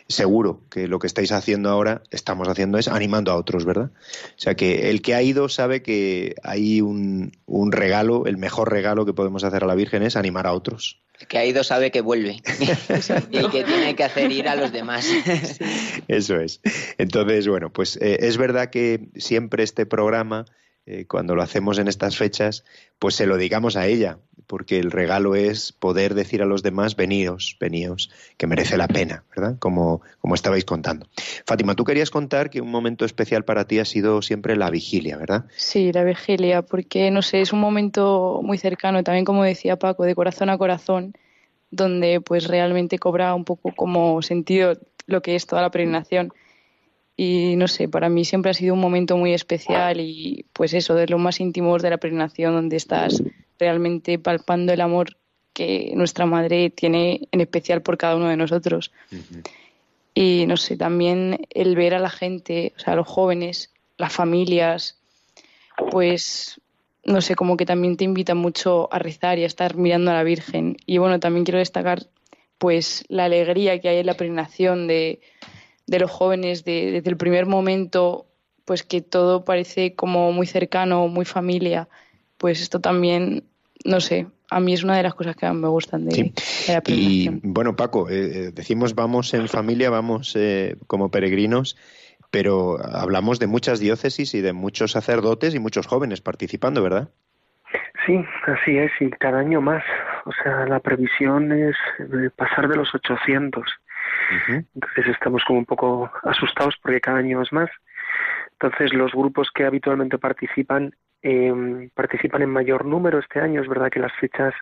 seguro 0.08 0.60
que 0.70 0.86
lo 0.86 0.98
que 0.98 1.06
estáis 1.06 1.32
haciendo 1.32 1.70
ahora, 1.70 2.02
estamos 2.10 2.48
haciendo 2.48 2.78
es 2.78 2.88
animando 2.88 3.32
a 3.32 3.36
otros, 3.36 3.64
¿verdad? 3.64 3.90
O 3.92 4.38
sea 4.38 4.54
que 4.54 4.90
el 4.90 5.00
que 5.02 5.14
ha 5.14 5.22
ido 5.22 5.48
sabe 5.48 5.82
que 5.82 6.34
hay 6.42 6.80
un, 6.80 7.32
un 7.46 7.72
regalo, 7.72 8.26
el 8.26 8.36
mejor 8.36 8.70
regalo 8.70 9.06
que 9.06 9.14
podemos 9.14 9.44
hacer 9.44 9.64
a 9.64 9.66
la 9.66 9.74
Virgen 9.74 10.02
es 10.02 10.16
animar 10.16 10.46
a 10.46 10.52
otros. 10.52 11.00
El 11.20 11.26
que 11.26 11.38
ha 11.38 11.44
ido 11.44 11.64
sabe 11.64 11.90
que 11.90 12.00
vuelve 12.00 12.42
y 13.30 13.36
el 13.38 13.50
que 13.50 13.64
tiene 13.64 13.96
que 13.96 14.04
hacer 14.04 14.30
ir 14.30 14.48
a 14.48 14.54
los 14.54 14.72
demás. 14.72 15.08
Eso 16.06 16.36
es. 16.36 16.60
Entonces, 16.96 17.48
bueno, 17.48 17.72
pues 17.72 17.96
eh, 18.00 18.18
es 18.20 18.36
verdad 18.36 18.70
que 18.70 19.08
siempre 19.16 19.64
este 19.64 19.84
programa 19.84 20.44
eh, 20.90 21.04
cuando 21.06 21.34
lo 21.34 21.42
hacemos 21.42 21.78
en 21.78 21.86
estas 21.86 22.16
fechas, 22.16 22.64
pues 22.98 23.14
se 23.14 23.26
lo 23.26 23.36
digamos 23.36 23.76
a 23.76 23.86
ella, 23.86 24.16
porque 24.46 24.78
el 24.78 24.90
regalo 24.90 25.34
es 25.34 25.70
poder 25.70 26.14
decir 26.14 26.40
a 26.40 26.46
los 26.46 26.62
demás, 26.62 26.96
veníos, 26.96 27.58
veníos, 27.60 28.10
que 28.38 28.46
merece 28.46 28.78
la 28.78 28.88
pena, 28.88 29.22
¿verdad? 29.36 29.58
Como, 29.58 30.00
como 30.18 30.34
estabais 30.34 30.64
contando. 30.64 31.06
Fátima, 31.44 31.74
tú 31.74 31.84
querías 31.84 32.08
contar 32.08 32.48
que 32.48 32.62
un 32.62 32.70
momento 32.70 33.04
especial 33.04 33.44
para 33.44 33.66
ti 33.66 33.80
ha 33.80 33.84
sido 33.84 34.22
siempre 34.22 34.56
la 34.56 34.70
vigilia, 34.70 35.18
¿verdad? 35.18 35.44
Sí, 35.58 35.92
la 35.92 36.04
vigilia, 36.04 36.62
porque, 36.62 37.10
no 37.10 37.20
sé, 37.20 37.42
es 37.42 37.52
un 37.52 37.60
momento 37.60 38.40
muy 38.42 38.56
cercano, 38.56 39.04
también 39.04 39.26
como 39.26 39.44
decía 39.44 39.76
Paco, 39.76 40.04
de 40.04 40.14
corazón 40.14 40.48
a 40.48 40.56
corazón, 40.56 41.12
donde 41.70 42.22
pues 42.22 42.46
realmente 42.46 42.98
cobra 42.98 43.34
un 43.34 43.44
poco 43.44 43.74
como 43.76 44.22
sentido 44.22 44.72
lo 45.04 45.20
que 45.20 45.36
es 45.36 45.46
toda 45.46 45.60
la 45.60 45.70
peregrinación 45.70 46.32
y 47.20 47.56
no 47.56 47.66
sé, 47.66 47.88
para 47.88 48.08
mí 48.08 48.24
siempre 48.24 48.52
ha 48.52 48.54
sido 48.54 48.74
un 48.74 48.80
momento 48.80 49.16
muy 49.16 49.34
especial 49.34 49.98
y 49.98 50.46
pues 50.52 50.72
eso, 50.72 50.94
de 50.94 51.08
lo 51.08 51.18
más 51.18 51.40
íntimos 51.40 51.82
de 51.82 51.90
la 51.90 51.96
peregrinación 51.96 52.54
donde 52.54 52.76
estás 52.76 53.20
realmente 53.58 54.20
palpando 54.20 54.72
el 54.72 54.80
amor 54.80 55.16
que 55.52 55.90
nuestra 55.96 56.26
madre 56.26 56.70
tiene 56.70 57.26
en 57.32 57.40
especial 57.40 57.82
por 57.82 57.98
cada 57.98 58.14
uno 58.14 58.28
de 58.28 58.36
nosotros. 58.36 58.92
Y 60.14 60.44
no 60.46 60.56
sé, 60.56 60.76
también 60.76 61.40
el 61.50 61.74
ver 61.74 61.94
a 61.94 61.98
la 61.98 62.08
gente, 62.08 62.72
o 62.76 62.78
sea, 62.78 62.92
a 62.92 62.96
los 62.96 63.08
jóvenes, 63.08 63.72
las 63.96 64.12
familias, 64.12 64.96
pues 65.90 66.60
no 67.04 67.20
sé, 67.20 67.34
como 67.34 67.56
que 67.56 67.66
también 67.66 67.96
te 67.96 68.04
invita 68.04 68.36
mucho 68.36 68.88
a 68.92 69.00
rezar 69.00 69.40
y 69.40 69.42
a 69.42 69.46
estar 69.46 69.74
mirando 69.74 70.12
a 70.12 70.14
la 70.14 70.22
Virgen. 70.22 70.76
Y 70.86 70.98
bueno, 70.98 71.18
también 71.18 71.44
quiero 71.44 71.58
destacar 71.58 72.06
pues 72.58 73.04
la 73.08 73.24
alegría 73.24 73.80
que 73.80 73.88
hay 73.88 73.98
en 73.98 74.06
la 74.06 74.14
peregrinación 74.14 74.86
de 74.86 75.18
de 75.88 75.98
los 75.98 76.10
jóvenes 76.10 76.64
de, 76.64 76.92
desde 76.92 77.10
el 77.10 77.16
primer 77.16 77.46
momento, 77.46 78.26
pues 78.64 78.82
que 78.82 79.00
todo 79.00 79.44
parece 79.44 79.94
como 79.94 80.30
muy 80.32 80.46
cercano, 80.46 81.08
muy 81.08 81.24
familia, 81.24 81.88
pues 82.36 82.60
esto 82.60 82.80
también, 82.80 83.44
no 83.84 84.00
sé, 84.00 84.26
a 84.50 84.60
mí 84.60 84.74
es 84.74 84.84
una 84.84 84.96
de 84.96 85.02
las 85.02 85.14
cosas 85.14 85.34
que 85.34 85.46
más 85.46 85.56
me 85.56 85.68
gustan 85.68 86.04
de, 86.04 86.32
la 86.68 86.82
Y 86.86 87.28
bueno, 87.42 87.74
Paco, 87.74 88.08
eh, 88.10 88.14
eh, 88.16 88.50
decimos 88.52 88.94
vamos 88.94 89.32
en 89.32 89.48
familia, 89.48 89.88
vamos 89.88 90.36
eh, 90.36 90.76
como 90.86 91.10
peregrinos, 91.10 91.76
pero 92.30 92.78
hablamos 92.84 93.38
de 93.38 93.46
muchas 93.46 93.80
diócesis 93.80 94.34
y 94.34 94.42
de 94.42 94.52
muchos 94.52 94.92
sacerdotes 94.92 95.54
y 95.54 95.58
muchos 95.58 95.86
jóvenes 95.86 96.20
participando, 96.20 96.82
¿verdad? 96.82 97.08
Sí, 98.06 98.22
así 98.46 98.76
es, 98.76 98.90
y 99.00 99.10
cada 99.10 99.40
año 99.40 99.62
más. 99.62 99.82
O 100.26 100.32
sea, 100.42 100.66
la 100.66 100.80
previsión 100.80 101.52
es 101.52 101.76
pasar 102.36 102.68
de 102.68 102.76
los 102.76 102.94
800. 102.94 103.64
Entonces 104.48 105.06
estamos 105.08 105.44
como 105.44 105.58
un 105.58 105.66
poco 105.66 106.10
asustados 106.24 106.76
porque 106.82 107.00
cada 107.00 107.18
año 107.18 107.42
es 107.42 107.52
más. 107.52 107.70
Entonces 108.52 108.92
los 108.92 109.12
grupos 109.12 109.50
que 109.54 109.64
habitualmente 109.64 110.18
participan 110.18 110.92
eh, 111.22 111.90
participan 111.94 112.42
en 112.42 112.50
mayor 112.50 112.84
número 112.84 113.18
este 113.18 113.40
año. 113.40 113.62
Es 113.62 113.68
verdad 113.68 113.90
que 113.90 114.00
las 114.00 114.12
fechas 114.14 114.54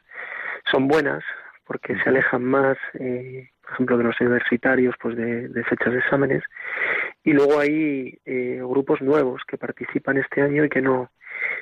son 0.71 0.89
buenas 0.89 1.23
porque 1.65 1.97
se 1.97 2.09
alejan 2.09 2.45
más, 2.45 2.79
eh, 2.95 3.51
por 3.63 3.73
ejemplo, 3.73 3.99
de 3.99 4.05
los 4.05 4.21
universitarios, 4.21 4.95
pues 5.01 5.17
de, 5.17 5.65
fechas 5.65 5.93
de 5.93 5.99
exámenes. 5.99 6.45
Y 7.25 7.33
luego 7.33 7.59
hay 7.59 8.19
eh, 8.25 8.61
grupos 8.63 9.03
nuevos 9.03 9.43
que 9.47 9.59
participan 9.59 10.17
este 10.19 10.43
año 10.43 10.65
y 10.65 10.69
que 10.69 10.81
no 10.81 11.11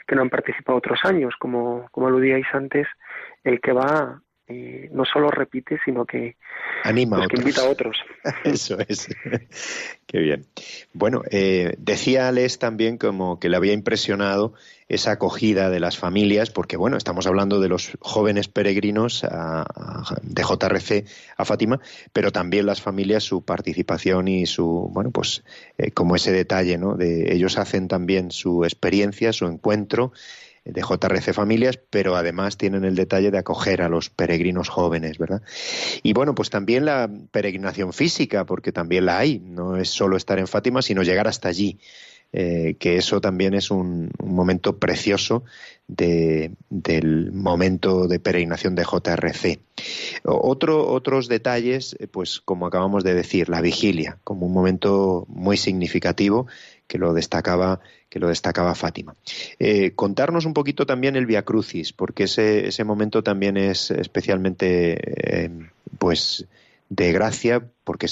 que 0.07 0.15
no 0.15 0.23
han 0.23 0.31
participado 0.31 0.79
otros 0.79 1.01
años, 1.05 1.35
como, 1.39 1.89
como 1.91 2.07
aludíais 2.07 2.47
antes, 2.53 2.87
el 3.43 3.61
que 3.61 3.73
va 3.73 4.21
eh, 4.47 4.91
no 4.93 5.05
solo 5.05 5.31
repite, 5.31 5.79
sino 5.85 6.05
que, 6.05 6.37
Anima 6.83 7.17
pues, 7.17 7.29
que 7.29 7.37
invita 7.37 7.63
a 7.63 7.71
otros. 7.71 7.97
Eso 8.45 8.77
es. 8.87 9.09
Qué 10.07 10.19
bien. 10.19 10.45
Bueno, 10.93 11.23
eh, 11.31 11.75
decía 11.79 12.29
Alex 12.29 12.59
también 12.59 12.99
como 12.99 13.41
que 13.41 13.49
le 13.49 13.57
había 13.57 13.73
impresionado 13.73 14.53
esa 14.89 15.13
acogida 15.13 15.71
de 15.71 15.81
las 15.81 15.97
familias, 15.97 16.51
porque 16.51 16.77
bueno, 16.77 16.99
estamos 16.99 17.27
hablando 17.27 17.59
de 17.59 17.69
los 17.69 17.97
jóvenes 18.01 18.49
peregrinos 18.49 19.25
de 20.23 20.43
JRC 20.43 21.07
a 21.39 21.45
Fátima, 21.47 21.81
pero 22.13 22.31
también 22.31 22.67
las 22.67 22.83
familias, 22.83 23.25
su 23.25 23.43
participación 23.43 24.29
y 24.29 24.45
su, 24.45 24.91
bueno, 24.93 25.11
pues 25.11 25.43
eh, 25.79 25.91
como 25.91 26.17
ese 26.17 26.33
detalle, 26.33 26.77
¿no? 26.77 26.97
De 26.97 27.35
ellos 27.35 27.57
hacen 27.57 27.89
también 27.89 28.31
su 28.31 28.65
experiencia, 28.65 29.33
su 29.33 29.47
encuentro 29.47 30.13
de 30.65 30.83
JRC 30.83 31.33
Familias, 31.33 31.79
pero 31.91 32.17
además 32.17 32.57
tienen 32.57 32.85
el 32.85 32.95
detalle 32.95 33.31
de 33.31 33.39
acoger 33.39 33.83
a 33.83 33.89
los 33.89 34.09
peregrinos 34.09 34.69
jóvenes, 34.69 35.19
¿verdad? 35.19 35.43
Y 36.03 36.13
bueno, 36.15 36.35
pues 36.35 36.51
también 36.51 36.87
la 36.87 37.11
peregrinación 37.31 37.93
física, 37.93 38.47
porque 38.47 38.73
también 38.73 39.07
la 39.07 39.19
hay, 39.19 39.41
no 39.41 39.77
es 39.77 39.91
solo 39.91 40.17
estar 40.17 40.39
en 40.39 40.47
Fátima, 40.47 40.81
sino 40.83 41.03
llegar 41.03 41.29
hasta 41.29 41.49
allí. 41.49 41.79
Eh, 42.37 42.75
que 42.81 42.97
eso 42.97 43.21
también 43.21 43.55
es 43.55 43.71
un, 43.71 44.11
momento 44.19 44.81
precioso 44.81 45.45
del 45.87 47.31
momento 47.31 48.09
de 48.09 48.19
peregrinación 48.19 48.75
de 48.75 48.83
JRC. 48.83 49.61
Otro, 50.25 50.89
otros 50.89 51.29
detalles, 51.29 51.95
eh, 52.01 52.09
pues 52.09 52.41
como 52.41 52.67
acabamos 52.67 53.05
de 53.05 53.15
decir, 53.15 53.49
la 53.49 53.61
vigilia, 53.61 54.19
como 54.25 54.47
un 54.47 54.53
momento 54.53 55.27
muy 55.29 55.57
significativo 55.57 56.49
que 56.87 56.99
lo 56.99 57.13
destacaba 57.13 57.81
que 58.15 58.21
lo 58.21 58.29
destacaba 58.29 58.77
Fátima. 58.77 59.17
Eh, 59.59 59.91
contarnos 59.97 60.45
un 60.45 60.55
poquito 60.55 60.87
también 60.87 61.17
el 61.17 61.27
Via 61.27 61.43
Crucis, 61.43 61.93
porque 61.93 62.25
ese, 62.25 62.69
ese 62.69 62.85
momento 62.85 63.25
también 63.25 63.57
es 63.57 63.91
especialmente 63.91 65.45
eh, 65.45 65.51
pues 65.99 66.47
de 66.89 67.11
gracia, 67.11 67.67
porque 67.83 68.07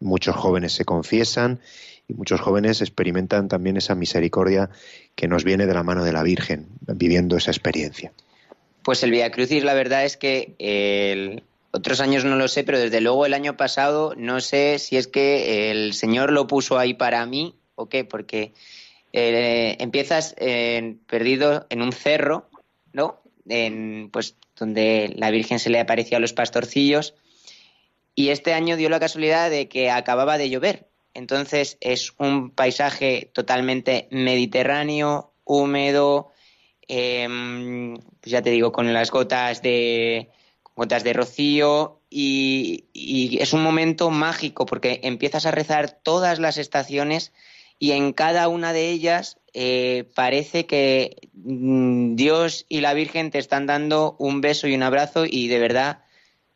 muchos 0.00 0.36
jóvenes 0.36 0.72
se 0.72 0.86
confiesan 0.86 1.60
y 2.08 2.14
muchos 2.14 2.40
jóvenes 2.40 2.80
experimentan 2.80 3.48
también 3.48 3.76
esa 3.76 3.94
misericordia 3.94 4.70
que 5.14 5.28
nos 5.28 5.44
viene 5.44 5.66
de 5.66 5.74
la 5.74 5.82
mano 5.82 6.02
de 6.02 6.12
la 6.12 6.22
Virgen, 6.22 6.68
viviendo 6.86 7.36
esa 7.36 7.50
experiencia. 7.50 8.10
Pues 8.82 9.02
el 9.02 9.10
Via 9.10 9.30
Crucis, 9.30 9.64
la 9.64 9.74
verdad 9.74 10.06
es 10.06 10.16
que 10.16 11.42
otros 11.72 12.00
años 12.00 12.24
no 12.24 12.36
lo 12.36 12.48
sé, 12.48 12.64
pero 12.64 12.78
desde 12.78 13.02
luego 13.02 13.26
el 13.26 13.34
año 13.34 13.58
pasado 13.58 14.14
no 14.16 14.40
sé 14.40 14.78
si 14.78 14.96
es 14.96 15.08
que 15.08 15.70
el 15.70 15.92
Señor 15.92 16.32
lo 16.32 16.46
puso 16.46 16.78
ahí 16.78 16.94
para 16.94 17.26
mí 17.26 17.54
o 17.82 17.88
qué, 17.88 18.04
porque 18.04 18.52
eh, 19.12 19.76
empiezas 19.78 20.34
perdido 21.06 21.66
en 21.70 21.82
un 21.82 21.92
cerro, 21.92 22.48
¿no? 22.92 23.20
En, 23.48 24.10
pues 24.10 24.36
donde 24.56 25.12
la 25.16 25.30
Virgen 25.30 25.58
se 25.58 25.70
le 25.70 25.80
apareció 25.80 26.16
a 26.16 26.20
los 26.20 26.32
pastorcillos. 26.32 27.14
Y 28.14 28.28
este 28.28 28.52
año 28.52 28.76
dio 28.76 28.88
la 28.88 29.00
casualidad 29.00 29.50
de 29.50 29.68
que 29.68 29.90
acababa 29.90 30.38
de 30.38 30.50
llover. 30.50 30.88
Entonces 31.14 31.78
es 31.80 32.12
un 32.18 32.50
paisaje 32.50 33.30
totalmente 33.32 34.08
mediterráneo, 34.10 35.32
húmedo, 35.44 36.30
em, 36.88 37.96
pues 38.20 38.30
ya 38.30 38.42
te 38.42 38.50
digo, 38.50 38.72
con 38.72 38.92
las 38.92 39.10
gotas 39.10 39.62
de 39.62 40.30
gotas 40.74 41.04
de 41.04 41.12
rocío 41.12 42.00
y, 42.08 42.84
es 43.40 43.52
un 43.52 43.62
momento 43.62 44.10
mágico 44.10 44.64
porque 44.66 45.00
empiezas 45.02 45.46
a 45.46 45.50
rezar 45.50 45.90
todas 46.02 46.38
las 46.38 46.56
estaciones 46.56 47.32
y 47.82 47.90
en 47.90 48.12
cada 48.12 48.46
una 48.46 48.72
de 48.72 48.90
ellas 48.90 49.38
eh, 49.54 50.08
parece 50.14 50.66
que 50.66 51.16
mm, 51.34 52.14
Dios 52.14 52.64
y 52.68 52.80
la 52.80 52.94
Virgen 52.94 53.32
te 53.32 53.40
están 53.40 53.66
dando 53.66 54.14
un 54.20 54.40
beso 54.40 54.68
y 54.68 54.76
un 54.76 54.84
abrazo 54.84 55.24
y 55.28 55.48
de 55.48 55.58
verdad 55.58 56.04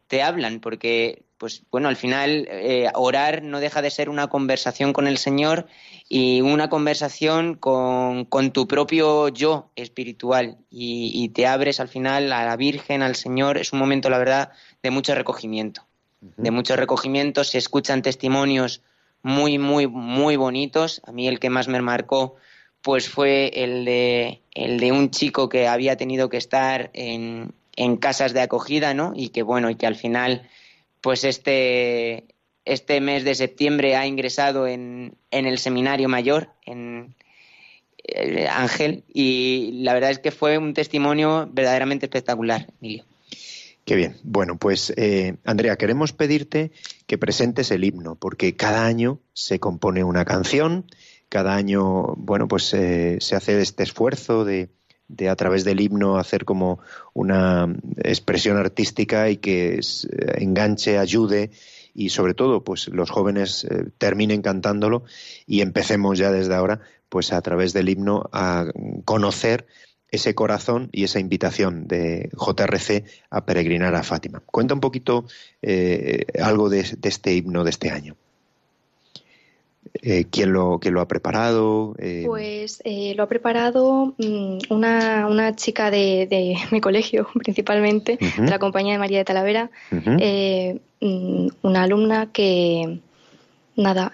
te 0.07 0.23
hablan, 0.23 0.61
porque 0.61 1.25
pues 1.37 1.65
bueno, 1.73 1.89
al 1.89 1.97
final 1.97 2.47
eh, 2.49 2.93
orar 2.95 3.43
no 3.43 3.59
deja 3.59 3.83
de 3.83 3.91
ser 3.91 4.09
una 4.09 4.29
conversación 4.29 4.93
con 4.93 5.09
el 5.09 5.19
Señor 5.19 5.67
y 6.09 6.43
una 6.43 6.69
conversación 6.69 7.57
con, 7.57 8.27
con 8.27 8.53
tu 8.53 8.69
propio 8.69 9.27
yo 9.27 9.73
espiritual 9.75 10.59
y, 10.71 11.11
y, 11.12 11.31
te 11.31 11.49
abres 11.49 11.81
al 11.81 11.89
final 11.89 12.33
a 12.33 12.45
la 12.45 12.55
Virgen, 12.55 13.03
al 13.03 13.17
Señor. 13.17 13.59
Es 13.59 13.73
un 13.73 13.81
momento, 13.81 14.11
la 14.11 14.19
verdad, 14.19 14.53
de 14.81 14.93
mucho 14.93 15.12
recogimiento. 15.17 15.89
De 16.21 16.53
mucho 16.53 16.77
recogimiento, 16.77 17.43
se 17.43 17.59
escuchan 17.59 18.03
testimonios 18.03 18.81
muy, 19.27 19.59
muy, 19.59 19.89
muy 19.89 20.37
bonitos. 20.37 21.03
A 21.05 21.11
mí 21.11 21.27
el 21.27 21.41
que 21.41 21.51
más 21.51 21.67
me 21.67 21.83
marcó 21.83 22.37
pues 22.81 23.09
fue 23.09 23.51
el 23.53 23.85
de, 23.85 24.43
el 24.55 24.79
de 24.79 24.93
un 24.93 25.11
chico 25.11 25.49
que 25.49 25.67
había 25.67 25.97
tenido 25.97 26.29
que 26.29 26.37
estar 26.37 26.91
en, 26.93 27.51
en 27.75 27.97
casas 27.97 28.33
de 28.33 28.43
acogida, 28.43 28.95
¿no? 28.95 29.12
Y 29.17 29.31
que 29.31 29.43
bueno, 29.43 29.69
y 29.69 29.75
que 29.75 29.89
al 29.89 29.97
final 29.97 30.49
pues 31.01 31.25
este, 31.25 32.27
este 32.65 33.01
mes 33.01 33.25
de 33.25 33.35
septiembre 33.35 33.97
ha 33.97 34.07
ingresado 34.07 34.69
en, 34.69 35.17
en 35.33 35.47
el 35.47 35.59
seminario 35.59 36.09
mayor, 36.09 36.51
en 36.65 37.17
eh, 38.05 38.47
Ángel, 38.49 39.03
y 39.12 39.81
la 39.83 39.93
verdad 39.93 40.12
es 40.12 40.21
que 40.21 40.31
fue 40.31 40.57
un 40.57 40.73
testimonio 40.73 41.51
verdaderamente 41.53 42.07
espectacular, 42.07 42.69
Emilio. 42.81 43.05
Qué 43.85 43.97
bien. 43.97 44.17
Bueno, 44.23 44.57
pues 44.57 44.93
eh, 44.97 45.35
Andrea, 45.45 45.77
queremos 45.77 46.12
pedirte 46.12 46.71
que 47.07 47.19
presentes 47.19 47.71
el 47.71 47.85
himno, 47.85 48.16
porque 48.16 48.57
cada 48.57 48.87
año 48.87 49.21
se 49.33 49.61
compone 49.61 50.05
una 50.05 50.25
canción, 50.25 50.87
cada 51.29 51.55
año, 51.55 52.14
bueno, 52.16 52.49
pues 52.49 52.73
eh, 52.75 53.19
se 53.21 53.37
hace 53.37 53.61
este 53.61 53.83
esfuerzo 53.83 54.45
de, 54.45 54.71
de 55.09 55.29
a 55.29 55.37
través 55.37 55.64
del 55.64 55.81
himno 55.81 56.19
hacer 56.19 56.45
como 56.45 56.81
una 57.14 57.75
expresión 57.99 58.57
artística 58.57 59.31
y 59.31 59.37
que 59.37 59.81
enganche, 60.37 60.99
ayude 60.99 61.51
y 61.95 62.11
sobre 62.11 62.35
todo 62.35 62.62
pues 62.62 62.88
los 62.88 63.11
jóvenes 63.11 63.64
eh, 63.64 63.87
terminen 63.99 64.42
cantándolo 64.42 65.05
y 65.47 65.62
empecemos 65.62 66.19
ya 66.19 66.31
desde 66.31 66.55
ahora 66.55 66.81
pues 67.09 67.33
a 67.33 67.40
través 67.40 67.73
del 67.73 67.88
himno 67.88 68.29
a 68.33 68.66
conocer 69.05 69.66
ese 70.11 70.35
corazón 70.35 70.88
y 70.92 71.05
esa 71.05 71.21
invitación 71.21 71.88
de 71.88 72.31
JRC 72.33 73.05
a 73.31 73.45
peregrinar 73.45 73.95
a 73.95 74.03
Fátima. 74.03 74.40
Cuenta 74.40 74.75
un 74.75 74.81
poquito 74.81 75.27
eh, 75.62 76.27
algo 76.40 76.69
de 76.69 76.85
este 77.03 77.35
himno 77.35 77.64
de 77.64 77.71
este 77.71 77.90
año. 77.90 78.16
Eh, 80.03 80.27
¿quién, 80.31 80.53
lo, 80.53 80.79
lo 80.83 81.01
ha 81.01 81.09
preparado? 81.09 81.95
Eh, 81.99 82.25
pues 82.27 82.83
lo 82.85 83.23
ha 83.23 83.29
preparado 83.29 84.14
mm, 84.19 84.59
una, 84.69 85.27
una, 85.27 85.55
chica 85.57 85.90
de, 85.90 86.57
mi 86.71 86.81
colegio, 86.81 87.29
principalmente, 87.35 88.19
de 88.19 88.51
la 88.51 88.59
compañía 88.59 88.92
de 88.95 88.99
María 88.99 89.19
de 89.19 89.25
Talavera, 89.25 89.71
mm, 89.90 91.49
una 91.62 91.83
alumna 91.83 92.33
que, 92.33 93.01
nada, 93.77 94.11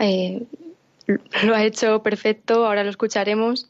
lo 1.44 1.55
ha 1.55 1.64
hecho 1.64 2.02
perfecto, 2.02 2.66
ahora 2.66 2.85
lo 2.85 2.90
escucharemos. 2.90 3.68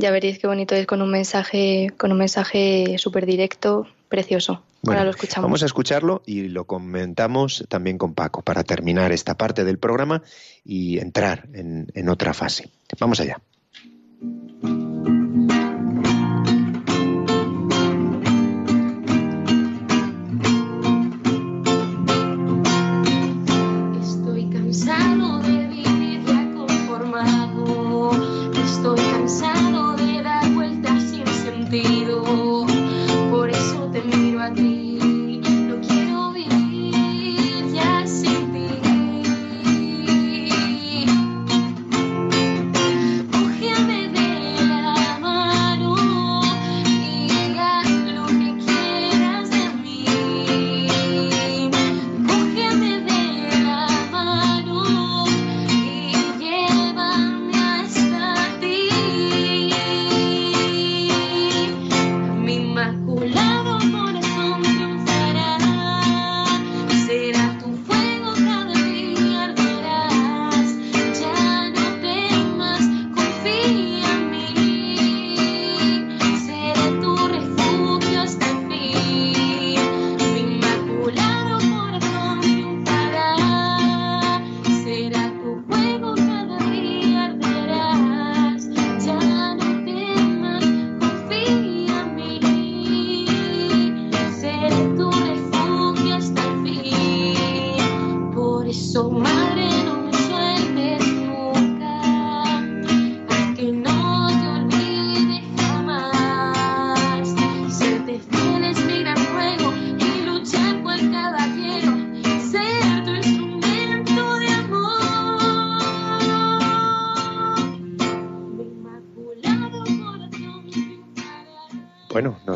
Ya 0.00 0.10
veréis 0.10 0.38
qué 0.38 0.46
bonito 0.46 0.74
es 0.74 0.86
con 0.86 1.02
un 1.02 1.10
mensaje, 1.10 1.92
con 1.98 2.10
un 2.10 2.16
mensaje 2.16 2.96
súper 2.96 3.26
directo, 3.26 3.86
precioso. 4.08 4.62
Ahora 4.86 5.04
lo 5.04 5.10
escuchamos. 5.10 5.44
Vamos 5.44 5.62
a 5.62 5.66
escucharlo 5.66 6.22
y 6.24 6.48
lo 6.48 6.64
comentamos 6.64 7.66
también 7.68 7.98
con 7.98 8.14
Paco 8.14 8.40
para 8.40 8.64
terminar 8.64 9.12
esta 9.12 9.36
parte 9.36 9.62
del 9.62 9.78
programa 9.78 10.22
y 10.64 10.98
entrar 10.98 11.48
en, 11.52 11.92
en 11.94 12.08
otra 12.08 12.32
fase. 12.32 12.70
Vamos 12.98 13.20
allá. 13.20 13.42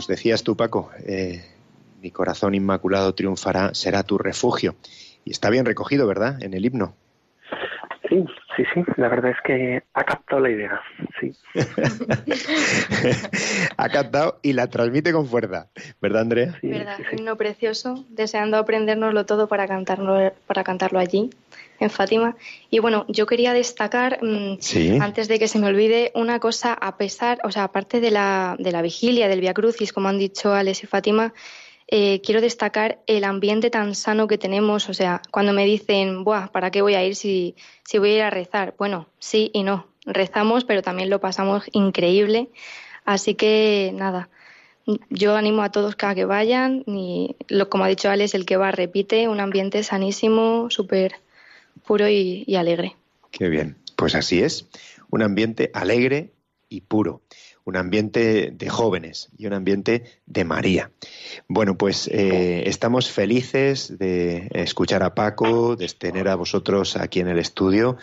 Decías 0.09 0.43
tú, 0.43 0.57
Paco, 0.57 0.91
eh, 1.07 1.45
mi 2.03 2.11
corazón 2.11 2.55
inmaculado 2.55 3.15
triunfará, 3.15 3.75
será 3.75 4.03
tu 4.03 4.19
refugio. 4.19 4.75
Y 5.25 5.31
está 5.31 5.49
bien 5.49 5.65
recogido, 5.65 6.07
¿verdad? 6.07 6.43
En 6.43 6.55
el 6.55 6.65
himno. 6.65 6.95
Sí, 8.09 8.25
sí, 8.57 8.65
sí. 8.75 8.85
La 8.97 9.09
verdad 9.09 9.31
es 9.31 9.39
que 9.43 9.83
ha 9.95 10.05
captado 10.05 10.43
la 10.43 10.51
idea. 10.51 10.81
Sí. 11.19 11.33
ha 13.77 13.89
captado 13.89 14.39
y 14.43 14.53
la 14.53 14.67
transmite 14.67 15.13
con 15.13 15.27
fuerza, 15.27 15.69
¿verdad, 16.03 16.23
Andrea? 16.23 16.59
Sí, 16.61 16.69
verdad, 16.69 16.99
himno 17.13 17.37
precioso, 17.37 18.05
deseando 18.11 18.59
aprendérnoslo 18.59 19.25
todo 19.25 19.49
para 19.49 19.67
cantarlo, 19.67 20.33
para 20.47 20.65
cantarlo 20.65 20.99
allí 20.99 21.31
en 21.81 21.91
Fátima. 21.91 22.37
Y 22.71 22.79
bueno, 22.79 23.05
yo 23.09 23.27
quería 23.27 23.53
destacar, 23.53 24.19
mm, 24.23 24.59
antes 25.01 25.29
de 25.29 25.39
que 25.39 25.49
se 25.49 25.59
me 25.59 25.67
olvide, 25.67 26.13
una 26.15 26.41
cosa, 26.41 26.73
a 26.73 26.97
pesar, 26.97 27.39
o 27.45 27.51
sea, 27.51 27.65
aparte 27.65 28.01
de 28.01 28.11
la, 28.11 28.57
de 28.59 28.73
la 28.73 28.83
vigilia, 28.83 29.29
del 29.29 29.41
Via 29.41 29.55
Crucis, 29.55 29.93
como 29.93 30.09
han 30.09 30.19
dicho 30.19 30.53
Alex 30.53 30.85
y 30.85 30.87
Fátima, 30.87 31.35
eh, 31.87 32.21
quiero 32.23 32.41
destacar 32.41 33.01
el 33.07 33.25
ambiente 33.25 33.71
tan 33.71 33.95
sano 33.95 34.27
que 34.27 34.39
tenemos. 34.39 34.89
O 34.89 34.95
sea, 34.95 35.21
cuando 35.31 35.53
me 35.53 35.67
dicen, 35.67 36.25
Buah, 36.25 36.49
¿para 36.49 36.71
qué 36.71 36.83
voy 36.83 36.95
a 36.95 37.05
ir 37.05 37.15
si, 37.15 37.55
si 37.85 37.99
voy 37.99 38.11
a 38.11 38.17
ir 38.17 38.23
a 38.23 38.31
rezar? 38.31 38.75
Bueno, 38.79 39.07
sí 39.19 39.51
y 39.53 39.63
no. 39.63 39.87
Rezamos, 40.07 40.65
pero 40.65 40.83
también 40.83 41.11
lo 41.11 41.21
pasamos 41.21 41.65
increíble. 41.73 42.49
Así 43.05 43.35
que 43.35 43.93
nada, 43.95 44.29
yo 45.11 45.37
animo 45.37 45.63
a 45.63 45.71
todos 45.71 45.97
a 45.99 46.15
que 46.15 46.25
vayan. 46.25 46.85
Y 46.87 47.37
lo, 47.49 47.69
como 47.69 47.85
ha 47.85 47.89
dicho 47.89 48.11
Alex, 48.11 48.35
el 48.35 48.47
que 48.47 48.57
va 48.57 48.71
repite, 48.71 49.29
un 49.29 49.41
ambiente 49.41 49.83
sanísimo, 49.83 50.71
súper 50.71 51.21
puro 51.87 52.09
y, 52.09 52.55
alegre. 52.57 52.97
Qué 53.31 53.49
bien, 53.49 53.77
pues 53.97 54.15
así 54.15 54.43
es, 54.43 54.67
un 55.11 55.23
ambiente 55.23 55.71
alegre 55.75 56.33
y 56.69 56.83
puro 56.83 57.23
un 57.65 57.77
ambiente 57.77 58.51
de 58.53 58.69
jóvenes 58.69 59.31
y 59.39 59.47
un 59.47 59.55
ambiente 59.55 60.05
de 60.27 60.45
María. 60.45 60.91
Bueno, 61.49 61.77
pues 61.79 62.09
eh, 62.09 62.65
estamos 62.67 63.11
felices 63.11 63.99
de 63.99 64.49
escuchar 64.53 65.03
a 65.03 65.15
Paco, 65.15 65.75
de 65.75 65.89
tener 65.89 66.29
a 66.29 66.35
vosotros 66.35 66.97
aquí 66.97 67.21
en 67.21 67.29
el 67.29 67.39
estudio 67.39 67.97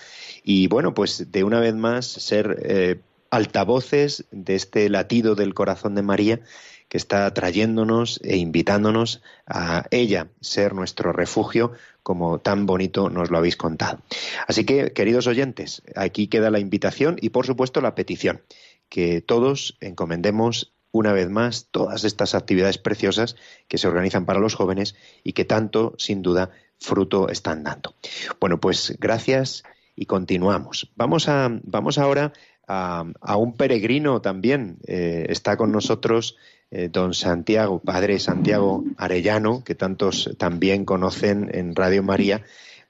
y 0.43 0.67
bueno, 0.67 0.93
pues 0.93 1.31
de 1.31 1.43
una 1.43 1.59
vez 1.59 1.75
más 1.75 2.07
ser 2.07 2.57
eh, 2.63 3.01
altavoces 3.29 4.25
de 4.31 4.55
este 4.55 4.89
latido 4.89 5.35
del 5.35 5.53
corazón 5.53 5.93
de 5.93 6.01
María 6.01 6.41
que 6.89 6.97
está 6.97 7.33
trayéndonos 7.33 8.19
e 8.21 8.35
invitándonos 8.35 9.21
a 9.47 9.85
ella 9.91 10.27
ser 10.41 10.73
nuestro 10.73 11.13
refugio, 11.13 11.71
como 12.03 12.39
tan 12.39 12.65
bonito 12.65 13.09
nos 13.09 13.31
lo 13.31 13.37
habéis 13.37 13.57
contado. 13.57 13.99
Así 14.47 14.65
que, 14.65 14.93
queridos 14.93 15.27
oyentes, 15.27 15.83
aquí 15.95 16.27
queda 16.27 16.49
la 16.49 16.59
invitación 16.59 17.17
y, 17.21 17.29
por 17.29 17.45
supuesto, 17.45 17.81
la 17.81 17.95
petición, 17.95 18.41
que 18.89 19.21
todos 19.21 19.77
encomendemos 19.81 20.73
una 20.91 21.13
vez 21.13 21.29
más 21.29 21.67
todas 21.71 22.03
estas 22.03 22.35
actividades 22.35 22.77
preciosas 22.77 23.35
que 23.67 23.77
se 23.77 23.87
organizan 23.87 24.25
para 24.25 24.39
los 24.39 24.55
jóvenes 24.55 24.95
y 25.23 25.33
que 25.33 25.45
tanto, 25.45 25.95
sin 25.97 26.21
duda, 26.21 26.51
fruto 26.79 27.29
están 27.29 27.63
dando. 27.63 27.95
Bueno, 28.39 28.59
pues 28.59 28.97
gracias 28.99 29.63
y 29.95 30.05
continuamos. 30.05 30.91
Vamos, 30.95 31.29
a, 31.29 31.49
vamos 31.63 31.97
ahora 31.97 32.33
a, 32.67 33.37
un 33.37 33.55
peregrino 33.55 34.21
también. 34.21 34.79
Eh, 34.87 35.27
está 35.29 35.57
con 35.57 35.71
nosotros 35.71 36.37
eh, 36.71 36.89
don 36.91 37.13
Santiago, 37.13 37.79
padre 37.79 38.17
Santiago 38.19 38.83
Arellano, 38.97 39.63
que 39.63 39.75
tantos 39.75 40.35
también 40.37 40.85
conocen 40.85 41.49
en 41.53 41.75
Radio 41.75 42.01
María, 42.01 42.43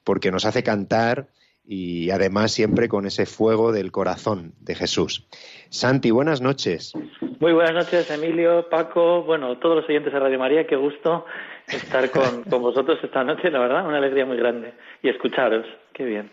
porque 0.04 0.32
nos 0.32 0.46
hace 0.46 0.64
cantar 0.64 1.28
y 1.74 2.12
además 2.12 2.52
siempre 2.52 2.90
con 2.90 3.06
ese 3.06 3.26
fuego 3.26 3.72
del 3.72 3.94
corazón 3.94 4.52
de 4.60 4.76
Jesús. 4.76 5.26
Santi, 5.70 6.12
buenas 6.12 6.42
noches. 6.42 6.92
Muy 7.40 7.54
buenas 7.54 7.74
noches, 7.74 8.12
Emilio, 8.12 8.68
Paco, 8.70 9.24
bueno, 9.24 9.58
todos 9.58 9.78
los 9.78 9.86
oyentes 9.88 10.12
de 10.12 10.20
Radio 10.20 10.38
María, 10.38 10.68
qué 10.68 10.76
gusto 10.76 11.26
estar 11.70 12.12
con, 12.44 12.44
vosotros 12.62 13.00
esta 13.02 13.24
noche, 13.24 13.50
la 13.50 13.60
verdad, 13.60 13.88
una 13.88 14.00
alegría 14.00 14.26
muy 14.26 14.36
grande. 14.36 14.74
Y 15.02 15.08
escucharos, 15.08 15.66
qué 15.94 16.04
bien. 16.04 16.30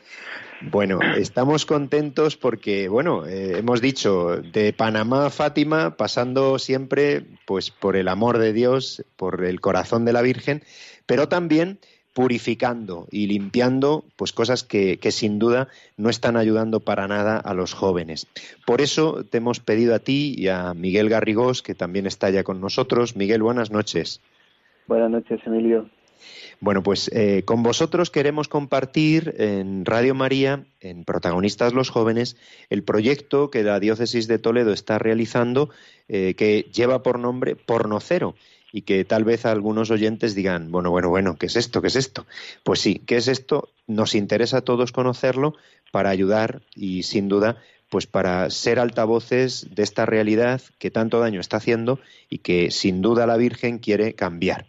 Bueno, 0.60 0.98
estamos 1.16 1.66
contentos 1.66 2.36
porque, 2.36 2.88
bueno, 2.88 3.24
eh, 3.24 3.58
hemos 3.58 3.80
dicho 3.80 4.38
de 4.38 4.72
Panamá 4.72 5.26
a 5.26 5.30
Fátima, 5.30 5.96
pasando 5.96 6.58
siempre, 6.58 7.22
pues, 7.46 7.70
por 7.70 7.94
el 7.94 8.08
amor 8.08 8.38
de 8.38 8.52
Dios, 8.52 9.04
por 9.14 9.44
el 9.44 9.60
corazón 9.60 10.04
de 10.04 10.12
la 10.12 10.22
Virgen, 10.22 10.64
pero 11.06 11.28
también 11.28 11.78
purificando 12.18 13.06
y 13.12 13.28
limpiando 13.28 14.02
pues 14.16 14.32
cosas 14.32 14.64
que, 14.64 14.98
sin 15.12 15.38
duda 15.38 15.68
no 15.96 16.10
están 16.10 16.36
ayudando 16.36 16.80
para 16.80 17.06
nada 17.06 17.38
a 17.38 17.54
los 17.54 17.74
jóvenes. 17.74 18.26
Por 18.66 18.80
eso 18.80 19.22
te 19.22 19.38
hemos 19.38 19.60
pedido 19.60 19.94
a 19.94 20.00
ti 20.00 20.34
y 20.36 20.48
a 20.48 20.74
Miguel 20.74 21.10
Garrigós, 21.10 21.62
que 21.62 21.76
también 21.76 22.08
está 22.08 22.28
ya 22.30 22.42
con 22.42 22.60
nosotros. 22.60 23.14
Miguel, 23.14 23.44
buenas 23.44 23.70
noches. 23.70 24.20
Buenas 24.88 25.12
noches, 25.12 25.40
Emilio. 25.46 25.88
Bueno, 26.58 26.82
pues 26.82 27.08
eh, 27.14 27.44
con 27.44 27.62
vosotros 27.62 28.10
queremos 28.10 28.48
compartir 28.48 29.36
en 29.38 29.84
Radio 29.84 30.16
María, 30.16 30.64
en 30.80 31.04
Protagonistas 31.04 31.72
los 31.72 31.88
Jóvenes, 31.88 32.36
el 32.68 32.82
proyecto 32.82 33.48
que 33.48 33.62
la 33.62 33.78
Diócesis 33.78 34.26
de 34.26 34.40
Toledo 34.40 34.72
está 34.72 34.98
realizando, 34.98 35.70
eh, 36.08 36.34
que 36.34 36.62
lleva 36.72 37.04
por 37.04 37.20
nombre 37.20 37.54
Pornocero 37.54 38.34
y 38.72 38.82
que 38.82 39.04
tal 39.04 39.24
vez 39.24 39.46
algunos 39.46 39.90
oyentes 39.90 40.34
digan, 40.34 40.70
bueno, 40.70 40.90
bueno, 40.90 41.08
bueno, 41.08 41.36
¿qué 41.38 41.46
es 41.46 41.56
esto? 41.56 41.80
¿Qué 41.80 41.88
es 41.88 41.96
esto? 41.96 42.26
Pues 42.62 42.80
sí, 42.80 43.00
¿qué 43.06 43.16
es 43.16 43.28
esto? 43.28 43.70
Nos 43.86 44.14
interesa 44.14 44.58
a 44.58 44.62
todos 44.62 44.92
conocerlo 44.92 45.54
para 45.90 46.10
ayudar 46.10 46.60
y 46.74 47.02
sin 47.02 47.28
duda 47.28 47.56
pues 47.88 48.06
para 48.06 48.50
ser 48.50 48.78
altavoces 48.78 49.68
de 49.74 49.82
esta 49.82 50.06
realidad 50.06 50.60
que 50.78 50.90
tanto 50.90 51.20
daño 51.20 51.40
está 51.40 51.56
haciendo 51.56 52.00
y 52.28 52.38
que 52.38 52.70
sin 52.70 53.00
duda 53.00 53.26
la 53.26 53.36
Virgen 53.36 53.78
quiere 53.78 54.14
cambiar. 54.14 54.66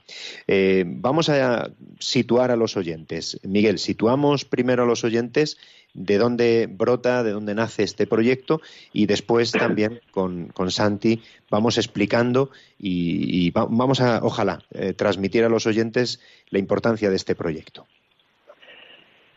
Eh, 0.47 0.85
vamos 0.87 1.29
a 1.29 1.71
situar 1.99 2.51
a 2.51 2.55
los 2.55 2.77
oyentes. 2.77 3.39
Miguel, 3.43 3.79
situamos 3.79 4.45
primero 4.45 4.83
a 4.83 4.85
los 4.85 5.03
oyentes 5.03 5.57
de 5.93 6.17
dónde 6.17 6.67
brota, 6.69 7.23
de 7.23 7.31
dónde 7.31 7.55
nace 7.55 7.83
este 7.83 8.07
proyecto 8.07 8.61
y 8.93 9.05
después 9.05 9.51
también 9.51 10.01
con, 10.11 10.53
Santi 10.69 11.21
vamos 11.49 11.77
explicando 11.77 12.51
y, 12.77 13.51
vamos 13.51 13.99
a, 14.01 14.19
ojalá, 14.23 14.63
eh, 14.71 14.93
transmitir 14.93 15.43
a 15.43 15.49
los 15.49 15.65
oyentes 15.65 16.19
la 16.49 16.59
importancia 16.59 17.09
de 17.09 17.15
este 17.15 17.35
proyecto. 17.35 17.87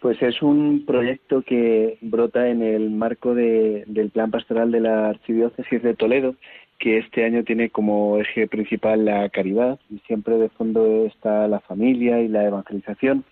Pues 0.03 0.21
es 0.21 0.43
un 0.43 0.85
proyecto 0.85 1.43
que 1.43 1.97
brota 2.01 2.49
en 2.49 2.61
el 2.61 2.91
marco 2.91 3.37
del 3.37 4.11
plan 4.13 4.33
pastoral 4.33 4.73
de 4.73 4.81
la 4.81 5.11
Archidiócesis 5.11 5.81
de 5.81 5.95
Toledo, 5.95 6.35
que 6.81 6.99
este 6.99 7.25
año 7.25 7.45
tiene 7.45 7.71
como 7.71 8.19
eje 8.19 8.49
principal 8.49 9.05
la 9.05 9.29
caridad 9.29 9.79
y 9.89 10.01
siempre 10.01 10.39
de 10.39 10.49
fondo 10.49 11.07
está 11.07 11.47
la 11.47 11.61
familia 11.61 12.21
y 12.21 12.27
la 12.27 12.45
evangelización. 12.45 13.23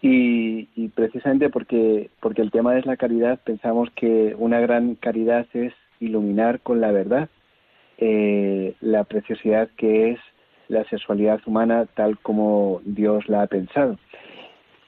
Y, 0.00 0.88
precisamente 0.94 1.50
porque, 1.50 2.08
porque 2.20 2.40
el 2.40 2.50
tema 2.50 2.78
es 2.78 2.86
la 2.86 2.96
caridad, 2.96 3.38
pensamos 3.44 3.90
que 3.90 4.34
una 4.38 4.58
gran 4.60 4.94
caridad 4.94 5.46
es 5.52 5.74
iluminar 6.00 6.60
con 6.60 6.80
la 6.80 6.92
verdad 6.92 7.28
eh, 7.98 8.74
la 8.80 9.04
preciosidad 9.04 9.68
que 9.76 10.12
es 10.12 10.20
la 10.68 10.84
sexualidad 10.84 11.40
humana 11.44 11.84
tal 11.94 12.16
como 12.20 12.80
Dios 12.86 13.28
la 13.28 13.42
ha 13.42 13.46
pensado. 13.48 13.98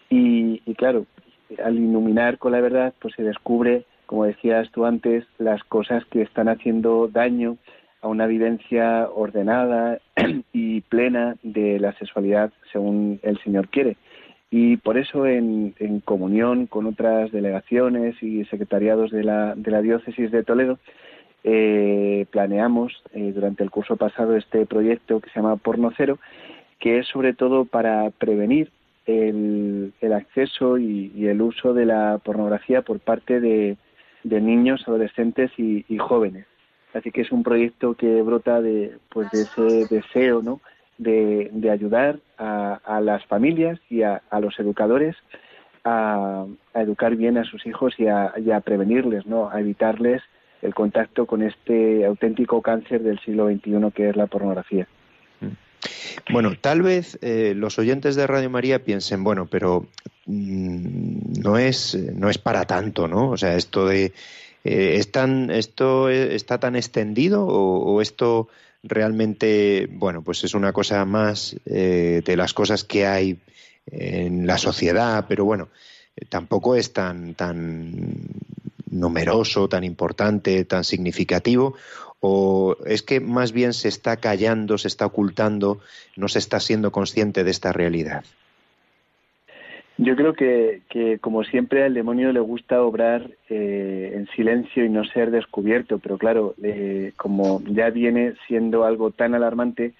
Y, 0.08 0.62
y, 0.64 0.74
claro, 0.74 1.04
al 1.62 1.76
iluminar 1.76 2.38
con 2.38 2.52
la 2.52 2.60
verdad, 2.60 2.94
pues 3.00 3.14
se 3.14 3.22
descubre, 3.22 3.84
como 4.06 4.24
decías 4.24 4.70
tú 4.72 4.84
antes, 4.84 5.24
las 5.38 5.62
cosas 5.64 6.04
que 6.06 6.22
están 6.22 6.48
haciendo 6.48 7.08
daño 7.08 7.56
a 8.00 8.08
una 8.08 8.26
vivencia 8.26 9.08
ordenada 9.12 9.98
y 10.52 10.82
plena 10.82 11.36
de 11.42 11.80
la 11.80 11.92
sexualidad 11.94 12.52
según 12.72 13.20
el 13.22 13.38
Señor 13.42 13.68
quiere. 13.68 13.96
Y 14.50 14.78
por 14.78 14.96
eso, 14.96 15.26
en, 15.26 15.74
comunión 16.04 16.66
con 16.66 16.86
otras 16.86 17.30
delegaciones 17.32 18.22
y 18.22 18.44
secretariados 18.46 19.10
de 19.10 19.24
la, 19.24 19.54
de 19.54 19.70
la 19.70 19.82
diócesis 19.82 20.30
de 20.30 20.42
Toledo, 20.42 20.78
eh, 21.44 22.26
planeamos 22.30 23.02
eh, 23.12 23.32
durante 23.34 23.62
el 23.62 23.70
curso 23.70 23.96
pasado 23.96 24.36
este 24.36 24.64
proyecto 24.64 25.20
que 25.20 25.28
se 25.30 25.36
llama 25.36 25.56
Porno 25.56 25.92
Cero, 25.96 26.18
que 26.80 26.98
es 26.98 27.06
sobre 27.08 27.34
todo 27.34 27.66
para 27.66 28.10
prevenir 28.10 28.70
el, 29.08 30.12
acceso 30.12 30.78
y, 30.78 31.26
el 31.26 31.40
uso 31.40 31.72
de 31.72 31.86
la 31.86 32.18
pornografía 32.22 32.82
por 32.82 33.00
parte 33.00 33.40
de, 33.40 33.76
niños, 34.22 34.86
adolescentes 34.86 35.50
y, 35.56 35.98
jóvenes. 35.98 36.46
Así 36.94 37.10
que 37.10 37.22
es 37.22 37.32
un 37.32 37.42
proyecto 37.42 37.94
que 37.94 38.22
brota 38.22 38.60
de, 38.60 38.96
pues 39.08 39.30
de 39.30 39.42
ese 39.42 39.94
deseo, 39.94 40.42
¿no? 40.42 40.60
De, 40.98 41.50
ayudar 41.70 42.18
a, 42.36 43.00
las 43.02 43.24
familias 43.26 43.78
y 43.88 44.02
a, 44.02 44.20
los 44.40 44.58
educadores 44.60 45.16
a, 45.84 46.44
educar 46.74 47.16
bien 47.16 47.38
a 47.38 47.44
sus 47.44 47.66
hijos 47.66 47.94
y 47.98 48.08
a, 48.08 48.60
prevenirles, 48.60 49.26
¿no? 49.26 49.48
A 49.48 49.60
evitarles 49.60 50.22
el 50.60 50.74
contacto 50.74 51.24
con 51.26 51.42
este 51.42 52.04
auténtico 52.04 52.60
cáncer 52.60 53.02
del 53.02 53.18
siglo 53.20 53.48
XXI 53.48 53.90
que 53.94 54.10
es 54.10 54.16
la 54.16 54.26
pornografía. 54.26 54.86
Bueno, 56.30 56.56
tal 56.60 56.82
vez 56.82 57.18
eh, 57.22 57.54
los 57.56 57.78
oyentes 57.78 58.16
de 58.16 58.26
Radio 58.26 58.50
María 58.50 58.84
piensen, 58.84 59.24
bueno, 59.24 59.46
pero 59.46 59.86
mm, 60.26 61.40
no, 61.40 61.58
es, 61.58 61.94
no 61.94 62.28
es 62.28 62.38
para 62.38 62.66
tanto, 62.66 63.08
¿no? 63.08 63.30
O 63.30 63.36
sea, 63.36 63.56
esto 63.56 63.86
de... 63.86 64.12
Eh, 64.64 64.96
¿Esto 64.98 66.10
está 66.10 66.58
tan 66.58 66.76
extendido 66.76 67.46
o, 67.46 68.02
esto 68.02 68.48
realmente, 68.82 69.88
bueno, 69.90 70.22
pues 70.22 70.44
es 70.44 70.52
una 70.52 70.72
cosa 70.72 71.04
más 71.04 71.56
eh, 71.64 72.22
de 72.24 72.36
las 72.36 72.52
cosas 72.52 72.84
que 72.84 73.06
hay 73.06 73.38
en 73.86 74.46
la 74.46 74.58
sociedad, 74.58 75.24
pero 75.28 75.44
bueno, 75.44 75.68
tampoco 76.28 76.74
es 76.74 76.92
tan, 76.92 77.34
tan 77.34 78.26
numeroso, 78.90 79.68
tan 79.68 79.84
importante, 79.84 80.64
tan 80.64 80.84
significativo, 80.84 81.74
¿O 82.20 82.76
es 82.86 83.02
que 83.02 83.20
más 83.20 83.52
bien 83.52 83.72
se 83.72 83.88
está 83.88 84.16
callando, 84.16 84.76
se 84.78 84.88
está 84.88 85.06
ocultando, 85.06 85.80
no 86.16 86.28
se 86.28 86.38
está 86.38 86.58
siendo 86.58 86.90
consciente 86.90 87.44
de 87.44 87.50
esta 87.50 87.72
realidad? 87.72 88.24
Yo 90.00 90.14
creo 90.14 90.32
que, 90.32 91.18
como 91.20 91.42
siempre, 91.42 91.82
al 91.82 91.94
demonio 91.94 92.32
le 92.32 92.38
gusta 92.38 92.82
obrar 92.82 93.30
eh, 93.50 94.12
en 94.14 94.28
silencio 94.28 94.84
y 94.84 94.88
no 94.88 95.04
ser 95.04 95.32
descubierto, 95.32 95.98
pero 95.98 96.18
claro, 96.18 96.54
eh, 96.62 97.12
como 97.16 97.60
ya 97.64 97.90
viene 97.90 98.34
siendo 98.46 98.84
algo 98.84 99.10
tan 99.10 99.34
alarmante, 99.34 99.94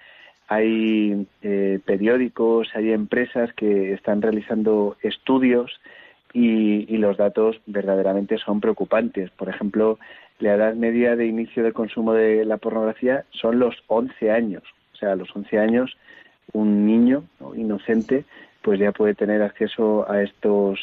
hay 0.46 1.26
eh, 1.42 1.80
periódicos, 1.84 2.68
hay 2.74 2.92
empresas 2.92 3.52
que 3.54 3.92
están 3.92 4.22
realizando 4.22 4.96
estudios 5.02 5.80
y, 6.32 6.96
los 6.98 7.16
datos 7.16 7.60
verdaderamente 7.66 8.38
son 8.38 8.60
preocupantes. 8.60 9.30
Por 9.30 9.48
ejemplo, 9.48 9.98
la 10.38 10.54
edad 10.54 10.74
media 10.74 11.16
de 11.16 11.26
inicio 11.26 11.62
del 11.62 11.72
consumo 11.72 12.12
de 12.12 12.44
la 12.44 12.58
pornografía 12.58 13.24
son 13.30 13.58
los 13.58 13.74
11 13.88 14.30
años. 14.30 14.62
O 14.94 14.96
sea, 14.96 15.12
a 15.12 15.16
los 15.16 15.34
11 15.34 15.58
años 15.58 15.96
un 16.52 16.86
niño 16.86 17.24
inocente 17.56 18.24
pues 18.62 18.78
ya 18.78 18.92
puede 18.92 19.14
tener 19.14 19.42
acceso 19.42 20.10
a 20.10 20.22
estos 20.22 20.78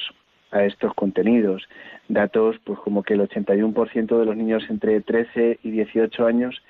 a 0.51 0.63
estos 0.63 0.93
contenidos. 0.93 1.67
Datos 2.07 2.57
pues 2.63 2.79
como 2.79 3.03
que 3.03 3.13
el 3.13 3.21
81% 3.21 4.19
de 4.19 4.25
los 4.25 4.37
niños 4.37 4.63
entre 4.69 5.01
13 5.01 5.59
y 5.63 5.71
18 5.71 6.25
años 6.25 6.61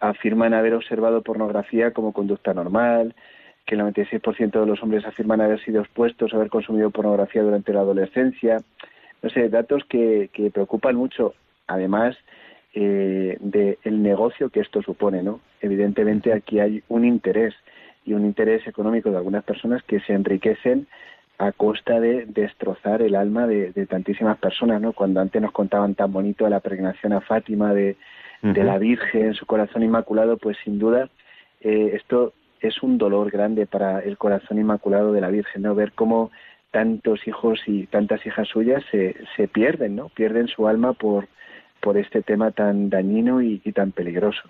afirman 0.00 0.54
haber 0.54 0.74
observado 0.74 1.22
pornografía 1.22 1.92
como 1.92 2.12
conducta 2.12 2.54
normal, 2.54 3.14
que 3.66 3.74
el 3.74 3.80
96% 3.80 4.60
de 4.60 4.66
los 4.66 4.82
hombres 4.82 5.04
afirman 5.04 5.40
haber 5.40 5.62
sido 5.64 5.80
expuestos 5.80 6.32
a 6.32 6.36
haber 6.36 6.50
consumido 6.50 6.90
pornografía 6.90 7.42
durante 7.42 7.72
la 7.72 7.80
adolescencia. 7.80 8.62
No 9.22 9.30
sé, 9.30 9.48
datos 9.48 9.84
que, 9.88 10.30
que 10.32 10.50
preocupan 10.50 10.96
mucho 10.96 11.34
Además, 11.66 12.16
eh, 12.74 13.38
del 13.40 14.02
negocio 14.02 14.50
que 14.50 14.60
esto 14.60 14.82
supone, 14.82 15.22
¿no? 15.22 15.40
Evidentemente 15.60 16.32
aquí 16.32 16.60
hay 16.60 16.82
un 16.88 17.04
interés 17.04 17.54
y 18.04 18.12
un 18.12 18.24
interés 18.24 18.66
económico 18.66 19.10
de 19.10 19.16
algunas 19.16 19.44
personas 19.44 19.82
que 19.82 20.00
se 20.00 20.12
enriquecen 20.12 20.86
a 21.38 21.52
costa 21.52 22.00
de 22.00 22.26
destrozar 22.26 23.02
el 23.02 23.14
alma 23.14 23.46
de, 23.46 23.72
tantísimas 23.86 24.38
personas, 24.38 24.80
¿no? 24.80 24.92
Cuando 24.92 25.20
antes 25.20 25.40
nos 25.40 25.52
contaban 25.52 25.94
tan 25.94 26.12
bonito 26.12 26.44
de 26.44 26.50
la 26.50 26.60
pregnación 26.60 27.12
a 27.12 27.20
Fátima 27.20 27.74
de, 27.74 27.96
de 28.42 28.64
la 28.64 28.78
Virgen, 28.78 29.34
su 29.34 29.44
corazón 29.46 29.82
inmaculado, 29.82 30.36
pues 30.36 30.56
sin 30.64 30.78
duda 30.78 31.08
eh, 31.60 31.92
esto 31.94 32.32
es 32.60 32.82
un 32.82 32.98
dolor 32.98 33.30
grande 33.30 33.66
para 33.66 34.00
el 34.00 34.16
corazón 34.18 34.58
inmaculado 34.58 35.12
de 35.12 35.20
la 35.20 35.28
Virgen, 35.28 35.62
¿no? 35.62 35.74
Ver 35.74 35.92
cómo 35.92 36.30
tantos 36.70 37.26
hijos 37.26 37.60
y 37.66 37.86
tantas 37.86 38.24
hijas 38.26 38.48
suyas 38.48 38.82
se, 38.90 39.16
se 39.36 39.48
pierden, 39.48 39.96
¿no? 39.96 40.08
Pierden 40.10 40.48
su 40.48 40.68
alma 40.68 40.92
por, 40.92 41.28
por 41.86 41.96
este 41.96 42.20
tema 42.20 42.50
tan 42.50 42.90
dañino 42.90 43.40
y, 43.40 43.60
tan 43.72 43.92
peligroso. 43.92 44.42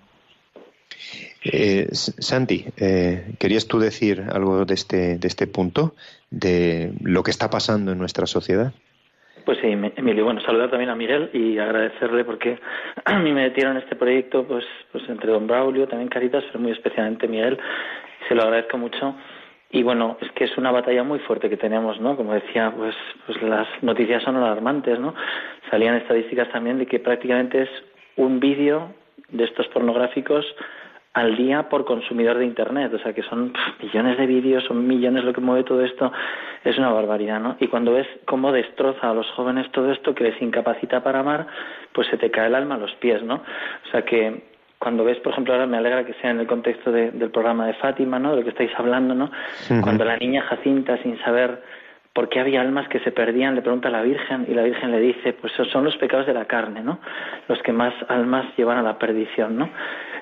Eh, 1.43 1.87
Santi, 1.91 2.65
eh, 2.77 3.35
¿querías 3.37 3.67
tú 3.67 3.77
decir 3.77 4.23
algo 4.31 4.65
de 4.65 4.73
este, 4.73 5.19
de 5.19 5.27
este 5.27 5.45
punto, 5.45 5.93
de 6.31 6.93
lo 6.99 7.21
que 7.21 7.29
está 7.29 7.47
pasando 7.51 7.91
en 7.91 7.99
nuestra 7.99 8.25
sociedad? 8.25 8.73
Pues 9.45 9.59
sí, 9.61 9.67
Emilio, 9.67 10.25
bueno, 10.25 10.41
saludar 10.41 10.71
también 10.71 10.89
a 10.89 10.95
Miguel 10.95 11.29
y 11.31 11.59
agradecerle 11.59 12.25
porque 12.25 12.57
a 13.05 13.19
mí 13.19 13.31
me 13.31 13.43
metieron 13.43 13.77
en 13.77 13.83
este 13.83 13.95
proyecto, 13.95 14.43
pues, 14.47 14.65
pues 14.91 15.07
entre 15.07 15.31
Don 15.31 15.45
Braulio, 15.45 15.87
también 15.87 16.09
Caritas, 16.09 16.43
pero 16.47 16.59
muy 16.59 16.71
especialmente 16.71 17.27
Miguel, 17.27 17.59
se 18.27 18.33
lo 18.33 18.41
agradezco 18.41 18.79
mucho. 18.79 19.15
Y 19.69 19.83
bueno, 19.83 20.17
es 20.21 20.31
que 20.31 20.45
es 20.45 20.57
una 20.57 20.71
batalla 20.71 21.03
muy 21.03 21.19
fuerte 21.19 21.49
que 21.49 21.57
tenemos, 21.57 21.99
¿no? 21.99 22.15
Como 22.15 22.33
decía, 22.33 22.73
pues, 22.75 22.95
pues 23.25 23.41
las 23.41 23.67
noticias 23.81 24.23
son 24.23 24.37
alarmantes, 24.37 24.97
¿no? 24.99 25.13
Salían 25.69 25.95
estadísticas 25.95 26.49
también 26.49 26.77
de 26.79 26.85
que 26.85 26.99
prácticamente 26.99 27.63
es 27.63 27.69
un 28.15 28.39
vídeo 28.39 28.93
de 29.29 29.43
estos 29.43 29.67
pornográficos 29.67 30.45
al 31.13 31.35
día 31.35 31.67
por 31.67 31.83
consumidor 31.83 32.37
de 32.37 32.45
Internet. 32.45 32.93
O 32.93 32.99
sea, 32.99 33.13
que 33.13 33.23
son 33.23 33.51
millones 33.81 34.17
de 34.17 34.25
vídeos, 34.25 34.63
son 34.65 34.87
millones 34.87 35.25
lo 35.25 35.33
que 35.33 35.41
mueve 35.41 35.63
todo 35.63 35.83
esto. 35.83 36.13
Es 36.63 36.77
una 36.77 36.91
barbaridad, 36.91 37.41
¿no? 37.41 37.57
Y 37.59 37.67
cuando 37.67 37.91
ves 37.91 38.07
cómo 38.25 38.51
destroza 38.51 39.09
a 39.09 39.13
los 39.13 39.27
jóvenes 39.31 39.69
todo 39.71 39.91
esto, 39.91 40.15
que 40.15 40.23
les 40.23 40.41
incapacita 40.41 41.03
para 41.03 41.19
amar, 41.19 41.47
pues 41.91 42.07
se 42.07 42.17
te 42.17 42.31
cae 42.31 42.47
el 42.47 42.55
alma 42.55 42.75
a 42.75 42.77
los 42.77 42.93
pies, 42.95 43.21
¿no? 43.23 43.35
O 43.35 43.91
sea, 43.91 44.03
que 44.03 44.43
cuando 44.79 45.03
ves, 45.03 45.17
por 45.19 45.31
ejemplo, 45.31 45.53
ahora 45.53 45.65
me 45.65 45.77
alegra 45.77 46.05
que 46.05 46.13
sea 46.15 46.31
en 46.31 46.39
el 46.39 46.47
contexto 46.47 46.91
del 46.91 47.31
programa 47.31 47.65
de 47.65 47.73
Fátima, 47.73 48.19
¿no? 48.19 48.31
De 48.31 48.37
lo 48.37 48.43
que 48.43 48.49
estáis 48.49 48.71
hablando, 48.77 49.15
¿no? 49.15 49.31
Cuando 49.81 50.05
la 50.05 50.17
niña 50.17 50.43
Jacinta, 50.43 50.97
sin 51.01 51.17
saber 51.19 51.61
por 52.13 52.29
qué 52.29 52.39
había 52.39 52.61
almas 52.61 52.87
que 52.87 52.99
se 52.99 53.11
perdían, 53.11 53.55
le 53.55 53.61
pregunta 53.61 53.89
a 53.89 53.91
la 53.91 54.01
Virgen 54.01 54.45
y 54.47 54.53
la 54.53 54.63
Virgen 54.63 54.91
le 54.91 54.99
dice, 54.99 55.33
pues 55.33 55.53
son 55.71 55.83
los 55.83 55.97
pecados 55.97 56.25
de 56.25 56.33
la 56.33 56.45
carne, 56.45 56.81
¿no? 56.81 56.99
Los 57.47 57.61
que 57.61 57.71
más 57.71 57.93
almas 58.07 58.45
llevan 58.55 58.77
a 58.77 58.81
la 58.81 58.97
perdición, 58.97 59.57
¿no? 59.57 59.69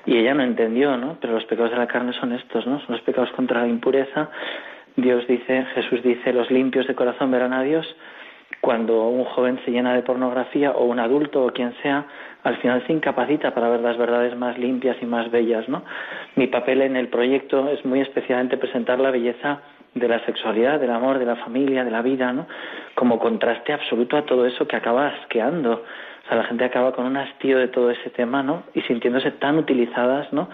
Y 0.04 0.16
ella 0.18 0.34
no 0.34 0.42
entendió, 0.42 0.96
¿no? 0.96 1.18
Pero 1.20 1.34
los 1.34 1.44
pecados 1.44 1.70
de 1.72 1.78
la 1.78 1.86
carne 1.86 2.12
son 2.14 2.32
estos, 2.32 2.66
¿no? 2.66 2.80
Son 2.80 2.96
los 2.96 3.00
pecados 3.00 3.30
contra 3.32 3.62
la 3.62 3.68
impureza. 3.68 4.30
Dios 4.96 5.26
dice, 5.26 5.66
Jesús 5.74 6.02
dice, 6.02 6.32
los 6.32 6.50
limpios 6.50 6.86
de 6.86 6.94
corazón 6.94 7.30
verán 7.30 7.52
a 7.52 7.62
Dios. 7.62 7.86
Cuando 8.60 9.08
un 9.08 9.24
joven 9.24 9.60
se 9.64 9.70
llena 9.70 9.94
de 9.94 10.02
pornografía 10.02 10.72
o 10.72 10.84
un 10.84 10.98
adulto 10.98 11.44
o 11.44 11.52
quien 11.52 11.74
sea, 11.82 12.06
al 12.42 12.56
final 12.56 12.84
se 12.86 12.92
incapacita 12.92 13.54
para 13.54 13.68
ver 13.68 13.80
las 13.80 13.96
verdades 13.96 14.36
más 14.36 14.58
limpias 14.58 14.96
y 15.00 15.06
más 15.06 15.30
bellas, 15.30 15.68
¿no? 15.68 15.82
Mi 16.34 16.46
papel 16.46 16.82
en 16.82 16.96
el 16.96 17.08
proyecto 17.08 17.68
es 17.68 17.84
muy 17.84 18.00
especialmente 18.00 18.56
presentar 18.56 18.98
la 18.98 19.10
belleza 19.10 19.60
de 19.94 20.08
la 20.08 20.24
sexualidad, 20.26 20.80
del 20.80 20.90
amor, 20.90 21.18
de 21.18 21.26
la 21.26 21.36
familia, 21.36 21.84
de 21.84 21.90
la 21.90 22.02
vida, 22.02 22.32
¿no? 22.32 22.46
Como 22.94 23.18
contraste 23.18 23.72
absoluto 23.72 24.16
a 24.16 24.26
todo 24.26 24.46
eso 24.46 24.66
que 24.66 24.76
acaba 24.76 25.08
asqueando 25.08 25.82
o 26.26 26.28
sea, 26.28 26.38
la 26.38 26.44
gente 26.44 26.64
acaba 26.64 26.92
con 26.92 27.06
un 27.06 27.16
hastío 27.16 27.58
de 27.58 27.68
todo 27.68 27.90
ese 27.90 28.10
tema, 28.10 28.42
¿no? 28.42 28.64
Y 28.74 28.80
sintiéndose 28.82 29.30
tan 29.30 29.58
utilizadas, 29.58 30.32
¿no? 30.32 30.48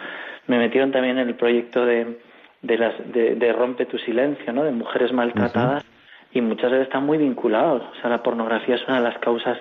Me 0.47 0.59
metieron 0.59 0.93
también 0.93 1.19
en 1.19 1.29
el 1.29 1.35
proyecto 1.35 1.87
de, 1.87 2.19
de, 2.61 2.79
las, 2.79 2.95
de, 3.11 3.53
Rompe 3.55 3.87
tu 3.87 3.97
silencio, 3.97 4.53
¿no? 4.53 4.65
De 4.65 4.73
mujeres 4.73 5.13
maltratadas 5.13 5.83
y 6.33 6.41
muchas 6.41 6.71
veces 6.71 6.87
están 6.87 7.05
muy 7.05 7.19
vinculados. 7.19 7.83
O 7.83 8.01
sea, 8.01 8.11
la 8.11 8.23
pornografía 8.23 8.77
es 8.77 8.87
una 8.87 8.99
de 8.99 9.05
las 9.05 9.19
causas 9.19 9.59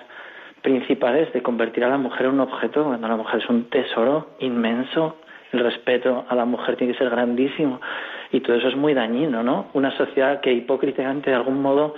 principales 0.62 1.32
de 1.32 1.42
convertir 1.42 1.84
a 1.84 1.88
la 1.88 1.98
mujer 1.98 2.26
en 2.26 2.32
un 2.32 2.40
objeto, 2.40 2.84
cuando 2.84 3.08
la 3.08 3.16
mujer 3.16 3.40
es 3.40 3.48
un 3.48 3.64
tesoro 3.64 4.30
inmenso, 4.38 5.16
el 5.52 5.60
respeto 5.60 6.24
a 6.28 6.34
la 6.34 6.44
mujer 6.44 6.76
tiene 6.76 6.92
que 6.92 6.98
ser 6.98 7.10
grandísimo 7.10 7.80
y 8.30 8.40
todo 8.40 8.56
eso 8.56 8.68
es 8.68 8.76
muy 8.76 8.94
dañino, 8.94 9.42
¿no? 9.42 9.66
Una 9.74 9.94
sociedad 9.96 10.40
que 10.40 10.52
hipócritamente 10.52 11.30
de 11.30 11.36
algún 11.36 11.60
modo, 11.60 11.94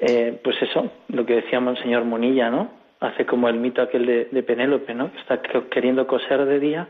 eh, 0.00 0.38
pues 0.44 0.60
eso, 0.60 0.90
lo 1.08 1.24
que 1.24 1.36
decía 1.36 1.60
Monseñor 1.60 2.04
Munilla, 2.04 2.50
¿no? 2.50 2.79
Hace 3.00 3.24
como 3.24 3.48
el 3.48 3.56
mito 3.56 3.80
aquel 3.80 4.28
de, 4.30 4.42
Penélope, 4.42 4.94
¿no? 4.94 5.10
Que 5.10 5.18
está 5.18 5.40
queriendo 5.70 6.06
coser 6.06 6.44
de 6.44 6.60
día 6.60 6.86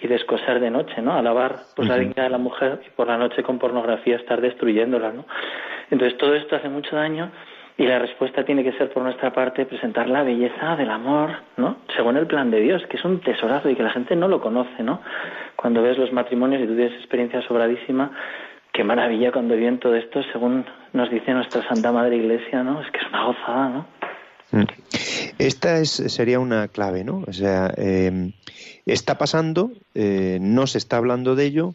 y 0.00 0.06
descoser 0.06 0.60
de 0.60 0.70
noche, 0.70 1.00
¿no? 1.00 1.14
Alabar 1.14 1.56
pues, 1.74 1.88
la 1.88 1.96
dignidad 1.96 2.24
de 2.24 2.30
la 2.30 2.38
mujer 2.38 2.80
y 2.86 2.90
por 2.90 3.06
la 3.06 3.16
noche 3.16 3.42
con 3.42 3.58
pornografía 3.58 4.16
estar 4.16 4.40
destruyéndola, 4.40 5.12
¿no? 5.12 5.24
Entonces 5.90 6.18
todo 6.18 6.34
esto 6.34 6.56
hace 6.56 6.68
mucho 6.68 6.94
daño 6.94 7.30
y 7.76 7.86
la 7.86 7.98
respuesta 7.98 8.44
tiene 8.44 8.62
que 8.62 8.72
ser 8.72 8.92
por 8.92 9.02
nuestra 9.02 9.32
parte 9.32 9.64
presentar 9.64 10.08
la 10.08 10.22
belleza 10.22 10.76
del 10.76 10.90
amor, 10.90 11.30
¿no? 11.56 11.78
Según 11.96 12.16
el 12.18 12.26
plan 12.26 12.50
de 12.50 12.60
Dios, 12.60 12.86
que 12.88 12.98
es 12.98 13.04
un 13.04 13.20
tesorazo 13.20 13.70
y 13.70 13.74
que 13.74 13.82
la 13.82 13.90
gente 13.90 14.14
no 14.14 14.28
lo 14.28 14.40
conoce, 14.40 14.82
¿no? 14.82 15.00
Cuando 15.56 15.82
ves 15.82 15.96
los 15.96 16.12
matrimonios 16.12 16.62
y 16.62 16.66
tú 16.66 16.76
tienes 16.76 16.94
experiencia 16.94 17.40
sobradísima, 17.42 18.10
qué 18.70 18.84
maravilla 18.84 19.32
cuando 19.32 19.56
viven 19.56 19.78
todo 19.78 19.94
esto, 19.94 20.22
según 20.32 20.66
nos 20.92 21.10
dice 21.10 21.32
nuestra 21.32 21.62
Santa 21.62 21.90
Madre 21.90 22.16
Iglesia, 22.16 22.62
¿no? 22.62 22.82
Es 22.82 22.90
que 22.90 22.98
es 22.98 23.08
una 23.08 23.24
gozada, 23.24 23.68
¿no? 23.70 23.86
Mm. 24.50 24.64
Esta 25.38 25.80
es, 25.80 25.90
sería 25.90 26.38
una 26.38 26.68
clave, 26.68 27.04
¿no? 27.04 27.24
O 27.26 27.32
sea, 27.32 27.72
em, 27.76 28.32
está 28.86 29.18
pasando, 29.18 29.72
eh, 29.94 30.38
no 30.40 30.66
se 30.66 30.78
está 30.78 30.96
hablando 30.96 31.34
de 31.34 31.44
ello 31.44 31.74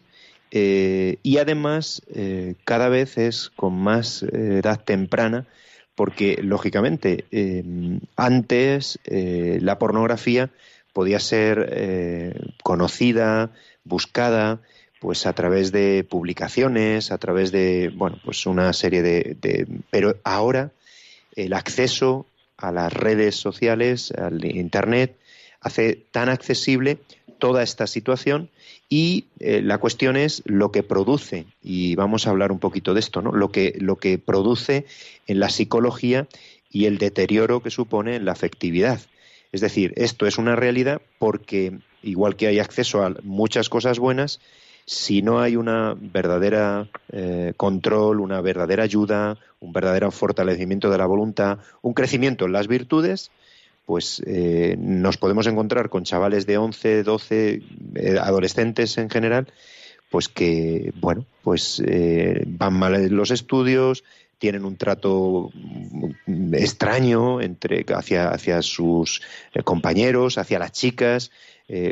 eh, 0.50 1.18
y 1.22 1.38
además 1.38 2.02
eh, 2.08 2.54
cada 2.64 2.88
vez 2.88 3.18
es 3.18 3.50
con 3.50 3.74
más 3.74 4.22
edad 4.22 4.80
temprana 4.82 5.46
porque, 5.94 6.38
lógicamente, 6.42 7.26
em, 7.30 8.00
antes 8.16 8.98
la 9.04 9.78
pornografía 9.78 10.50
podía 10.94 11.20
ser 11.20 12.56
conocida, 12.62 13.50
buscada, 13.84 14.60
pues 14.98 15.26
a 15.26 15.34
través 15.34 15.72
de 15.72 16.06
publicaciones, 16.08 17.12
a 17.12 17.18
través 17.18 17.52
de, 17.52 17.92
bueno, 17.94 18.18
pues 18.24 18.46
una 18.46 18.72
serie 18.72 19.02
de 19.02 19.66
pero 19.90 20.16
ahora 20.24 20.72
el 21.36 21.52
acceso 21.52 22.26
a 22.60 22.72
las 22.72 22.92
redes 22.92 23.36
sociales, 23.36 24.12
al 24.12 24.44
Internet, 24.44 25.16
hace 25.60 26.04
tan 26.10 26.28
accesible 26.28 26.98
toda 27.38 27.62
esta 27.62 27.86
situación 27.86 28.50
y 28.88 29.26
eh, 29.38 29.62
la 29.62 29.78
cuestión 29.78 30.16
es 30.16 30.42
lo 30.44 30.72
que 30.72 30.82
produce 30.82 31.46
y 31.62 31.94
vamos 31.94 32.26
a 32.26 32.30
hablar 32.30 32.52
un 32.52 32.58
poquito 32.58 32.94
de 32.94 33.00
esto, 33.00 33.22
¿no? 33.22 33.32
Lo 33.32 33.50
que 33.50 33.76
lo 33.80 33.96
que 33.96 34.18
produce 34.18 34.84
en 35.26 35.40
la 35.40 35.48
psicología 35.48 36.28
y 36.70 36.84
el 36.86 36.98
deterioro 36.98 37.62
que 37.62 37.70
supone 37.70 38.16
en 38.16 38.24
la 38.24 38.32
afectividad. 38.32 39.00
Es 39.52 39.60
decir, 39.60 39.92
esto 39.96 40.26
es 40.26 40.38
una 40.38 40.54
realidad 40.54 41.00
porque 41.18 41.78
igual 42.02 42.36
que 42.36 42.46
hay 42.46 42.58
acceso 42.58 43.02
a 43.02 43.14
muchas 43.22 43.68
cosas 43.68 43.98
buenas, 43.98 44.40
si 44.90 45.22
no 45.22 45.40
hay 45.40 45.54
una 45.54 45.94
verdadera 45.96 46.88
eh, 47.12 47.52
control, 47.56 48.18
una 48.18 48.40
verdadera 48.40 48.82
ayuda, 48.82 49.38
un 49.60 49.72
verdadero 49.72 50.10
fortalecimiento 50.10 50.90
de 50.90 50.98
la 50.98 51.06
voluntad, 51.06 51.60
un 51.80 51.94
crecimiento 51.94 52.44
en 52.44 52.52
las 52.52 52.66
virtudes, 52.66 53.30
pues 53.86 54.20
eh, 54.26 54.74
nos 54.80 55.16
podemos 55.16 55.46
encontrar 55.46 55.90
con 55.90 56.02
chavales 56.02 56.44
de 56.44 56.58
11, 56.58 57.04
12, 57.04 57.62
eh, 57.94 58.18
adolescentes 58.20 58.98
en 58.98 59.10
general, 59.10 59.46
pues 60.10 60.26
que, 60.26 60.92
bueno, 60.96 61.24
pues 61.44 61.80
van 62.48 62.74
mal 62.74 62.96
en 62.96 63.14
los 63.14 63.30
estudios, 63.30 64.02
tienen 64.38 64.64
un 64.64 64.76
trato 64.76 65.52
extraño 66.52 67.40
entre 67.40 67.86
hacia, 67.94 68.30
hacia 68.30 68.60
sus 68.60 69.22
compañeros, 69.62 70.36
hacia 70.36 70.58
las 70.58 70.72
chicas, 70.72 71.30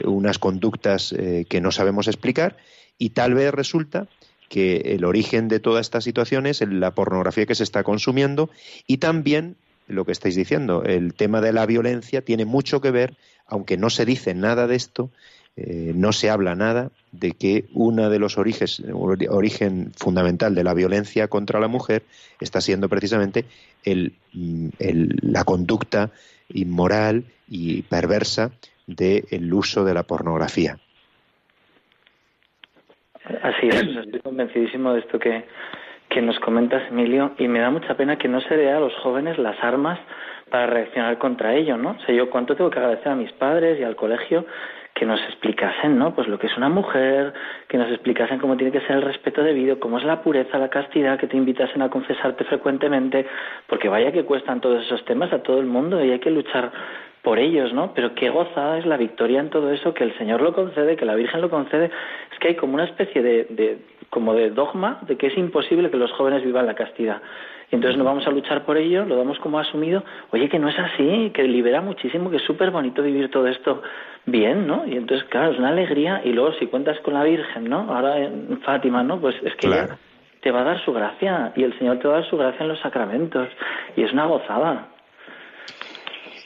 unas 0.05 0.41
conductas 0.41 1.15
que 1.49 1.61
no 1.61 1.71
sabemos 1.71 2.09
explicar 2.09 2.57
y 2.99 3.11
tal 3.11 3.35
vez 3.35 3.53
resulta 3.53 4.09
que 4.49 4.95
el 4.95 5.05
origen 5.05 5.49
de 5.49 5.61
toda 5.61 5.81
esta 5.81 6.01
situación 6.01 6.47
es 6.47 6.61
la 6.61 6.95
pornografía 6.95 7.47
que 7.47 7.55
se 7.55 7.65
está 7.65 7.83
consumiendo 7.83 8.51
y 8.87 8.99
también 8.99 9.57
lo 9.87 10.05
que 10.05 10.13
estáis 10.13 10.35
diciendo, 10.35 10.85
el 10.85 11.15
tema 11.15 11.41
de 11.41 11.53
la 11.53 11.67
violencia 11.67 12.23
tiene 12.23 12.45
mucho 12.45 12.81
que 12.81 12.91
ver, 12.91 13.17
aunque 13.47 13.77
no 13.77 13.89
se 13.91 14.05
dice 14.05 14.35
nada 14.35 14.67
de 14.67 14.77
esto, 14.77 15.11
eh, 15.57 15.93
no 15.95 16.13
se 16.13 16.31
habla 16.31 16.55
nada 16.55 16.91
de 17.11 17.33
que 17.33 17.65
uno 17.73 18.11
de 18.11 18.19
los 18.19 18.39
orígenes, 18.39 18.83
origen 19.29 19.93
fundamental 19.97 20.55
de 20.55 20.63
la 20.63 20.75
violencia 20.75 21.27
contra 21.29 21.59
la 21.59 21.69
mujer 21.69 22.05
está 22.41 22.61
siendo 22.61 22.89
precisamente 22.89 23.45
el, 23.83 24.15
la 24.33 25.45
conducta 25.45 26.13
inmoral 26.51 27.25
y 27.49 27.83
perversa 27.83 28.53
del 28.87 29.53
uso 29.53 29.85
de 29.85 29.95
la 29.95 30.05
pornografía. 30.05 30.79
Así 33.43 33.69
es, 33.69 33.83
estoy 34.05 34.21
convencidísimo 34.21 34.93
de 34.93 35.01
esto 35.01 35.19
que, 35.19 35.45
que 36.09 36.23
nos 36.23 36.39
comentas, 36.41 36.83
Emilio, 36.91 37.33
y 37.39 37.49
me 37.49 37.61
da 37.61 37.71
mucha 37.71 37.97
pena 37.97 38.17
que 38.17 38.29
no 38.29 38.41
se 38.41 38.57
dé 38.57 38.71
a 38.73 38.81
los 38.81 38.95
jóvenes 38.97 39.39
las 39.39 39.63
armas 39.63 39.99
para 40.51 40.67
reaccionar 40.67 41.19
contra 41.19 41.55
ello, 41.55 41.77
¿no? 41.77 41.91
O 41.91 42.01
sea, 42.01 42.15
yo 42.15 42.31
cuánto 42.31 42.57
tengo 42.57 42.71
que 42.71 42.79
agradecer 42.79 43.09
a 43.09 43.17
mis 43.17 43.33
padres 43.33 43.79
y 43.79 43.85
al 43.85 43.97
colegio 43.97 44.47
que 44.95 45.07
nos 45.07 45.21
explicasen, 45.23 45.97
¿no? 45.97 46.15
Pues 46.15 46.27
lo 46.27 46.39
que 46.39 46.49
es 46.49 46.57
una 46.57 46.69
mujer, 46.69 47.33
que 47.69 47.79
nos 47.79 47.89
explicasen 47.91 48.41
cómo 48.41 48.57
tiene 48.57 48.73
que 48.73 48.81
ser 48.81 48.97
el 48.97 49.03
respeto 49.03 49.43
debido, 49.45 49.79
cómo 49.79 49.99
es 49.99 50.05
la 50.05 50.23
pureza, 50.23 50.59
la 50.59 50.71
castidad, 50.71 51.19
que 51.21 51.29
te 51.29 51.37
invitasen 51.37 51.83
a 51.83 51.89
confesarte 51.89 52.45
frecuentemente, 52.45 53.25
porque 53.69 53.89
vaya 53.89 54.11
que 54.11 54.25
cuestan 54.25 54.61
todos 54.61 54.85
esos 54.85 55.05
temas 55.05 55.33
a 55.33 55.43
todo 55.43 55.61
el 55.61 55.67
mundo 55.67 56.05
y 56.05 56.11
hay 56.11 56.19
que 56.19 56.31
luchar 56.31 56.73
por 57.29 57.39
ellos, 57.39 57.75
¿no? 57.75 57.93
Pero 57.93 58.15
qué 58.15 58.31
gozada 58.31 58.79
es 58.79 58.87
la 58.87 58.97
victoria 58.97 59.41
en 59.41 59.51
todo 59.51 59.71
eso, 59.71 59.93
que 59.93 60.03
el 60.03 60.17
Señor 60.17 60.41
lo 60.41 60.55
concede, 60.55 60.97
que 60.97 61.05
la 61.05 61.15
Virgen 61.15 61.43
lo 61.43 61.51
concede. 61.51 61.91
Es 62.33 62.39
que 62.39 62.49
hay 62.49 62.55
como 62.55 62.73
una 62.73 62.85
especie 62.85 63.21
de, 63.21 63.45
de 63.51 63.79
como 64.09 64.33
de 64.33 64.49
dogma 64.49 65.01
de 65.03 65.19
que 65.19 65.27
es 65.27 65.37
imposible 65.37 65.91
que 65.91 65.99
los 65.99 66.11
jóvenes 66.13 66.43
vivan 66.43 66.65
la 66.65 66.75
castidad. 66.75 67.21
Y 67.71 67.75
entonces 67.75 67.99
no 67.99 68.05
vamos 68.05 68.27
a 68.27 68.31
luchar 68.31 68.65
por 68.65 68.79
ello, 68.79 69.05
lo 69.05 69.17
damos 69.17 69.39
como 69.41 69.59
asumido. 69.59 70.03
Oye, 70.31 70.49
que 70.49 70.59
no 70.59 70.71
es 70.71 70.79
así, 70.79 71.31
que 71.35 71.43
libera 71.43 71.83
muchísimo, 71.83 72.31
que 72.31 72.39
es 72.39 72.45
súper 72.45 72.71
bonito 72.71 73.03
vivir 73.03 73.31
todo 73.31 73.47
esto 73.47 73.83
bien, 74.25 74.67
¿no? 74.67 74.87
Y 74.87 74.97
entonces, 74.97 75.29
claro, 75.29 75.53
es 75.53 75.59
una 75.59 75.69
alegría. 75.69 76.23
Y 76.25 76.33
luego, 76.33 76.55
si 76.55 76.67
cuentas 76.69 76.99
con 77.01 77.13
la 77.13 77.25
Virgen, 77.25 77.69
¿no? 77.69 77.95
Ahora 77.95 78.17
en 78.21 78.59
Fátima, 78.63 79.03
¿no? 79.03 79.21
Pues 79.21 79.37
es 79.45 79.55
que 79.57 79.69
te 80.41 80.51
va 80.51 80.63
a 80.63 80.65
dar 80.65 80.83
su 80.83 80.95
gracia. 80.95 81.53
Y 81.57 81.63
el 81.63 81.79
Señor 81.79 81.99
te 81.99 82.09
va 82.09 82.15
a 82.15 82.21
dar 82.21 82.31
su 82.31 82.39
gracia 82.39 82.63
en 82.63 82.69
los 82.69 82.81
sacramentos. 82.81 83.49
Y 83.97 84.03
es 84.03 84.15
una 84.15 84.25
gozada. 84.25 84.89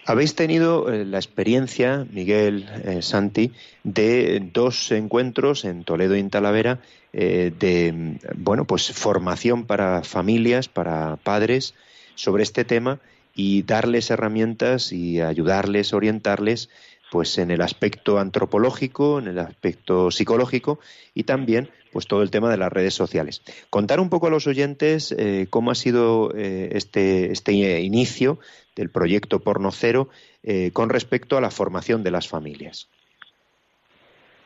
Habéis 0.04 0.34
tenido 0.34 0.90
eh, 0.90 1.04
la 1.04 1.18
experiencia, 1.18 2.06
Miguel 2.10 2.68
eh, 2.84 3.02
Santi, 3.02 3.52
de 3.84 4.42
dos 4.52 4.90
encuentros 4.90 5.64
en 5.64 5.84
Toledo 5.84 6.16
y 6.16 6.20
en 6.20 6.30
Talavera 6.30 6.80
eh, 7.12 7.52
de 7.56 8.18
bueno, 8.34 8.64
pues 8.64 8.90
formación 8.92 9.64
para 9.64 10.02
familias, 10.02 10.68
para 10.68 11.16
padres 11.16 11.74
sobre 12.16 12.42
este 12.42 12.64
tema 12.64 12.98
y 13.34 13.62
darles 13.62 14.10
herramientas 14.10 14.92
y 14.92 15.20
ayudarles, 15.20 15.92
orientarles 15.92 16.68
pues 17.12 17.38
en 17.38 17.52
el 17.52 17.60
aspecto 17.60 18.18
antropológico, 18.18 19.20
en 19.20 19.28
el 19.28 19.38
aspecto 19.38 20.10
psicológico 20.10 20.80
y 21.14 21.24
también 21.24 21.70
pues 21.92 22.06
todo 22.06 22.22
el 22.22 22.30
tema 22.30 22.50
de 22.50 22.56
las 22.56 22.72
redes 22.72 22.94
sociales. 22.94 23.42
Contar 23.70 24.00
un 24.00 24.08
poco 24.08 24.26
a 24.26 24.30
los 24.30 24.46
oyentes 24.46 25.12
eh, 25.12 25.46
cómo 25.50 25.70
ha 25.70 25.74
sido 25.74 26.32
eh, 26.34 26.70
este, 26.72 27.30
este 27.30 27.52
inicio 27.52 28.38
del 28.74 28.90
proyecto 28.90 29.40
Porno 29.40 29.70
Cero 29.70 30.08
eh, 30.42 30.70
con 30.72 30.88
respecto 30.88 31.36
a 31.36 31.40
la 31.40 31.50
formación 31.50 32.02
de 32.02 32.10
las 32.10 32.28
familias. 32.28 32.88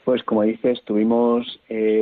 Pues 0.05 0.23
como 0.23 0.43
dices, 0.43 0.83
tuvimos 0.85 1.61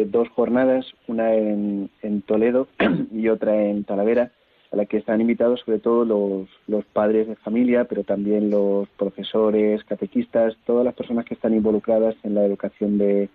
dos 0.08 0.28
jornadas, 0.28 0.84
una 1.06 1.34
en, 1.34 1.88
en, 2.02 2.20
Toledo 2.20 2.68
y 3.14 3.28
otra 3.28 3.64
en 3.64 3.84
Talavera, 3.84 4.30
a 4.70 4.76
la 4.76 4.84
que 4.84 4.98
están 4.98 5.22
invitados 5.22 5.60
sobre 5.64 5.78
todo 5.78 6.04
los, 6.04 6.48
los 6.66 6.84
padres 6.84 7.28
de 7.28 7.36
familia, 7.36 7.84
pero 7.84 8.04
también 8.04 8.50
los 8.50 8.90
profesores, 8.98 9.82
catequistas, 9.84 10.54
todas 10.66 10.84
las 10.84 10.94
personas 10.94 11.24
que 11.24 11.32
están 11.32 11.54
involucradas 11.54 12.14
en 12.24 12.34
la 12.34 12.44
educación 12.44 12.98
de, 12.98 13.30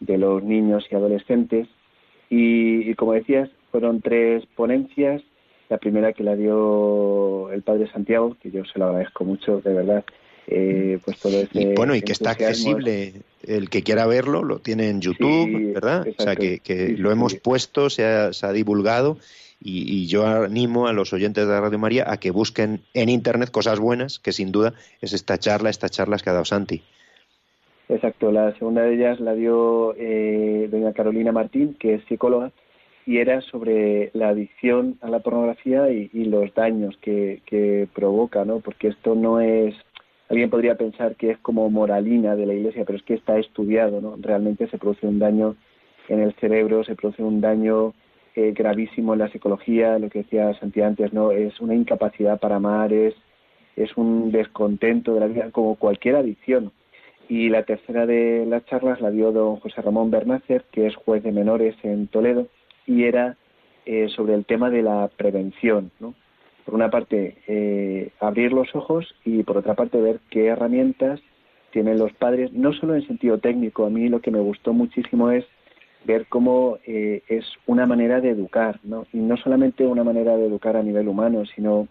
de 0.00 0.18
los 0.18 0.42
niños 0.42 0.86
y 0.90 0.94
adolescentes. 0.94 1.68
Y, 2.30 2.94
como 2.94 3.14
decías, 3.14 3.48
fueron 3.70 4.00
tres 4.00 4.44
ponencias. 4.54 5.22
La 5.68 5.78
primera 5.78 6.12
que 6.12 6.24
la 6.24 6.36
dio 6.36 7.50
el 7.52 7.62
padre 7.62 7.90
Santiago, 7.90 8.36
que 8.40 8.50
yo 8.50 8.64
se 8.64 8.78
lo 8.78 8.86
agradezco 8.86 9.24
mucho, 9.24 9.60
de 9.60 9.74
verdad. 9.74 10.04
Eh, 10.50 10.98
pues 11.04 11.18
todo 11.18 11.38
ese 11.42 11.74
bueno, 11.74 11.94
y 11.94 12.00
que 12.00 12.12
está 12.12 12.30
accesible. 12.30 13.20
El 13.46 13.68
que 13.68 13.82
quiera 13.82 14.06
verlo 14.06 14.42
lo 14.42 14.60
tiene 14.60 14.88
en 14.88 15.00
YouTube, 15.00 15.74
¿verdad? 15.74 16.06
o 16.16 16.22
sea, 16.22 16.36
que, 16.36 16.94
lo 16.98 17.10
hemos 17.10 17.34
puesto, 17.34 17.90
se 17.90 18.04
ha, 18.04 18.32
se 18.32 18.46
ha 18.46 18.52
divulgado. 18.52 19.18
Y, 19.60 19.82
y, 19.92 20.06
yo 20.06 20.24
animo 20.24 20.86
a 20.86 20.92
los 20.92 21.12
oyentes 21.12 21.46
de 21.46 21.60
Radio 21.60 21.78
María 21.80 22.04
a 22.06 22.18
que 22.18 22.30
busquen 22.30 22.82
en 22.94 23.08
Internet 23.08 23.50
cosas 23.50 23.80
buenas, 23.80 24.20
que 24.20 24.32
sin 24.32 24.52
duda 24.52 24.74
es 25.00 25.12
esta 25.12 25.36
charla, 25.36 25.68
estas 25.68 25.90
charlas 25.90 26.22
que 26.22 26.30
ha 26.30 26.32
dado 26.32 26.44
Santi. 26.44 26.82
Exacto, 27.88 28.30
la 28.30 28.52
segunda 28.54 28.82
de 28.82 28.94
ellas 28.94 29.18
la 29.18 29.34
dio 29.34 29.94
eh, 29.96 30.68
doña 30.70 30.92
Carolina 30.92 31.32
Martín, 31.32 31.74
que 31.78 31.94
es 31.94 32.04
psicóloga, 32.04 32.52
y 33.06 33.16
era 33.18 33.40
sobre 33.40 34.10
la 34.12 34.28
adicción 34.28 34.98
a 35.00 35.08
la 35.08 35.20
pornografía 35.20 35.88
y, 35.90 36.08
los 36.24 36.52
daños 36.54 36.98
que, 37.00 37.40
que, 37.46 37.88
provoca, 37.94 38.44
¿no? 38.44 38.60
Porque 38.60 38.88
esto 38.88 39.14
no 39.14 39.40
es, 39.40 39.74
alguien 40.28 40.50
podría 40.50 40.76
pensar 40.76 41.16
que 41.16 41.30
es 41.30 41.38
como 41.38 41.70
moralina 41.70 42.36
de 42.36 42.44
la 42.44 42.52
Iglesia, 42.52 42.84
pero 42.84 42.98
es 42.98 43.04
que 43.04 43.14
está 43.14 43.38
estudiado, 43.38 44.02
¿no? 44.02 44.16
Realmente 44.20 44.68
se 44.68 44.76
produce 44.76 45.06
un 45.06 45.18
daño 45.18 45.56
en 46.08 46.20
el 46.20 46.34
cerebro, 46.34 46.84
se 46.84 46.94
produce 46.94 47.22
un 47.22 47.40
daño 47.40 47.94
eh, 48.34 48.52
gravísimo 48.52 49.14
en 49.14 49.20
la 49.20 49.30
psicología, 49.30 49.98
lo 49.98 50.10
que 50.10 50.20
decía 50.20 50.52
Santiago 50.60 50.88
antes, 50.88 51.14
¿no? 51.14 51.30
Es 51.32 51.58
una 51.60 51.74
incapacidad 51.74 52.38
para 52.38 52.56
amar, 52.56 52.92
es, 52.92 53.14
es 53.76 53.96
un 53.96 54.30
descontento 54.30 55.14
de 55.14 55.20
la 55.20 55.26
vida, 55.28 55.50
como 55.52 55.76
cualquier 55.76 56.16
adicción 56.16 56.72
y 57.28 57.50
la 57.50 57.62
tercera 57.62 58.06
de 58.06 58.46
las 58.46 58.64
charlas 58.66 59.00
la 59.00 59.10
dio 59.10 59.32
don 59.32 59.56
José 59.56 59.82
Ramón 59.82 60.10
Bernácer, 60.10 60.64
que 60.72 60.86
es 60.86 60.96
juez 60.96 61.22
de 61.22 61.32
menores 61.32 61.76
en 61.82 62.06
Toledo, 62.08 62.48
y 62.86 63.04
era 63.04 63.36
eh, 63.84 64.08
sobre 64.08 64.34
el 64.34 64.46
tema 64.46 64.70
de 64.70 64.82
la 64.82 65.08
prevención. 65.14 65.90
¿no? 66.00 66.14
Por 66.64 66.74
una 66.74 66.90
parte, 66.90 67.36
eh, 67.46 68.10
abrir 68.20 68.52
los 68.52 68.74
ojos 68.74 69.14
y 69.24 69.42
por 69.42 69.58
otra 69.58 69.74
parte, 69.74 70.00
ver 70.00 70.20
qué 70.30 70.46
herramientas 70.46 71.20
tienen 71.70 71.98
los 71.98 72.12
padres, 72.14 72.52
no 72.52 72.72
solo 72.72 72.94
en 72.94 73.06
sentido 73.06 73.38
técnico. 73.38 73.84
A 73.84 73.90
mí 73.90 74.08
lo 74.08 74.20
que 74.20 74.30
me 74.30 74.40
gustó 74.40 74.72
muchísimo 74.72 75.30
es 75.30 75.44
ver 76.04 76.26
cómo 76.28 76.78
eh, 76.86 77.22
es 77.28 77.44
una 77.66 77.86
manera 77.86 78.20
de 78.20 78.30
educar, 78.30 78.80
¿no? 78.84 79.06
y 79.12 79.18
no 79.18 79.36
solamente 79.36 79.86
una 79.86 80.04
manera 80.04 80.36
de 80.36 80.46
educar 80.46 80.76
a 80.76 80.82
nivel 80.82 81.08
humano, 81.08 81.44
sino 81.54 81.88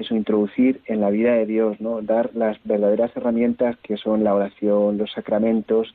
eso, 0.00 0.14
introducir 0.14 0.80
en 0.86 1.00
la 1.00 1.10
vida 1.10 1.34
de 1.34 1.46
Dios, 1.46 1.80
¿no? 1.80 2.02
Dar 2.02 2.30
las 2.34 2.58
verdaderas 2.64 3.14
herramientas 3.16 3.76
que 3.82 3.96
son 3.96 4.24
la 4.24 4.34
oración, 4.34 4.98
los 4.98 5.12
sacramentos 5.12 5.94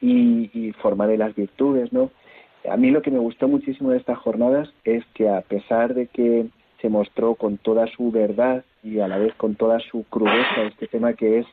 y, 0.00 0.50
y 0.52 0.72
formar 0.72 1.08
las 1.10 1.34
virtudes, 1.34 1.92
¿no? 1.92 2.10
A 2.68 2.76
mí 2.76 2.90
lo 2.90 3.02
que 3.02 3.10
me 3.10 3.18
gustó 3.18 3.48
muchísimo 3.48 3.90
de 3.90 3.98
estas 3.98 4.18
jornadas 4.18 4.68
es 4.84 5.04
que 5.14 5.28
a 5.28 5.40
pesar 5.40 5.94
de 5.94 6.06
que 6.06 6.46
se 6.80 6.88
mostró 6.88 7.34
con 7.34 7.58
toda 7.58 7.86
su 7.86 8.10
verdad 8.10 8.64
y 8.82 9.00
a 9.00 9.08
la 9.08 9.18
vez 9.18 9.34
con 9.34 9.54
toda 9.54 9.80
su 9.80 10.04
crudeza 10.04 10.62
este 10.68 10.86
tema 10.86 11.14
que 11.14 11.40
es 11.40 11.46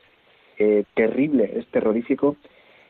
eh, 0.58 0.84
terrible, 0.94 1.50
es 1.56 1.66
terrorífico, 1.68 2.36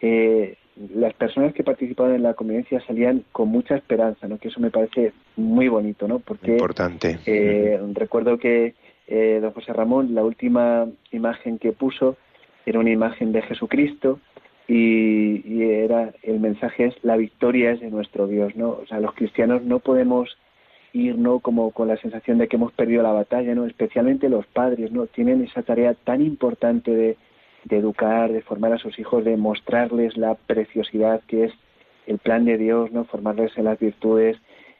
eh, 0.00 0.56
las 0.94 1.14
personas 1.14 1.54
que 1.54 1.64
participaban 1.64 2.14
en 2.14 2.22
la 2.22 2.34
convivencia 2.34 2.80
salían 2.86 3.24
con 3.32 3.48
mucha 3.48 3.76
esperanza, 3.76 4.28
¿no? 4.28 4.38
Que 4.38 4.48
eso 4.48 4.60
me 4.60 4.70
parece 4.70 5.12
muy 5.36 5.68
bonito, 5.68 6.06
¿no? 6.06 6.18
Porque 6.18 6.52
Importante. 6.52 7.18
Eh, 7.24 7.80
recuerdo 7.94 8.38
que 8.38 8.74
eh, 9.06 9.38
don 9.40 9.52
José 9.52 9.72
Ramón, 9.72 10.14
la 10.14 10.24
última 10.24 10.86
imagen 11.12 11.58
que 11.58 11.72
puso 11.72 12.16
era 12.64 12.80
una 12.80 12.90
imagen 12.90 13.32
de 13.32 13.42
Jesucristo 13.42 14.18
y, 14.66 15.62
era 15.62 16.12
el 16.22 16.40
mensaje 16.40 16.86
es 16.86 17.04
la 17.04 17.16
victoria 17.16 17.70
es 17.70 17.80
de 17.80 17.90
nuestro 17.90 18.26
Dios, 18.26 18.56
¿no? 18.56 18.70
O 18.70 18.86
sea, 18.86 18.98
los 18.98 19.14
cristianos 19.14 19.62
no 19.62 19.78
podemos 19.78 20.36
ir, 20.92 21.16
¿no? 21.16 21.38
Como 21.38 21.70
con 21.70 21.86
la 21.86 21.96
sensación 21.98 22.38
de 22.38 22.48
que 22.48 22.56
hemos 22.56 22.72
perdido 22.72 23.02
la 23.02 23.12
batalla, 23.12 23.54
¿no? 23.54 23.66
Especialmente 23.66 24.28
los 24.28 24.46
padres, 24.46 24.90
¿no? 24.90 25.06
Tienen 25.06 25.44
esa 25.44 25.62
tarea 25.62 25.94
tan 25.94 26.20
importante 26.20 26.90
de, 26.90 27.16
educar, 27.70 28.32
de 28.32 28.42
formar 28.42 28.72
a 28.72 28.78
sus 28.78 28.98
hijos, 28.98 29.24
de 29.24 29.36
mostrarles 29.36 30.16
la 30.16 30.34
preciosidad 30.34 31.20
que 31.28 31.44
es 31.44 31.52
el 32.06 32.18
plan 32.18 32.44
de 32.44 32.58
Dios, 32.58 32.90
¿no? 32.90 33.04
Formarles 33.04 33.56
en 33.56 33.64
las 33.64 33.78
virtudes, 33.78 34.36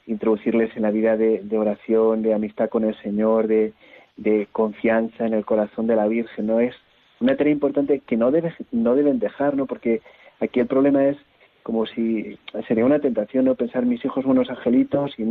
introducirles 0.07 0.77
en 0.77 0.83
la 0.83 0.91
vida 0.91 1.17
de 1.17 1.59
oración, 1.59 2.23
de 2.23 2.35
amistad 2.35 2.69
con 2.69 2.85
el 2.85 2.97
Señor, 3.03 3.47
de, 3.47 3.73
de 4.17 4.49
confianza 4.53 5.27
en 5.27 5.35
el 5.35 5.45
corazón 5.45 5.87
de 5.87 5.97
la 5.97 6.07
Virgen, 6.07 6.47
¿no? 6.47 6.61
Es 6.61 6.75
una 7.21 7.37
tarea 7.37 7.53
importante 7.53 8.01
que 8.01 8.17
no, 8.17 8.31
debe, 8.31 8.55
no 8.73 8.95
deben 8.95 9.19
dejar, 9.19 9.57
¿no? 9.57 9.67
Porque 9.67 10.03
aquí 10.41 10.61
el 10.61 10.67
problema 10.67 11.05
es 11.05 11.17
como 11.63 11.87
si 11.87 12.39
sería 12.69 12.85
una 12.85 13.01
tentación, 13.01 13.45
¿no? 13.45 13.55
Pensar 13.57 13.85
mis 13.85 14.05
hijos 14.05 14.23
son 14.23 14.33
unos 14.33 14.51
angelitos 14.51 15.13
y 15.19 15.25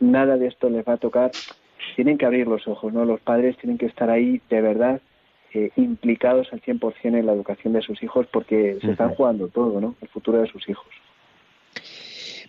nada 0.00 0.36
de 0.36 0.48
esto 0.48 0.68
les 0.68 0.86
va 0.86 0.94
a 0.94 0.98
tocar. 0.98 1.30
Tienen 1.96 2.18
que 2.18 2.26
abrir 2.26 2.46
los 2.46 2.68
ojos, 2.68 2.92
¿no? 2.92 3.04
Los 3.04 3.20
padres 3.20 3.56
tienen 3.56 3.78
que 3.78 3.86
estar 3.86 4.10
ahí 4.10 4.40
de 4.50 4.60
verdad 4.60 5.00
eh, 5.54 5.70
implicados 5.76 6.48
al 6.52 6.60
100% 6.60 6.92
en 7.02 7.26
la 7.26 7.32
educación 7.32 7.72
de 7.72 7.82
sus 7.82 8.02
hijos 8.02 8.26
porque 8.32 8.78
se 8.80 8.90
están 8.90 9.14
jugando 9.14 9.48
todo, 9.48 9.80
¿no? 9.80 9.94
El 10.00 10.08
futuro 10.08 10.40
de 10.40 10.46
sus 10.46 10.68
hijos. 10.68 10.86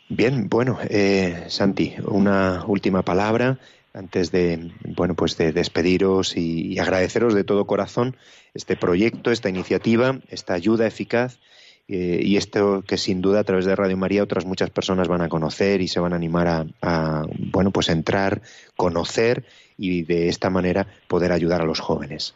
Bien, 0.09 0.47
bueno, 0.49 0.77
eh, 0.89 1.45
Santi, 1.47 1.95
una 2.05 2.63
última 2.67 3.03
palabra 3.03 3.57
antes 3.93 4.31
de 4.31 4.71
bueno 4.83 5.15
pues 5.15 5.37
de 5.37 5.51
despediros 5.51 6.35
y, 6.35 6.79
agradeceros 6.79 7.33
de 7.33 7.43
todo 7.43 7.65
corazón 7.65 8.15
este 8.53 8.75
proyecto, 8.75 9.31
esta 9.31 9.49
iniciativa, 9.49 10.19
esta 10.29 10.53
ayuda 10.53 10.87
eficaz 10.87 11.39
eh, 11.87 12.19
y 12.21 12.37
esto 12.37 12.83
que 12.87 12.97
sin 12.97 13.21
duda 13.21 13.41
a 13.41 13.43
través 13.43 13.65
de 13.65 13.75
Radio 13.75 13.97
María 13.97 14.23
otras 14.23 14.45
muchas 14.45 14.69
personas 14.69 15.07
van 15.07 15.21
a 15.21 15.29
conocer 15.29 15.81
y 15.81 15.87
se 15.87 15.99
van 15.99 16.13
a 16.13 16.15
animar 16.15 16.47
a, 16.47 16.65
a 16.81 17.23
bueno 17.51 17.71
pues 17.71 17.89
entrar, 17.89 18.41
conocer 18.75 19.43
y 19.77 20.03
de 20.03 20.29
esta 20.29 20.49
manera 20.49 20.87
poder 21.07 21.31
ayudar 21.31 21.61
a 21.61 21.65
los 21.65 21.79
jóvenes. 21.79 22.35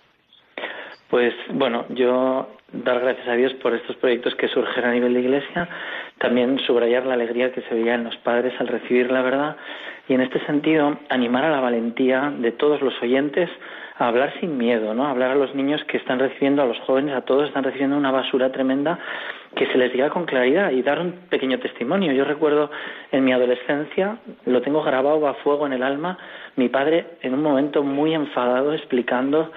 Pues 1.10 1.34
bueno, 1.53 1.86
yo 1.89 2.49
dar 2.74 2.99
gracias 2.99 3.28
a 3.28 3.34
Dios 3.34 3.53
por 3.55 3.74
estos 3.74 3.95
proyectos 3.97 4.36
que 4.36 4.49
surgen 4.49 4.84
a 4.84 4.91
nivel 4.91 5.14
de 5.14 5.22
iglesia, 5.22 5.70
también 6.20 6.59
subrayar 6.59 7.05
la 7.05 7.13
alegría 7.13 7.51
que 7.51 7.61
se 7.61 7.76
veía 7.76 7.95
en 7.95 8.03
los 8.03 8.18
padres 8.18 8.53
al 8.59 8.68
recibir 8.68 9.11
la 9.11 9.22
verdad 9.22 9.57
y 10.07 10.13
en 10.13 10.22
este 10.22 10.43
sentido 10.45 10.97
animar 11.09 11.45
a 11.45 11.51
la 11.51 11.59
valentía 11.59 12.34
de 12.38 12.51
todos 12.51 12.82
los 12.82 12.93
oyentes 13.01 13.49
a 13.99 14.07
hablar 14.07 14.34
sin 14.39 14.57
miedo, 14.57 14.93
¿no? 14.93 15.07
Hablar 15.07 15.32
a 15.32 15.36
los 15.36 15.55
niños 15.55 15.84
que 15.86 15.97
están 15.97 16.20
recibiendo, 16.20 16.61
a 16.61 16.65
los 16.65 16.80
jóvenes, 16.82 17.15
a 17.15 17.22
todos 17.22 17.47
están 17.47 17.63
recibiendo 17.63 17.97
una 17.97 18.11
basura 18.11 18.51
tremenda 18.51 18.99
que 19.55 19.65
se 19.68 19.78
les 19.78 19.91
diga 19.91 20.09
con 20.09 20.26
claridad 20.26 20.72
y 20.72 20.84
dar 20.84 20.99
un 20.99 21.13
pequeño 21.30 21.59
testimonio. 21.59 22.11
Yo 22.11 22.24
recuerdo 22.24 22.70
en 23.11 23.26
mi 23.26 23.34
adolescencia, 23.34 24.18
lo 24.45 24.61
tengo 24.61 24.84
grabado 24.84 25.28
a 25.28 25.34
fuego 25.36 25.65
en 25.65 25.74
el 25.74 25.82
alma, 25.82 26.18
mi 26.55 26.70
padre 26.70 27.05
en 27.22 27.34
un 27.34 27.41
momento 27.41 27.84
muy 27.84 28.13
enfadado 28.13 28.74
explicando 28.74 29.51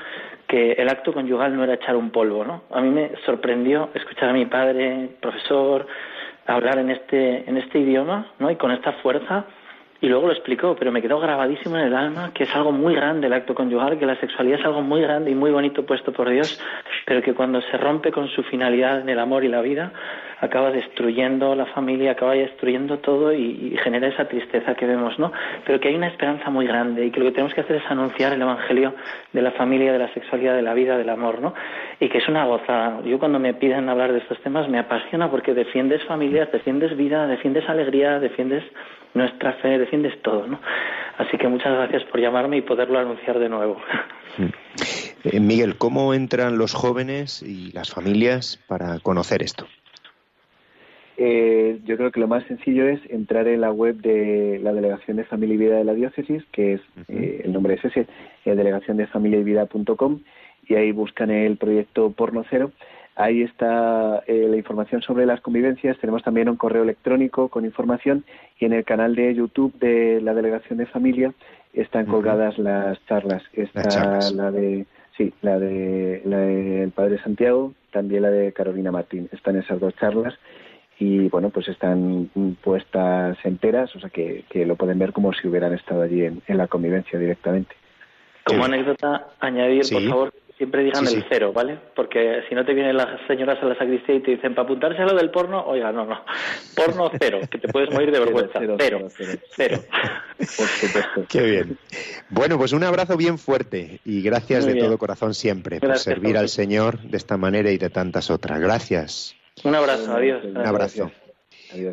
que 0.49 0.73
el 0.73 0.89
acto 0.89 1.13
conyugal 1.13 1.55
no 1.55 1.63
era 1.63 1.75
echar 1.75 1.95
un 1.97 2.11
polvo, 2.11 2.45
¿no? 2.45 2.63
A 2.73 2.81
mí 2.81 2.91
me 2.91 3.13
sorprendió 3.27 3.91
escuchar 3.95 4.31
a 4.31 4.33
mi 4.33 4.47
padre, 4.47 5.11
profesor, 5.21 5.87
hablar 6.55 6.79
en 6.79 6.91
este, 6.91 7.49
en 7.49 7.57
este 7.57 7.79
idioma, 7.79 8.33
¿no? 8.39 8.51
Y 8.51 8.57
con 8.57 8.71
esta 8.71 8.93
fuerza 8.95 9.47
y 10.01 10.09
luego 10.09 10.27
lo 10.27 10.33
explicó, 10.33 10.77
pero 10.79 10.93
me 10.93 11.03
quedó 11.03 11.21
grabadísimo 11.21 11.77
en 11.77 11.87
el 11.87 11.95
alma 11.95 12.33
que 12.33 12.45
es 12.45 12.55
algo 12.55 12.73
muy 12.73 12.95
grande 12.95 13.27
el 13.27 13.33
acto 13.33 13.55
conyugal, 13.55 13.99
que 13.99 14.07
la 14.07 14.17
sexualidad 14.17 14.61
es 14.61 14.65
algo 14.65 14.83
muy 14.83 15.03
grande 15.03 15.31
y 15.31 15.35
muy 15.35 15.51
bonito 15.51 15.85
puesto 15.85 16.13
por 16.13 16.31
Dios, 16.31 16.61
pero 17.05 17.23
que 17.23 17.35
cuando 17.35 17.61
se 17.61 17.77
rompe 17.77 18.11
con 18.11 18.29
su 18.29 18.43
finalidad 18.45 19.01
en 19.01 19.09
el 19.09 19.19
amor 19.19 19.45
y 19.45 19.49
la 19.49 19.61
vida, 19.61 19.93
acaba 20.41 20.71
destruyendo 20.71 21.55
la 21.55 21.67
familia, 21.67 22.13
acaba 22.13 22.33
destruyendo 22.33 22.99
todo 22.99 23.33
y, 23.33 23.77
genera 23.83 24.09
esa 24.09 24.27
tristeza 24.27 24.75
que 24.75 24.87
vemos, 24.87 25.19
¿no? 25.19 25.33
Pero 25.67 25.79
que 25.81 25.89
hay 25.89 25.95
una 25.95 26.09
esperanza 26.09 26.51
muy 26.51 26.67
grande 26.67 27.07
y 27.07 27.11
que 27.11 27.21
lo 27.21 27.27
que 27.27 27.33
tenemos 27.33 27.55
que 27.55 27.61
hacer 27.61 27.77
es 27.77 27.91
anunciar 27.91 28.33
el 28.33 28.43
Evangelio 28.43 28.95
de 29.33 29.43
la 29.43 29.53
familia, 29.53 29.93
de 29.93 29.99
la 29.99 30.13
sexualidad, 30.13 30.55
de 30.55 30.63
la 30.63 30.75
vida, 30.75 30.97
del 30.97 31.09
amor, 31.09 31.41
¿no? 31.41 31.55
Y 31.99 32.09
que 32.09 32.19
es 32.19 32.29
una 32.29 32.47
gozada. 32.47 33.01
Yo 33.05 33.19
cuando 33.19 33.39
me 33.39 33.55
piden 33.55 33.89
hablar 33.89 34.13
de 34.13 34.19
estos 34.19 34.41
temas 34.41 34.69
me 34.69 34.79
apasiona 34.79 35.31
porque 35.31 35.55
defiendes 35.55 36.03
familias, 36.05 36.51
defiendes 36.53 36.97
vida, 36.97 37.27
defiendes 37.27 37.69
alegría, 37.69 38.19
defiendes 38.19 38.65
nuestra 39.15 39.55
fe, 39.55 39.79
defiendes 39.79 40.21
todo, 40.23 40.47
¿no? 40.47 40.61
Así 41.19 41.37
que 41.37 41.49
muchas 41.49 41.73
gracias 41.73 42.05
por 42.05 42.21
llamarme 42.21 42.59
y 42.59 42.63
poderlo 42.63 42.99
anunciar 42.99 43.39
de 43.39 43.49
nuevo. 43.49 43.81
Eh, 45.25 45.39
Miguel, 45.39 45.77
¿cómo 45.77 46.15
entran 46.15 46.57
los 46.57 46.73
jóvenes 46.73 47.43
y 47.43 47.73
las 47.73 47.91
familias 47.91 48.59
para 48.67 48.99
conocer 49.01 49.43
esto? 49.43 49.67
Eh, 51.19 51.81
yo 51.85 51.99
creo 51.99 52.11
que 52.11 52.21
lo 52.21 52.29
más 52.29 52.45
sencillo 52.45 52.89
es 52.89 52.99
entrar 53.11 53.47
en 53.47 53.61
la 53.61 53.71
web 53.71 53.97
de 53.97 54.59
la 54.63 54.73
Delegación 54.73 55.19
de 55.19 55.25
Familia 55.25 55.55
y 55.55 55.59
Vida 55.59 55.77
de 55.77 55.85
la 55.85 55.93
Diócesis, 55.93 56.43
que 56.53 56.75
es, 56.75 56.81
eh, 57.09 57.43
el 57.45 57.53
nombre 57.53 57.75
es 57.75 57.85
ese, 57.85 58.07
delegación 58.47 58.97
de 58.97 59.07
familia 59.07 59.41
y 59.41 59.45
vida.com, 59.45 60.21
y 60.67 60.77
ahí 60.77 60.93
buscan 60.93 61.31
el 61.31 61.59
proyecto 61.59 62.13
Porno 62.13 62.47
Cero 62.49 62.73
Ahí 63.21 63.43
está 63.43 64.23
eh, 64.27 64.47
la 64.49 64.57
información 64.57 65.03
sobre 65.03 65.27
las 65.27 65.43
convivencias. 65.43 65.99
Tenemos 65.99 66.23
también 66.23 66.49
un 66.49 66.57
correo 66.57 66.85
electrónico 66.85 67.51
con 67.51 67.67
información 67.67 68.25
y 68.59 68.65
en 68.65 68.73
el 68.73 68.83
canal 68.85 69.15
de 69.15 69.35
YouTube 69.35 69.75
de 69.79 70.23
la 70.23 70.33
Delegación 70.33 70.79
de 70.79 70.87
Familia 70.87 71.35
están 71.75 72.07
colgadas 72.07 72.57
las 72.57 72.99
charlas. 73.05 73.43
Está 73.53 74.21
la 74.33 74.51
de 74.51 74.87
sí, 75.19 75.35
la 75.43 75.59
de 75.59 76.83
el 76.83 76.91
Padre 76.93 77.19
Santiago, 77.23 77.75
también 77.93 78.23
la 78.23 78.31
de 78.31 78.55
Carolina 78.55 78.91
Martín. 78.91 79.29
Están 79.33 79.57
esas 79.57 79.79
dos 79.81 79.95
charlas 79.97 80.33
y 80.99 81.29
bueno, 81.29 81.51
pues 81.51 81.69
están 81.69 82.31
puestas 82.63 83.37
enteras, 83.45 83.95
o 83.97 84.01
sea 84.01 84.09
que, 84.09 84.45
lo 84.65 84.77
pueden 84.77 84.99
ver 84.99 85.13
como 85.13 85.35
si 85.35 85.47
hubieran 85.47 85.75
estado 85.75 86.01
allí 86.01 86.25
en, 86.25 86.43
la 86.49 86.69
convivencia 86.69 87.19
directamente. 87.19 87.75
Como 88.45 88.65
anécdota, 88.65 89.29
añadir, 89.41 89.83
por 89.93 90.09
favor, 90.09 90.33
Siempre 90.61 90.85
digan 90.85 91.07
el 91.07 91.25
cero, 91.27 91.55
¿vale? 91.55 91.79
Porque 91.97 92.43
si 92.47 92.55
no 92.55 92.67
te 92.67 92.75
vienen 92.75 92.95
las 92.95 93.19
señoras 93.27 93.57
a 93.63 93.65
la 93.65 93.79
sacristía 93.79 94.17
y 94.17 94.21
te 94.21 94.33
dicen, 94.33 94.55
para 94.55 94.67
apuntarse 94.67 95.01
a 95.01 95.07
lo 95.07 95.17
del 95.17 95.31
porno, 95.31 95.65
oiga, 95.65 95.91
no, 95.91 96.05
no. 96.05 96.23
Porno 96.77 97.11
cero, 97.19 97.41
que 97.51 97.57
te 97.57 97.69
puedes 97.69 97.91
morir 97.91 98.13
de 98.13 98.19
vergüenza. 98.19 98.61
Cero, 98.79 99.09
cero, 99.09 99.41
cero. 99.57 99.79
Por 100.37 100.67
supuesto. 100.67 101.25
Qué 101.31 101.43
bien. 101.45 101.79
Bueno, 102.29 102.59
pues 102.59 102.75
un 102.75 102.85
abrazo 102.85 103.17
bien 103.17 103.39
fuerte 103.39 104.01
y 104.05 104.21
gracias 104.21 104.67
de 104.67 104.75
todo 104.75 104.99
corazón 104.99 105.33
siempre 105.33 105.81
por 105.81 105.97
servir 105.97 106.37
al 106.37 106.51
Señor 106.51 106.99
de 106.99 107.17
esta 107.17 107.39
manera 107.39 107.71
y 107.71 107.79
de 107.79 107.89
tantas 107.89 108.31
otras. 108.31 108.61
Gracias. 108.61 109.35
Un 109.65 109.75
abrazo, 109.75 110.13
adiós. 110.13 110.45
Un 110.45 110.59
abrazo. 110.59 111.11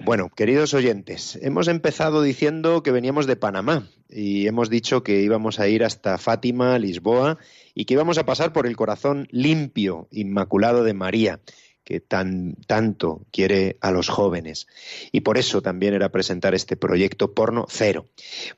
Bueno, 0.04 0.30
queridos 0.30 0.74
oyentes, 0.74 1.38
hemos 1.42 1.68
empezado 1.68 2.22
diciendo 2.22 2.82
que 2.82 2.92
veníamos 2.92 3.28
de 3.28 3.36
Panamá 3.36 3.88
y 4.10 4.48
hemos 4.48 4.70
dicho 4.70 5.04
que 5.04 5.22
íbamos 5.22 5.60
a 5.60 5.68
ir 5.68 5.84
hasta 5.84 6.18
Fátima, 6.18 6.80
Lisboa 6.80 7.38
y 7.76 7.86
que 7.86 7.94
íbamos 7.94 8.18
a 8.18 8.26
pasar 8.26 8.54
por 8.54 8.66
el 8.66 8.76
corazón 8.76 9.28
limpio, 9.30 10.08
inmaculado 10.12 10.84
de 10.84 10.94
María, 10.94 11.40
que 11.84 12.00
tan, 12.00 12.56
tanto 12.66 13.26
quiere 13.32 13.78
a 13.80 13.92
los 13.92 14.10
jóvenes. 14.10 14.68
Y 15.12 15.22
por 15.22 15.38
eso 15.38 15.62
también 15.62 15.94
era 15.94 16.12
presentar 16.12 16.56
este 16.56 16.76
proyecto 16.76 17.34
Porno 17.34 17.66
Cero. 17.70 18.08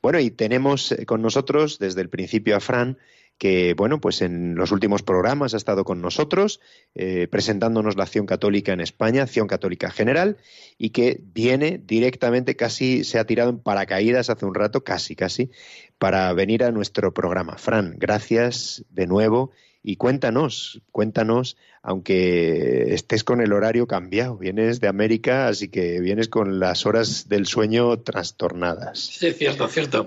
Bueno, 0.01 0.19
y 0.19 0.31
tenemos 0.31 0.95
con 1.05 1.21
nosotros 1.21 1.79
desde 1.79 2.01
el 2.01 2.09
principio 2.09 2.55
a 2.55 2.59
Fran, 2.59 2.97
que, 3.39 3.73
bueno, 3.73 4.01
pues 4.01 4.21
en 4.21 4.53
los 4.55 4.71
últimos 4.71 5.01
programas 5.01 5.53
ha 5.53 5.57
estado 5.57 5.85
con 5.85 6.01
nosotros, 6.01 6.59
eh, 6.93 7.27
presentándonos 7.31 7.95
la 7.95 8.03
acción 8.03 8.25
católica 8.25 8.73
en 8.73 8.81
España, 8.81 9.23
acción 9.23 9.47
católica 9.47 9.89
general, 9.89 10.37
y 10.77 10.89
que 10.89 11.21
viene 11.23 11.81
directamente, 11.83 12.57
casi 12.57 13.05
se 13.05 13.17
ha 13.17 13.25
tirado 13.25 13.49
en 13.49 13.59
paracaídas 13.59 14.29
hace 14.29 14.45
un 14.45 14.53
rato, 14.53 14.83
casi, 14.83 15.15
casi, 15.15 15.51
para 15.97 16.31
venir 16.33 16.63
a 16.65 16.71
nuestro 16.71 17.13
programa. 17.13 17.57
Fran, 17.57 17.95
gracias 17.97 18.83
de 18.89 19.07
nuevo 19.07 19.51
y 19.81 19.95
cuéntanos, 19.95 20.81
cuéntanos, 20.91 21.55
aunque 21.81 22.93
estés 22.93 23.23
con 23.23 23.39
el 23.39 23.53
horario 23.53 23.87
cambiado, 23.87 24.37
vienes 24.37 24.81
de 24.81 24.89
América, 24.89 25.47
así 25.47 25.69
que 25.69 26.01
vienes 26.01 26.27
con 26.27 26.59
las 26.59 26.85
horas 26.85 27.29
del 27.29 27.45
sueño 27.45 27.97
trastornadas. 27.99 28.99
Sí, 28.99 29.31
cierto, 29.31 29.69
cierto. 29.69 30.05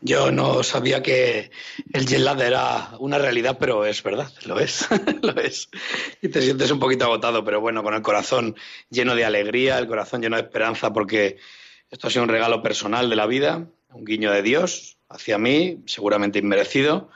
Yo 0.00 0.30
no 0.30 0.62
sabía 0.62 1.02
que 1.02 1.50
el 1.92 2.06
jet 2.06 2.40
era 2.40 2.90
una 3.00 3.18
realidad, 3.18 3.56
pero 3.58 3.84
es 3.84 4.00
verdad, 4.04 4.30
lo 4.46 4.60
es, 4.60 4.86
lo 5.22 5.34
es. 5.40 5.68
Y 6.22 6.28
te 6.28 6.40
sientes 6.40 6.70
un 6.70 6.78
poquito 6.78 7.04
agotado, 7.04 7.44
pero 7.44 7.60
bueno, 7.60 7.82
con 7.82 7.94
el 7.94 8.02
corazón 8.02 8.54
lleno 8.90 9.16
de 9.16 9.24
alegría, 9.24 9.76
el 9.78 9.88
corazón 9.88 10.22
lleno 10.22 10.36
de 10.36 10.42
esperanza, 10.42 10.92
porque 10.92 11.38
esto 11.90 12.06
ha 12.06 12.10
sido 12.10 12.22
un 12.22 12.28
regalo 12.28 12.62
personal 12.62 13.10
de 13.10 13.16
la 13.16 13.26
vida, 13.26 13.66
un 13.92 14.04
guiño 14.04 14.30
de 14.30 14.42
Dios 14.42 14.98
hacia 15.08 15.36
mí, 15.36 15.82
seguramente 15.86 16.38
inmerecido, 16.38 17.10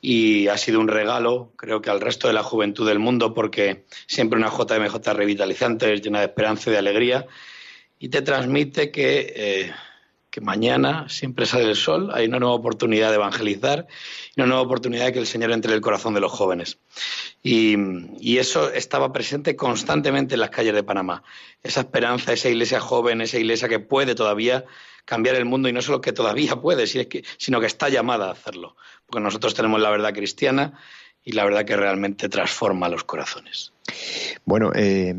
y 0.00 0.46
ha 0.46 0.56
sido 0.56 0.78
un 0.78 0.88
regalo, 0.88 1.52
creo 1.56 1.82
que 1.82 1.90
al 1.90 2.00
resto 2.00 2.28
de 2.28 2.34
la 2.34 2.44
juventud 2.44 2.86
del 2.86 3.00
mundo, 3.00 3.34
porque 3.34 3.86
siempre 4.06 4.38
una 4.38 4.50
JMJ 4.50 5.14
revitalizante, 5.14 5.96
llena 5.96 6.20
de 6.20 6.26
esperanza 6.26 6.70
y 6.70 6.74
de 6.74 6.78
alegría, 6.78 7.26
y 7.98 8.08
te 8.08 8.22
transmite 8.22 8.92
que... 8.92 9.32
Eh, 9.34 9.72
que 10.30 10.40
mañana 10.40 11.08
siempre 11.08 11.44
sale 11.44 11.64
el 11.64 11.76
sol, 11.76 12.10
hay 12.14 12.26
una 12.26 12.38
nueva 12.38 12.54
oportunidad 12.54 13.10
de 13.10 13.16
evangelizar 13.16 13.86
una 14.36 14.46
nueva 14.46 14.62
oportunidad 14.62 15.06
de 15.06 15.12
que 15.12 15.18
el 15.18 15.26
Señor 15.26 15.52
entre 15.52 15.70
en 15.70 15.76
el 15.76 15.80
corazón 15.80 16.14
de 16.14 16.20
los 16.20 16.32
jóvenes. 16.32 16.78
Y, 17.42 18.38
eso 18.38 18.72
estaba 18.72 19.12
presente 19.12 19.54
constantemente 19.54 20.34
en 20.34 20.40
las 20.40 20.50
calles 20.50 20.74
de 20.74 20.82
Panamá. 20.82 21.22
Esa 21.62 21.80
esperanza, 21.80 22.32
esa 22.32 22.48
iglesia 22.48 22.80
joven, 22.80 23.20
esa 23.20 23.38
iglesia 23.38 23.68
que 23.68 23.80
puede 23.80 24.14
todavía 24.14 24.64
cambiar 25.04 25.36
el 25.36 25.44
mundo 25.44 25.68
y 25.68 25.72
no 25.72 25.82
solo 25.82 26.00
que 26.00 26.12
todavía 26.12 26.56
puede, 26.56 26.86
sino 26.86 27.60
que 27.60 27.66
está 27.66 27.90
llamada 27.90 28.28
a 28.28 28.32
hacerlo. 28.32 28.76
Porque 29.04 29.20
nosotros 29.20 29.54
tenemos 29.54 29.80
la 29.80 29.90
verdad 29.90 30.14
cristiana 30.14 30.80
y 31.22 31.32
la 31.32 31.44
verdad 31.44 31.66
que 31.66 31.76
realmente 31.76 32.30
transforma 32.30 32.88
los 32.88 33.04
corazones. 33.04 33.72
Bueno, 34.46 34.70
eh, 34.74 35.14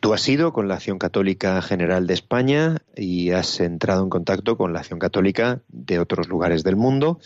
Tú 0.00 0.14
has 0.14 0.28
ido 0.28 0.52
con 0.52 0.68
la 0.68 0.74
Acción 0.74 0.98
Católica 0.98 1.60
General 1.60 2.06
de 2.06 2.14
España 2.14 2.78
y 2.94 3.30
has 3.30 3.58
entrado 3.58 4.04
en 4.04 4.10
contacto 4.10 4.56
con 4.56 4.72
la 4.72 4.78
Acción 4.78 5.00
Católica 5.00 5.60
de 5.68 5.98
otros 5.98 6.28
lugares 6.28 6.62
del 6.62 6.76
mundo 6.76 7.18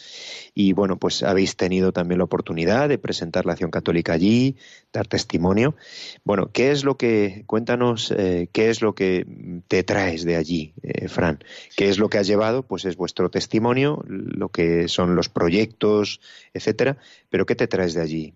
y 0.55 0.73
bueno, 0.73 0.99
pues 0.99 1.23
habéis 1.23 1.57
tenido 1.57 1.93
también 1.93 2.19
la 2.19 2.25
oportunidad 2.25 2.89
de 2.89 2.97
presentar 2.97 3.45
la 3.45 3.53
Acción 3.53 3.71
Católica 3.71 4.15
allí, 4.15 4.57
dar 4.91 5.07
testimonio. 5.07 5.77
Bueno, 6.25 6.51
¿qué 6.51 6.71
es 6.71 6.83
lo 6.83 6.97
que, 6.97 7.45
cuéntanos, 7.47 8.11
eh, 8.17 8.49
qué 8.53 8.71
es 8.71 8.81
lo 8.81 8.95
que 8.95 9.27
te 9.69 9.83
traes 9.83 10.25
de 10.25 10.37
allí, 10.37 10.73
eh, 10.83 11.09
Fran? 11.09 11.45
¿Qué 11.77 11.91
es 11.91 11.99
lo 11.99 12.09
que 12.09 12.19
has 12.19 12.27
llevado? 12.27 12.63
Pues 12.63 12.87
es 12.87 12.97
vuestro 12.97 13.31
testimonio, 13.31 14.03
lo 14.07 14.49
que 14.49 14.89
son 14.89 15.15
los 15.15 15.29
proyectos, 15.29 16.21
etcétera, 16.55 16.97
pero 17.29 17.45
¿qué 17.45 17.55
te 17.55 17.67
traes 17.67 17.93
de 17.93 18.01
allí? 18.01 18.35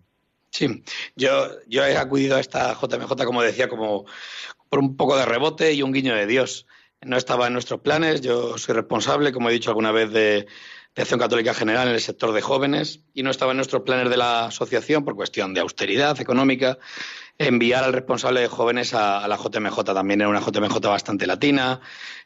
Sí, 0.54 0.84
yo, 1.16 1.48
yo 1.66 1.84
he 1.84 1.96
acudido 1.96 2.36
a 2.36 2.40
esta 2.40 2.74
JMJ, 2.74 3.24
como 3.24 3.42
decía, 3.42 3.68
como 3.68 4.06
por 4.68 4.78
un 4.78 4.96
poco 4.96 5.16
de 5.16 5.26
rebote 5.26 5.72
y 5.72 5.82
un 5.82 5.92
guiño 5.92 6.14
de 6.14 6.26
Dios. 6.26 6.66
No 7.00 7.16
estaba 7.16 7.48
en 7.48 7.54
nuestros 7.54 7.80
planes, 7.80 8.20
yo 8.20 8.56
soy 8.56 8.76
responsable, 8.76 9.32
como 9.32 9.50
he 9.50 9.52
dicho 9.52 9.70
alguna 9.70 9.90
vez, 9.90 10.12
de, 10.12 10.46
de 10.94 11.02
Acción 11.02 11.18
Católica 11.18 11.54
General 11.54 11.88
en 11.88 11.94
el 11.94 12.00
sector 12.00 12.32
de 12.32 12.40
jóvenes 12.40 13.00
y 13.14 13.24
no 13.24 13.30
estaba 13.30 13.50
en 13.50 13.56
nuestros 13.56 13.82
planes 13.82 14.08
de 14.10 14.16
la 14.16 14.46
asociación 14.46 15.04
por 15.04 15.16
cuestión 15.16 15.54
de 15.54 15.60
austeridad 15.60 16.20
económica 16.20 16.78
enviar 17.36 17.82
al 17.82 17.92
responsable 17.92 18.40
de 18.40 18.48
jóvenes 18.48 18.94
a, 18.94 19.26
la 19.26 19.36
JMJ. 19.36 19.82
También 19.82 20.20
era 20.20 20.30
una 20.30 20.40
JMJ 20.40 20.78
bastante 20.82 21.26
latina, 21.26 21.80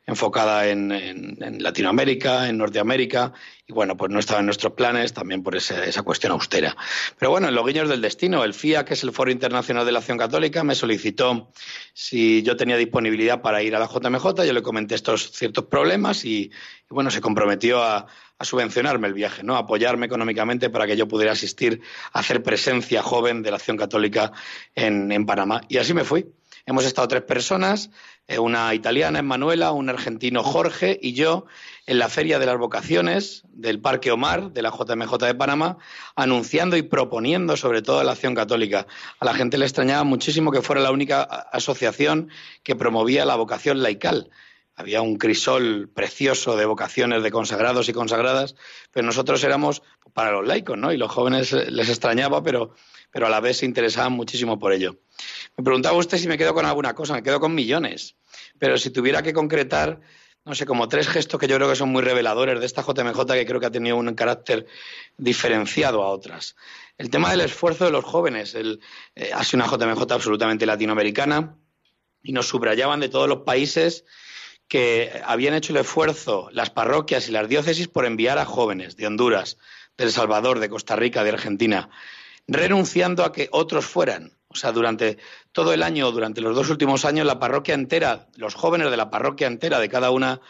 enfocada 0.09 0.67
en, 0.67 1.37
Latinoamérica, 1.59 2.49
en 2.49 2.57
Norteamérica, 2.57 3.35
y 3.67 3.75
bueno, 3.75 3.95
pues 3.95 4.11
no 4.11 4.19
estaba 4.19 4.41
en 4.41 4.47
nuestros 4.47 4.73
planes 4.73 5.13
también 5.13 5.43
por 5.43 5.55
esa, 5.55 6.03
cuestión 6.03 6.33
austera. 6.33 6.75
Pero 7.19 7.31
bueno, 7.31 7.49
en 7.49 7.55
los 7.55 7.67
guiños 7.67 7.91
del 7.91 8.01
destino, 8.01 8.43
el 8.43 8.55
FIA, 8.55 8.87
que 8.87 8.95
es 8.95 9.03
el 9.03 9.13
Foro 9.13 9.31
Internacional 9.31 9.85
de 9.85 9.93
la 9.93 9.99
Acción 9.99 10.17
Católica, 10.17 10.65
me 10.65 10.75
solicitó 10.75 11.53
si 11.93 12.43
yo 12.43 12.57
tenía 12.57 12.79
disponibilidad 12.79 13.43
para 13.43 13.63
ir 13.63 13.77
a 13.77 13.79
la 13.79 13.87
JMJ, 13.87 14.47
yo 14.47 14.53
le 14.55 14.63
comenté 14.63 14.95
estos 14.95 15.31
ciertos 15.31 15.67
problemas 15.67 16.25
y, 16.25 16.51
bueno, 16.89 17.11
se 17.11 17.21
comprometió 17.21 17.83
a, 17.83 18.07
subvencionarme 18.41 19.09
el 19.09 19.15
viaje, 19.15 19.43
¿no? 19.43 19.57
A 19.57 19.59
apoyarme 19.59 20.07
económicamente 20.07 20.71
para 20.71 20.87
que 20.87 20.97
yo 20.97 21.09
pudiera 21.09 21.33
asistir 21.33 21.83
a 22.13 22.21
hacer 22.21 22.43
presencia 22.43 23.03
joven 23.03 23.43
de 23.43 23.51
la 23.51 23.57
acción 23.57 23.77
católica 23.77 24.33
en 24.77 25.27
Panamá. 25.27 25.61
Y 25.69 25.79
así 25.79 25.93
me 25.93 26.05
fui. 26.05 26.25
Hemos 26.69 26.85
estado 26.85 27.09
tres 27.09 27.23
personas, 27.23 27.89
eh, 28.27 28.39
una 28.39 28.75
italiana, 28.75 29.21
Emanuela, 29.21 29.73
un 29.73 29.89
argentino, 29.89 30.43
Jorge, 30.43 30.99
y 31.01 31.15
yo 31.15 31.47
en 31.87 31.99
la 31.99 32.11
Feria 32.11 32.39
de 32.39 32.45
las 32.45 32.59
Vocaciones 32.59 33.43
del 33.49 33.81
Parque 33.81 34.11
Omar 34.11 34.53
de 34.53 34.61
la 34.61 34.69
JMJ 34.69 35.17
de 35.17 35.35
Panamá, 35.35 35.79
anunciando 36.15 36.77
y 36.77 36.83
proponiendo 36.83 37.57
sobre 37.57 37.81
todo 37.81 38.05
la 38.05 38.13
acción 38.13 38.35
católica. 38.35 38.87
A 39.19 39.25
la 39.25 39.33
gente 39.33 39.57
le 39.57 39.65
extrañaba 39.65 40.05
muchísimo 40.05 40.53
que 40.53 40.61
fuera 40.61 40.83
la 40.83 40.91
única 40.91 41.23
asociación 41.23 42.29
que 42.63 42.77
promovía 42.77 43.25
la 43.25 43.37
vocación 43.37 43.83
laical 43.83 44.29
había 44.79 45.03
un 45.03 45.17
crisol 45.17 45.91
precioso 45.93 46.57
de 46.57 46.65
vocaciones 46.65 47.25
de 47.25 47.33
consagrados 47.33 47.89
y 47.89 47.93
consagradas, 47.93 48.55
pero 48.93 49.05
nosotros 49.05 49.43
éramos 49.43 49.83
para 50.13 50.31
los 50.31 50.47
laicos, 50.47 50.79
¿no? 50.79 50.93
Y 50.93 50.97
los 50.97 51.11
jóvenes 51.11 51.51
les 51.53 51.89
extrañaba, 51.89 52.45
pero, 52.45 52.75
pero 53.11 53.27
a 53.27 53.31
la 53.31 53.41
vez 53.41 53.59
se 53.59 53.67
interesaban 53.67 54.13
muchísimo 54.13 54.59
por 54.59 54.73
ello. 54.73 54.99
Me 55.57 55.65
preguntaba 55.65 55.97
usted 55.97 56.19
si 56.19 56.29
me 56.29 56.39
quedo 56.39 56.55
con 56.55 56.67
alguna 56.67 56.95
cosa, 56.95 57.15
me 57.15 57.23
quedo 57.23 57.41
con 57.41 57.55
millones, 57.55 58.17
pero 58.59 58.79
si 58.79 58.91
tuviera 58.91 59.23
que 59.23 59.33
concretar, 59.33 60.01
no 60.45 60.55
sé, 60.55 60.67
como 60.67 60.89
tres 60.89 61.09
gestos 61.09 61.39
que 61.39 61.47
yo 61.47 61.57
creo 61.57 61.69
que 61.69 61.77
son 61.77 61.91
muy 61.91 62.03
reveladores 62.03 62.61
de 62.61 62.67
esta 62.67 62.83
JMJ 62.83 63.27
que 63.27 63.47
creo 63.47 63.61
que 63.61 63.67
ha 63.67 63.71
tenido 63.71 63.97
un 63.97 64.15
carácter 64.15 64.67
diferenciado 65.17 66.03
a 66.03 66.09
otras. 66.09 66.57
El 66.97 67.11
tema 67.11 67.31
del 67.31 67.43
esfuerzo 67.43 67.85
de 67.85 67.91
los 67.91 68.05
jóvenes, 68.05 68.55
el, 68.55 68.81
eh, 69.15 69.31
ha 69.35 69.45
sido 69.45 69.65
una 69.65 69.71
JMJ 69.71 70.11
absolutamente 70.13 70.67
latinoamericana 70.67 71.57
y 72.23 72.33
nos 72.33 72.49
subrayaban 72.49 73.01
de 73.01 73.09
todos 73.09 73.29
los 73.29 73.41
países 73.41 74.05
que 74.69 75.23
habían 75.25 75.55
hecho 75.55 75.73
el 75.73 75.79
esfuerzo 75.79 76.49
las 76.53 76.71
parroquias 76.71 77.29
y 77.29 77.33
las 77.33 77.49
diócesis 77.49 77.89
por 77.89 78.05
enviar 78.05 78.39
a 78.39 78.45
jóvenes 78.45 78.97
de 78.97 79.07
Honduras, 79.07 79.59
de 79.97 80.05
El 80.05 80.13
Salvador, 80.13 80.61
de 80.61 80.69
Costa 80.69 80.95
Rica, 80.95 81.25
de 81.25 81.31
Argentina, 81.31 81.91
renunciando 82.49 83.25
a 83.25 83.33
que 83.33 83.49
otros 83.53 83.87
fueran. 83.87 84.33
O 84.49 84.57
sea, 84.57 84.73
durante 84.73 85.19
todo 85.53 85.75
el 85.75 85.83
año, 85.83 86.11
durante 86.11 86.41
los 86.41 86.57
dos 86.57 86.71
últimos 86.71 87.05
años, 87.05 87.27
la 87.27 87.39
parroquia 87.39 87.75
entera, 87.75 88.27
los 88.37 88.55
jóvenes 88.55 88.91
de 88.91 88.97
la 88.97 89.11
parroquia 89.11 89.47
entera 89.47 89.79
de 89.79 89.91
cada 89.91 90.11
una 90.11 90.41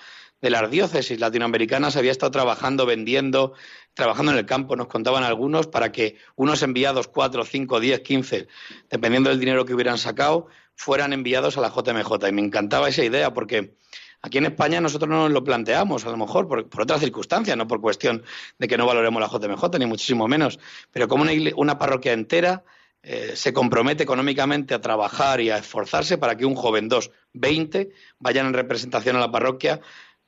de 0.41 0.51
las 0.51 0.71
diócesis 0.71 1.19
latinoamericanas 1.19 1.97
había 1.97 2.13
estado 2.13 2.31
trabajando, 2.31 2.87
vendiendo, 2.87 3.55
trabajando 3.95 4.31
en 4.31 4.39
el 4.39 4.47
campo, 4.47 4.77
nos 4.77 4.87
contaban 4.87 5.25
algunos, 5.25 5.67
para 5.67 5.91
que 5.91 6.17
unos 6.37 6.63
enviados, 6.63 7.09
cuatro, 7.09 7.45
cinco, 7.45 7.81
diez, 7.81 8.01
quince, 8.01 8.47
dependiendo 8.89 9.31
del 9.31 9.41
dinero 9.41 9.65
que 9.65 9.75
hubieran 9.75 9.99
sacado, 9.99 10.47
fueran 10.77 11.13
enviados 11.13 11.59
a 11.59 11.61
la 11.61 11.71
JMJ. 11.71 12.29
Y 12.29 12.33
me 12.33 12.43
encantaba 12.43 12.89
esa 12.89 13.05
idea 13.05 13.35
porque 13.35 13.75
Aquí 14.21 14.39
en 14.39 14.47
España 14.47 14.81
nosotros 14.81 15.09
no 15.09 15.23
nos 15.23 15.31
lo 15.31 15.45
planteamos, 15.45 16.05
a 16.05 16.11
lo 16.11 16.17
mejor 16.17 16.49
por, 16.49 16.67
otras 16.81 17.01
circunstancias, 17.01 17.57
no 17.57 17.69
por 17.69 17.81
cuestión 17.81 18.25
de 18.59 18.67
que 18.67 18.77
no 18.77 18.87
valoremos 18.87 19.21
la 19.21 19.29
JMJ, 19.29 19.79
ni 19.79 19.87
muchísimo 19.87 20.27
menos, 20.27 20.59
pero 20.91 21.07
como 21.07 21.25
una, 21.57 21.79
parroquia 21.79 22.13
entera 22.13 22.65
eh, 23.03 23.33
se 23.37 23.53
compromete 23.53 24.03
económicamente 24.03 24.75
a 24.75 24.81
trabajar 24.81 25.41
y 25.41 25.51
a 25.51 25.59
esforzarse 25.59 26.19
para 26.19 26.37
que 26.37 26.45
un 26.45 26.57
joven, 26.57 26.89
dos, 26.89 27.13
veinte, 27.33 27.93
vayan 28.19 28.47
en 28.47 28.55
representación 28.55 29.15
a 29.17 29.21
la 29.21 29.31
parroquia, 29.31 29.81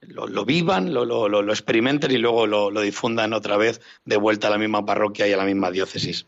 lo, 0.02 0.44
vivan, 0.44 0.94
lo, 0.94 1.52
experimenten 1.52 2.10
y 2.10 2.18
luego 2.18 2.46
lo, 2.46 2.80
difundan 2.80 3.32
otra 3.32 3.56
vez 3.56 3.80
de 4.04 4.16
vuelta 4.16 4.48
a 4.48 4.50
la 4.50 4.58
misma 4.58 4.84
parroquia 4.86 5.26
y 5.26 5.32
a 5.32 5.36
la 5.36 5.44
misma 5.44 5.70
diócesis. 5.70 6.26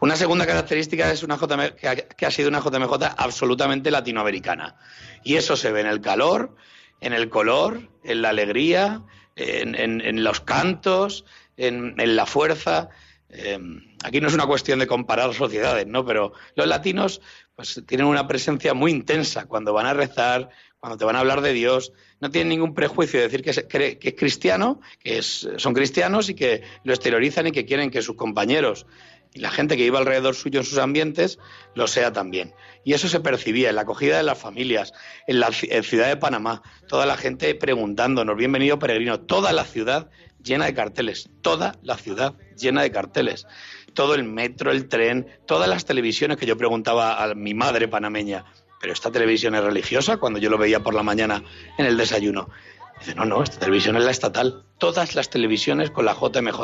Una 0.00 0.16
segunda 0.16 0.46
característica 0.46 1.12
es 1.12 1.22
una 1.22 1.38
que 1.38 2.26
ha 2.26 2.30
sido 2.30 2.48
una 2.48 2.60
JMJ 2.60 3.14
absolutamente 3.16 3.90
latinoamericana. 3.90 4.76
Y 5.22 5.36
eso 5.36 5.56
se 5.56 5.70
ve 5.70 5.82
en 5.82 5.86
el 5.86 6.00
calor, 6.00 6.56
en 7.00 7.12
el 7.12 7.28
color, 7.28 7.88
en 8.02 8.22
la 8.22 8.30
alegría, 8.30 9.02
en, 9.36 10.24
los 10.24 10.40
cantos, 10.40 11.24
en, 11.56 11.94
la 12.16 12.26
fuerza. 12.26 12.88
Eh, 13.28 13.58
aquí 14.04 14.20
no 14.20 14.28
es 14.28 14.34
una 14.34 14.46
cuestión 14.46 14.78
de 14.78 14.86
comparar 14.86 15.34
sociedades, 15.34 15.86
¿no? 15.86 16.04
Pero 16.04 16.32
los 16.54 16.66
latinos 16.66 17.20
pues 17.56 17.82
tienen 17.86 18.06
una 18.06 18.26
presencia 18.26 18.74
muy 18.74 18.90
intensa 18.90 19.46
cuando 19.46 19.72
van 19.72 19.86
a 19.86 19.94
rezar, 19.94 20.50
cuando 20.78 20.98
te 20.98 21.04
van 21.04 21.16
a 21.16 21.20
hablar 21.20 21.40
de 21.40 21.52
Dios, 21.52 21.92
no 22.20 22.30
tienen 22.30 22.48
ningún 22.48 22.74
prejuicio 22.74 23.18
de 23.18 23.26
decir 23.26 23.42
que 23.42 23.50
es, 23.50 23.64
que 23.64 23.98
es 24.00 24.14
cristiano, 24.14 24.80
que 24.98 25.22
son 25.22 25.72
cristianos 25.72 26.28
y 26.28 26.34
que 26.34 26.62
lo 26.84 26.92
exteriorizan 26.92 27.46
y 27.46 27.52
que 27.52 27.64
quieren 27.64 27.90
que 27.90 28.02
sus 28.02 28.16
compañeros 28.16 28.86
y 29.34 29.40
la 29.40 29.50
gente 29.50 29.76
que 29.76 29.84
iba 29.84 29.98
alrededor 29.98 30.36
suyo 30.36 30.60
en 30.60 30.64
sus 30.64 30.78
ambientes 30.78 31.38
lo 31.74 31.88
sea 31.88 32.12
también. 32.12 32.54
Y 32.84 32.94
eso 32.94 33.08
se 33.08 33.20
percibía 33.20 33.68
en 33.68 33.74
la 33.74 33.82
acogida 33.82 34.16
de 34.16 34.22
las 34.22 34.38
familias, 34.38 34.92
en 35.26 35.40
la 35.40 35.50
ciudad 35.50 36.08
de 36.08 36.16
Panamá, 36.16 36.62
toda 36.88 37.04
la 37.04 37.16
gente 37.16 37.54
preguntándonos, 37.56 38.36
bienvenido 38.36 38.78
peregrino, 38.78 39.20
toda 39.20 39.52
la 39.52 39.64
ciudad 39.64 40.08
llena 40.42 40.66
de 40.66 40.74
carteles, 40.74 41.30
toda 41.42 41.76
la 41.82 41.96
ciudad 41.96 42.34
llena 42.56 42.82
de 42.82 42.92
carteles, 42.92 43.46
todo 43.92 44.14
el 44.14 44.22
metro, 44.22 44.70
el 44.70 44.88
tren, 44.88 45.26
todas 45.46 45.68
las 45.68 45.84
televisiones 45.84 46.36
que 46.36 46.46
yo 46.46 46.56
preguntaba 46.56 47.22
a 47.22 47.34
mi 47.34 47.54
madre 47.54 47.88
panameña, 47.88 48.44
pero 48.80 48.92
esta 48.92 49.10
televisión 49.10 49.54
es 49.54 49.64
religiosa 49.64 50.18
cuando 50.18 50.38
yo 50.38 50.50
lo 50.50 50.58
veía 50.58 50.80
por 50.82 50.94
la 50.94 51.02
mañana 51.02 51.42
en 51.78 51.86
el 51.86 51.96
desayuno. 51.96 52.50
Dice, 52.98 53.14
no, 53.14 53.24
no, 53.24 53.42
esta 53.42 53.58
televisión 53.58 53.96
es 53.96 54.04
la 54.04 54.10
estatal. 54.10 54.64
Todas 54.78 55.14
las 55.14 55.28
televisiones 55.28 55.90
con 55.90 56.04
la 56.04 56.14
JMJ. 56.14 56.60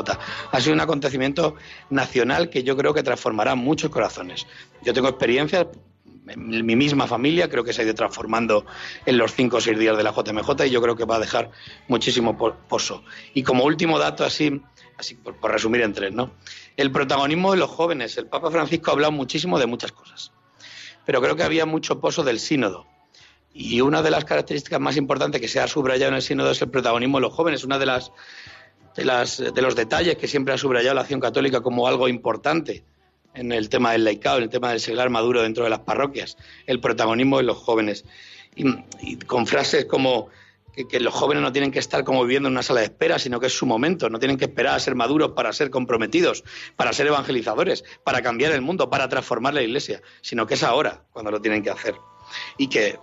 Ha 0.51 0.61
sido 0.61 0.73
un 0.73 0.81
acontecimiento 0.81 1.55
nacional 1.89 2.49
que 2.49 2.63
yo 2.63 2.77
creo 2.77 2.93
que 2.93 3.03
transformará 3.03 3.55
muchos 3.55 3.89
corazones. 3.89 4.47
Yo 4.83 4.93
tengo 4.93 5.09
experiencia, 5.09 5.67
mi 6.35 6.75
misma 6.75 7.07
familia 7.07 7.49
creo 7.49 7.63
que 7.63 7.73
se 7.73 7.81
ha 7.81 7.85
ido 7.85 7.95
transformando 7.95 8.65
en 9.05 9.17
los 9.17 9.33
cinco 9.33 9.57
o 9.57 9.61
seis 9.61 9.77
días 9.77 9.97
de 9.97 10.03
la 10.03 10.13
JMJ 10.13 10.65
y 10.65 10.69
yo 10.69 10.81
creo 10.81 10.95
que 10.95 11.05
va 11.05 11.17
a 11.17 11.19
dejar 11.19 11.51
muchísimo 11.87 12.37
pozo. 12.37 13.03
Y 13.33 13.43
como 13.43 13.65
último 13.65 13.99
dato, 13.99 14.23
así, 14.23 14.61
así 14.97 15.15
por, 15.15 15.35
por 15.35 15.51
resumir 15.51 15.81
en 15.81 15.93
tres, 15.93 16.13
¿no? 16.13 16.31
El 16.77 16.91
protagonismo 16.91 17.51
de 17.51 17.57
los 17.57 17.69
jóvenes. 17.69 18.17
El 18.17 18.27
Papa 18.27 18.51
Francisco 18.51 18.91
ha 18.91 18.93
hablado 18.93 19.11
muchísimo 19.11 19.59
de 19.59 19.65
muchas 19.65 19.91
cosas, 19.91 20.31
pero 21.05 21.21
creo 21.21 21.35
que 21.35 21.43
había 21.43 21.65
mucho 21.65 21.99
pozo 21.99 22.23
del 22.23 22.39
sínodo 22.39 22.90
y 23.53 23.81
una 23.81 24.01
de 24.01 24.11
las 24.11 24.25
características 24.25 24.79
más 24.79 24.97
importantes 24.97 25.41
que 25.41 25.47
se 25.47 25.59
ha 25.59 25.67
subrayado 25.67 26.09
en 26.09 26.15
el 26.15 26.21
sínodo 26.21 26.51
es 26.51 26.61
el 26.61 26.69
protagonismo 26.69 27.17
de 27.17 27.21
los 27.21 27.33
jóvenes. 27.33 27.63
Una 27.63 27.77
de 27.77 27.85
las 27.85 28.11
de, 28.95 29.61
los 29.61 29.75
detalles 29.75 30.17
que 30.17 30.27
siempre 30.27 30.53
ha 30.53 30.57
subrayado 30.57 30.95
la 30.95 31.01
acción 31.01 31.19
católica 31.19 31.61
como 31.61 31.87
algo 31.87 32.07
importante 32.07 32.83
en 33.33 33.51
el 33.51 33.69
tema 33.69 33.93
del 33.93 34.03
laicado, 34.03 34.37
en 34.37 34.43
el 34.43 34.49
tema 34.49 34.71
del 34.71 34.79
seglar 34.79 35.09
maduro 35.09 35.41
dentro 35.41 35.63
de 35.63 35.69
las 35.69 35.79
parroquias, 35.79 36.37
el 36.65 36.79
protagonismo 36.79 37.37
de 37.37 37.43
los 37.43 37.57
jóvenes. 37.57 38.05
Y, 38.55 39.15
con 39.25 39.47
frases 39.47 39.85
como 39.85 40.27
que, 40.73 40.85
que, 40.85 40.99
los 40.99 41.13
jóvenes 41.13 41.41
no 41.41 41.53
tienen 41.53 41.71
que 41.71 41.79
estar 41.79 42.03
como 42.03 42.23
viviendo 42.23 42.47
en 42.49 42.53
una 42.53 42.63
sala 42.63 42.81
de 42.81 42.87
espera, 42.87 43.17
sino 43.17 43.39
que 43.39 43.47
es 43.47 43.53
su 43.53 43.65
momento, 43.65 44.09
no 44.09 44.19
tienen 44.19 44.37
que 44.37 44.45
esperar 44.45 44.75
a 44.75 44.79
ser 44.79 44.95
maduros 44.95 45.31
para 45.31 45.53
ser 45.53 45.69
comprometidos, 45.69 46.43
para 46.75 46.91
ser 46.91 47.07
evangelizadores, 47.07 47.85
para 48.03 48.21
cambiar 48.21 48.51
el 48.51 48.61
mundo, 48.61 48.89
para 48.89 49.07
transformar 49.07 49.53
la 49.53 49.61
iglesia, 49.61 50.01
sino 50.21 50.45
que 50.45 50.55
es 50.55 50.63
ahora 50.63 51.05
cuando 51.13 51.31
lo 51.31 51.41
tienen 51.41 51.63
que 51.63 51.69
hacer. 51.69 51.95
Y 52.57 52.67
que 52.67 52.97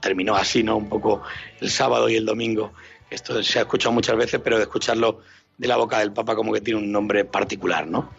terminó 0.00 0.34
así, 0.34 0.62
¿no? 0.62 0.76
Un 0.76 0.88
poco 0.88 1.22
el 1.60 1.70
sábado 1.70 2.08
y 2.08 2.16
el 2.16 2.26
domingo. 2.26 2.72
Esto 3.10 3.42
se 3.42 3.58
ha 3.58 3.62
escuchado 3.62 3.92
muchas 3.92 4.16
veces, 4.16 4.40
pero 4.42 4.56
de 4.56 4.62
escucharlo 4.62 5.20
de 5.58 5.68
la 5.68 5.76
boca 5.76 5.98
del 5.98 6.12
Papa 6.12 6.34
como 6.34 6.52
que 6.52 6.60
tiene 6.60 6.80
un 6.80 6.90
nombre 6.90 7.24
particular, 7.24 7.86
¿no? 7.86 8.10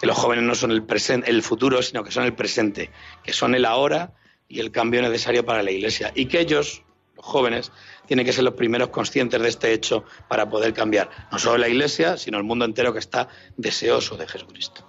Que 0.00 0.06
los 0.06 0.16
jóvenes 0.16 0.44
no 0.44 0.54
son 0.54 0.70
el, 0.70 0.82
presente, 0.82 1.30
el 1.30 1.42
futuro, 1.42 1.82
sino 1.82 2.02
que 2.02 2.10
son 2.10 2.24
el 2.24 2.34
presente, 2.34 2.90
que 3.22 3.32
son 3.32 3.54
el 3.54 3.64
ahora 3.64 4.12
y 4.48 4.60
el 4.60 4.70
cambio 4.70 5.02
necesario 5.02 5.44
para 5.44 5.62
la 5.62 5.70
Iglesia. 5.70 6.12
Y 6.14 6.26
que 6.26 6.40
ellos, 6.40 6.82
los 7.14 7.24
jóvenes, 7.24 7.72
tienen 8.06 8.24
que 8.24 8.32
ser 8.32 8.44
los 8.44 8.54
primeros 8.54 8.88
conscientes 8.88 9.40
de 9.40 9.48
este 9.48 9.72
hecho 9.72 10.04
para 10.28 10.48
poder 10.48 10.72
cambiar 10.72 11.10
no 11.30 11.38
solo 11.38 11.58
la 11.58 11.68
Iglesia, 11.68 12.16
sino 12.16 12.38
el 12.38 12.44
mundo 12.44 12.64
entero 12.64 12.92
que 12.92 12.98
está 12.98 13.28
deseoso 13.56 14.16
de 14.16 14.26
Jesucristo. 14.26 14.84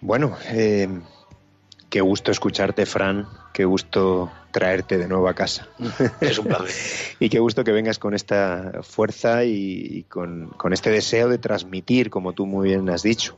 Bueno, 0.00 0.36
eh, 0.44 0.88
qué 1.90 2.00
gusto 2.00 2.30
escucharte, 2.30 2.86
Fran, 2.86 3.26
qué 3.52 3.64
gusto 3.64 4.30
traerte 4.50 4.98
de 4.98 5.08
nuevo 5.08 5.28
a 5.28 5.34
casa. 5.34 5.68
Es 6.20 6.38
un 6.38 6.46
placer. 6.46 6.70
y 7.20 7.28
qué 7.28 7.38
gusto 7.38 7.64
que 7.64 7.72
vengas 7.72 7.98
con 7.98 8.14
esta 8.14 8.80
fuerza 8.82 9.44
y, 9.44 10.04
con, 10.08 10.50
este 10.72 10.90
deseo 10.90 11.28
de 11.28 11.38
transmitir, 11.38 12.10
como 12.10 12.32
tú 12.32 12.46
muy 12.46 12.68
bien 12.68 12.88
has 12.88 13.02
dicho. 13.02 13.36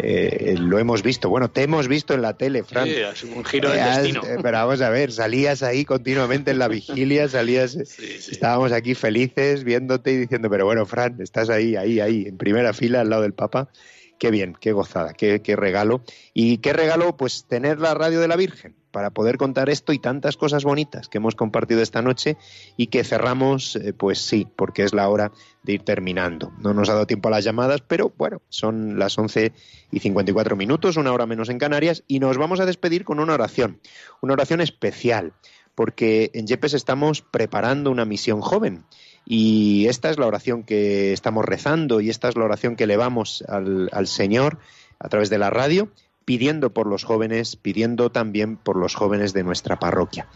Eh, 0.00 0.54
lo 0.58 0.78
hemos 0.78 1.02
visto, 1.02 1.28
bueno, 1.28 1.50
te 1.50 1.62
hemos 1.62 1.88
visto 1.88 2.14
en 2.14 2.22
la 2.22 2.34
tele, 2.34 2.62
Fran. 2.62 2.86
Sí, 2.86 2.94
es 2.94 3.24
un 3.24 3.44
giro 3.44 3.70
del 3.70 3.84
destino. 3.84 4.22
Eh, 4.24 4.36
pero 4.40 4.58
vamos 4.58 4.80
a 4.80 4.90
ver, 4.90 5.10
salías 5.10 5.64
ahí 5.64 5.84
continuamente 5.84 6.52
en 6.52 6.60
la 6.60 6.68
vigilia, 6.68 7.28
salías, 7.28 7.74
estábamos 7.74 8.70
aquí 8.70 8.94
felices 8.94 9.64
viéndote 9.64 10.12
y 10.12 10.16
diciendo, 10.16 10.48
pero 10.50 10.66
bueno, 10.66 10.86
Fran, 10.86 11.20
estás 11.20 11.50
ahí, 11.50 11.74
ahí, 11.74 11.98
ahí, 11.98 12.26
en 12.28 12.36
primera 12.36 12.72
fila 12.72 13.00
al 13.00 13.10
lado 13.10 13.22
del 13.22 13.32
Papa. 13.32 13.70
Qué 14.18 14.32
bien, 14.32 14.56
qué 14.60 14.72
gozada, 14.72 15.14
qué, 15.14 15.40
regalo. 15.56 16.02
Y 16.34 16.58
qué 16.58 16.72
regalo, 16.72 17.16
pues 17.16 17.44
tener 17.44 17.78
la 17.78 17.94
radio 17.94 18.20
de 18.20 18.26
la 18.26 18.34
Virgen 18.36 18.74
para 18.90 19.10
poder 19.10 19.36
contar 19.36 19.70
esto 19.70 19.92
y 19.92 20.00
tantas 20.00 20.36
cosas 20.36 20.64
bonitas 20.64 21.08
que 21.08 21.18
hemos 21.18 21.36
compartido 21.36 21.82
esta 21.82 22.02
noche 22.02 22.36
y 22.76 22.88
que 22.88 23.04
cerramos, 23.04 23.76
eh, 23.76 23.92
pues 23.92 24.18
sí, 24.18 24.48
porque 24.56 24.82
es 24.82 24.92
la 24.92 25.08
hora 25.08 25.30
de 25.62 25.74
ir 25.74 25.84
terminando. 25.84 26.52
No 26.58 26.74
nos 26.74 26.88
ha 26.88 26.94
dado 26.94 27.06
tiempo 27.06 27.28
a 27.28 27.30
las 27.30 27.44
llamadas, 27.44 27.82
pero 27.86 28.12
bueno, 28.18 28.42
son 28.48 28.98
las 28.98 29.16
11 29.16 29.52
y 29.92 30.00
54 30.00 30.56
minutos, 30.56 30.96
una 30.96 31.12
hora 31.12 31.26
menos 31.26 31.48
en 31.48 31.58
Canarias, 31.58 32.02
y 32.08 32.18
nos 32.18 32.38
vamos 32.38 32.58
a 32.58 32.66
despedir 32.66 33.04
con 33.04 33.20
una 33.20 33.34
oración, 33.34 33.80
una 34.20 34.32
oración 34.32 34.60
especial, 34.60 35.32
porque 35.76 36.32
en 36.34 36.48
Yepes 36.48 36.74
estamos 36.74 37.22
preparando 37.22 37.92
una 37.92 38.04
misión 38.04 38.40
joven 38.40 38.84
Y 39.26 39.86
esta 39.88 40.10
es 40.10 40.18
la 40.18 40.26
oración 40.26 40.62
que 40.62 41.12
estamos 41.12 41.44
rezando 41.44 42.00
y 42.00 42.10
esta 42.10 42.28
es 42.28 42.36
la 42.36 42.44
oración 42.44 42.76
que 42.76 42.84
elevamos 42.84 43.44
al, 43.46 43.90
al 43.92 44.06
Señor 44.06 44.58
a 44.98 45.08
través 45.08 45.30
de 45.30 45.38
la 45.38 45.50
radio, 45.50 45.90
pidiendo 46.24 46.70
por 46.74 46.86
los 46.86 47.04
jóvenes, 47.04 47.56
pidiendo 47.56 48.10
también 48.10 48.56
por 48.56 48.76
los 48.76 48.94
jóvenes 48.94 49.32
de 49.32 49.44
nuestra 49.44 49.78
parroquia. 49.78 50.28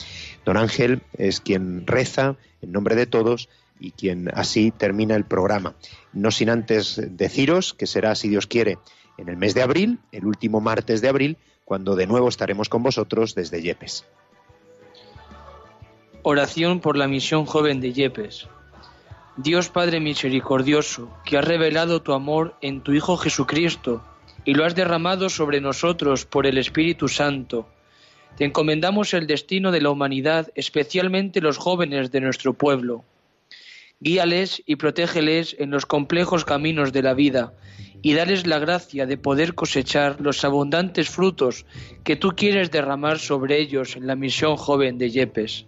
Don 0.44 0.56
Ángel 0.56 1.02
es 1.18 1.40
quien 1.40 1.86
reza 1.86 2.36
en 2.60 2.72
nombre 2.72 2.96
de 2.96 3.06
todos 3.06 3.48
y 3.78 3.90
quien 3.90 4.30
así 4.32 4.70
termina 4.70 5.16
el 5.16 5.24
programa. 5.24 5.74
No 6.12 6.30
sin 6.30 6.48
antes 6.50 7.00
deciros 7.10 7.74
que 7.74 7.86
será, 7.86 8.14
si 8.14 8.28
Dios 8.28 8.46
quiere, 8.46 8.78
en 9.18 9.28
el 9.28 9.36
mes 9.36 9.54
de 9.54 9.62
abril, 9.62 9.98
el 10.12 10.24
último 10.24 10.60
martes 10.60 11.00
de 11.00 11.08
abril, 11.08 11.36
cuando 11.64 11.96
de 11.96 12.06
nuevo 12.06 12.28
estaremos 12.28 12.68
con 12.68 12.82
vosotros 12.82 13.34
desde 13.34 13.60
Yepes. 13.60 14.06
Oración 16.22 16.80
por 16.80 16.96
la 16.96 17.08
misión 17.08 17.44
joven 17.44 17.80
de 17.80 17.92
Yepes. 17.92 18.48
Dios 19.36 19.68
Padre 19.70 19.98
misericordioso, 20.00 21.10
que 21.24 21.38
has 21.38 21.44
revelado 21.44 22.02
tu 22.02 22.12
amor 22.12 22.54
en 22.60 22.82
tu 22.82 22.92
Hijo 22.92 23.16
Jesucristo 23.16 24.04
y 24.44 24.54
lo 24.54 24.64
has 24.64 24.74
derramado 24.74 25.30
sobre 25.30 25.60
nosotros 25.60 26.26
por 26.26 26.46
el 26.46 26.58
Espíritu 26.58 27.08
Santo, 27.08 27.66
te 28.36 28.44
encomendamos 28.44 29.14
el 29.14 29.26
destino 29.26 29.72
de 29.72 29.80
la 29.80 29.90
humanidad, 29.90 30.50
especialmente 30.54 31.40
los 31.40 31.58
jóvenes 31.58 32.10
de 32.10 32.20
nuestro 32.20 32.54
pueblo 32.54 33.04
Guíales 34.00 34.60
y 34.66 34.76
protégeles 34.76 35.54
en 35.60 35.70
los 35.70 35.86
complejos 35.86 36.44
caminos 36.44 36.92
de 36.92 37.02
la 37.02 37.14
vida 37.14 37.54
y 38.02 38.14
dales 38.14 38.48
la 38.48 38.58
gracia 38.58 39.06
de 39.06 39.16
poder 39.16 39.54
cosechar 39.54 40.20
los 40.20 40.44
abundantes 40.44 41.08
frutos 41.08 41.66
que 42.02 42.16
tú 42.16 42.30
quieres 42.34 42.72
derramar 42.72 43.20
sobre 43.20 43.60
ellos 43.60 43.94
en 43.94 44.08
la 44.08 44.16
misión 44.16 44.56
joven 44.56 44.98
de 44.98 45.10
Yepes. 45.10 45.66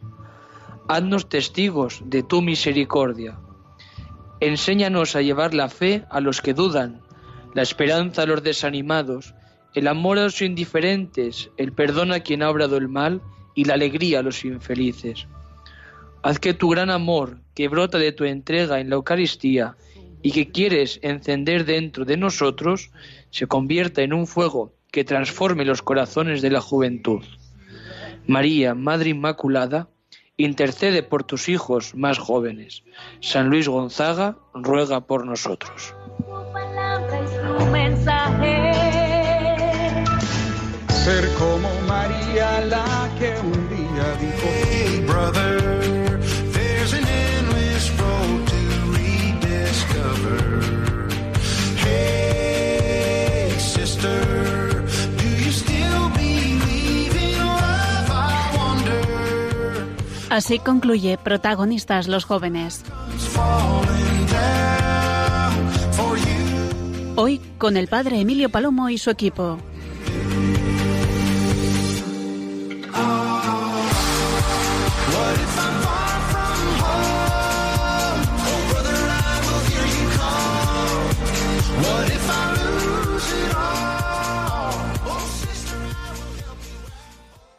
Haznos 0.89 1.29
testigos 1.29 2.03
de 2.07 2.25
tu 2.25 2.43
misericordia. 2.43 3.39
Enséñanos 4.45 5.17
a 5.17 5.23
llevar 5.23 5.55
la 5.55 5.71
fe 5.71 6.05
a 6.11 6.21
los 6.21 6.43
que 6.43 6.53
dudan, 6.53 7.01
la 7.55 7.63
esperanza 7.63 8.25
a 8.25 8.27
los 8.27 8.43
desanimados, 8.43 9.33
el 9.73 9.89
amor 9.89 10.19
a 10.19 10.25
los 10.25 10.43
indiferentes, 10.43 11.49
el 11.57 11.73
perdón 11.73 12.13
a 12.13 12.21
quien 12.21 12.43
ha 12.43 12.51
obrado 12.51 12.77
el 12.77 12.89
mal 12.89 13.23
y 13.55 13.65
la 13.65 13.73
alegría 13.73 14.19
a 14.19 14.23
los 14.23 14.45
infelices. 14.45 15.27
Haz 16.23 16.41
que 16.41 16.53
tu 16.53 16.69
gran 16.69 16.91
amor, 16.91 17.39
que 17.55 17.69
brota 17.69 17.97
de 17.97 18.13
tu 18.13 18.25
entrega 18.25 18.81
en 18.81 18.91
la 18.91 18.97
Eucaristía 18.97 19.79
y 20.21 20.33
que 20.33 20.51
quieres 20.51 21.01
encender 21.01 21.65
dentro 21.65 22.05
de 22.05 22.19
nosotros, 22.19 22.91
se 23.31 23.47
convierta 23.47 24.03
en 24.03 24.13
un 24.13 24.27
fuego 24.27 24.75
que 24.93 25.05
transforme 25.05 25.65
los 25.65 25.81
corazones 25.81 26.43
de 26.43 26.51
la 26.51 26.61
juventud. 26.61 27.25
María, 28.27 28.75
Madre 28.75 29.09
Inmaculada, 29.09 29.89
intercede 30.37 31.03
por 31.03 31.25
tus 31.25 31.49
hijos 31.49 31.95
más 31.95 32.19
jóvenes. 32.19 32.83
San 33.21 33.49
Luis 33.49 33.69
Gonzaga 33.69 34.37
ruega 34.53 35.01
por 35.01 35.27
nosotros. 35.27 35.95
Ser 40.89 41.29
como 41.35 41.69
María 41.87 42.61
la 42.63 43.11
que 43.19 43.35
un 43.41 43.69
día 43.69 44.17
dijo. 44.21 45.64
Así 60.35 60.59
concluye 60.59 61.17
Protagonistas 61.17 62.09
los 62.09 62.25
jóvenes. 62.25 62.83
Hoy 67.15 67.41
con 67.57 67.77
el 67.77 67.87
padre 67.87 68.19
Emilio 68.19 68.49
Palomo 68.49 68.91
y 68.91 68.99
su 68.99 69.11
equipo. 69.11 69.59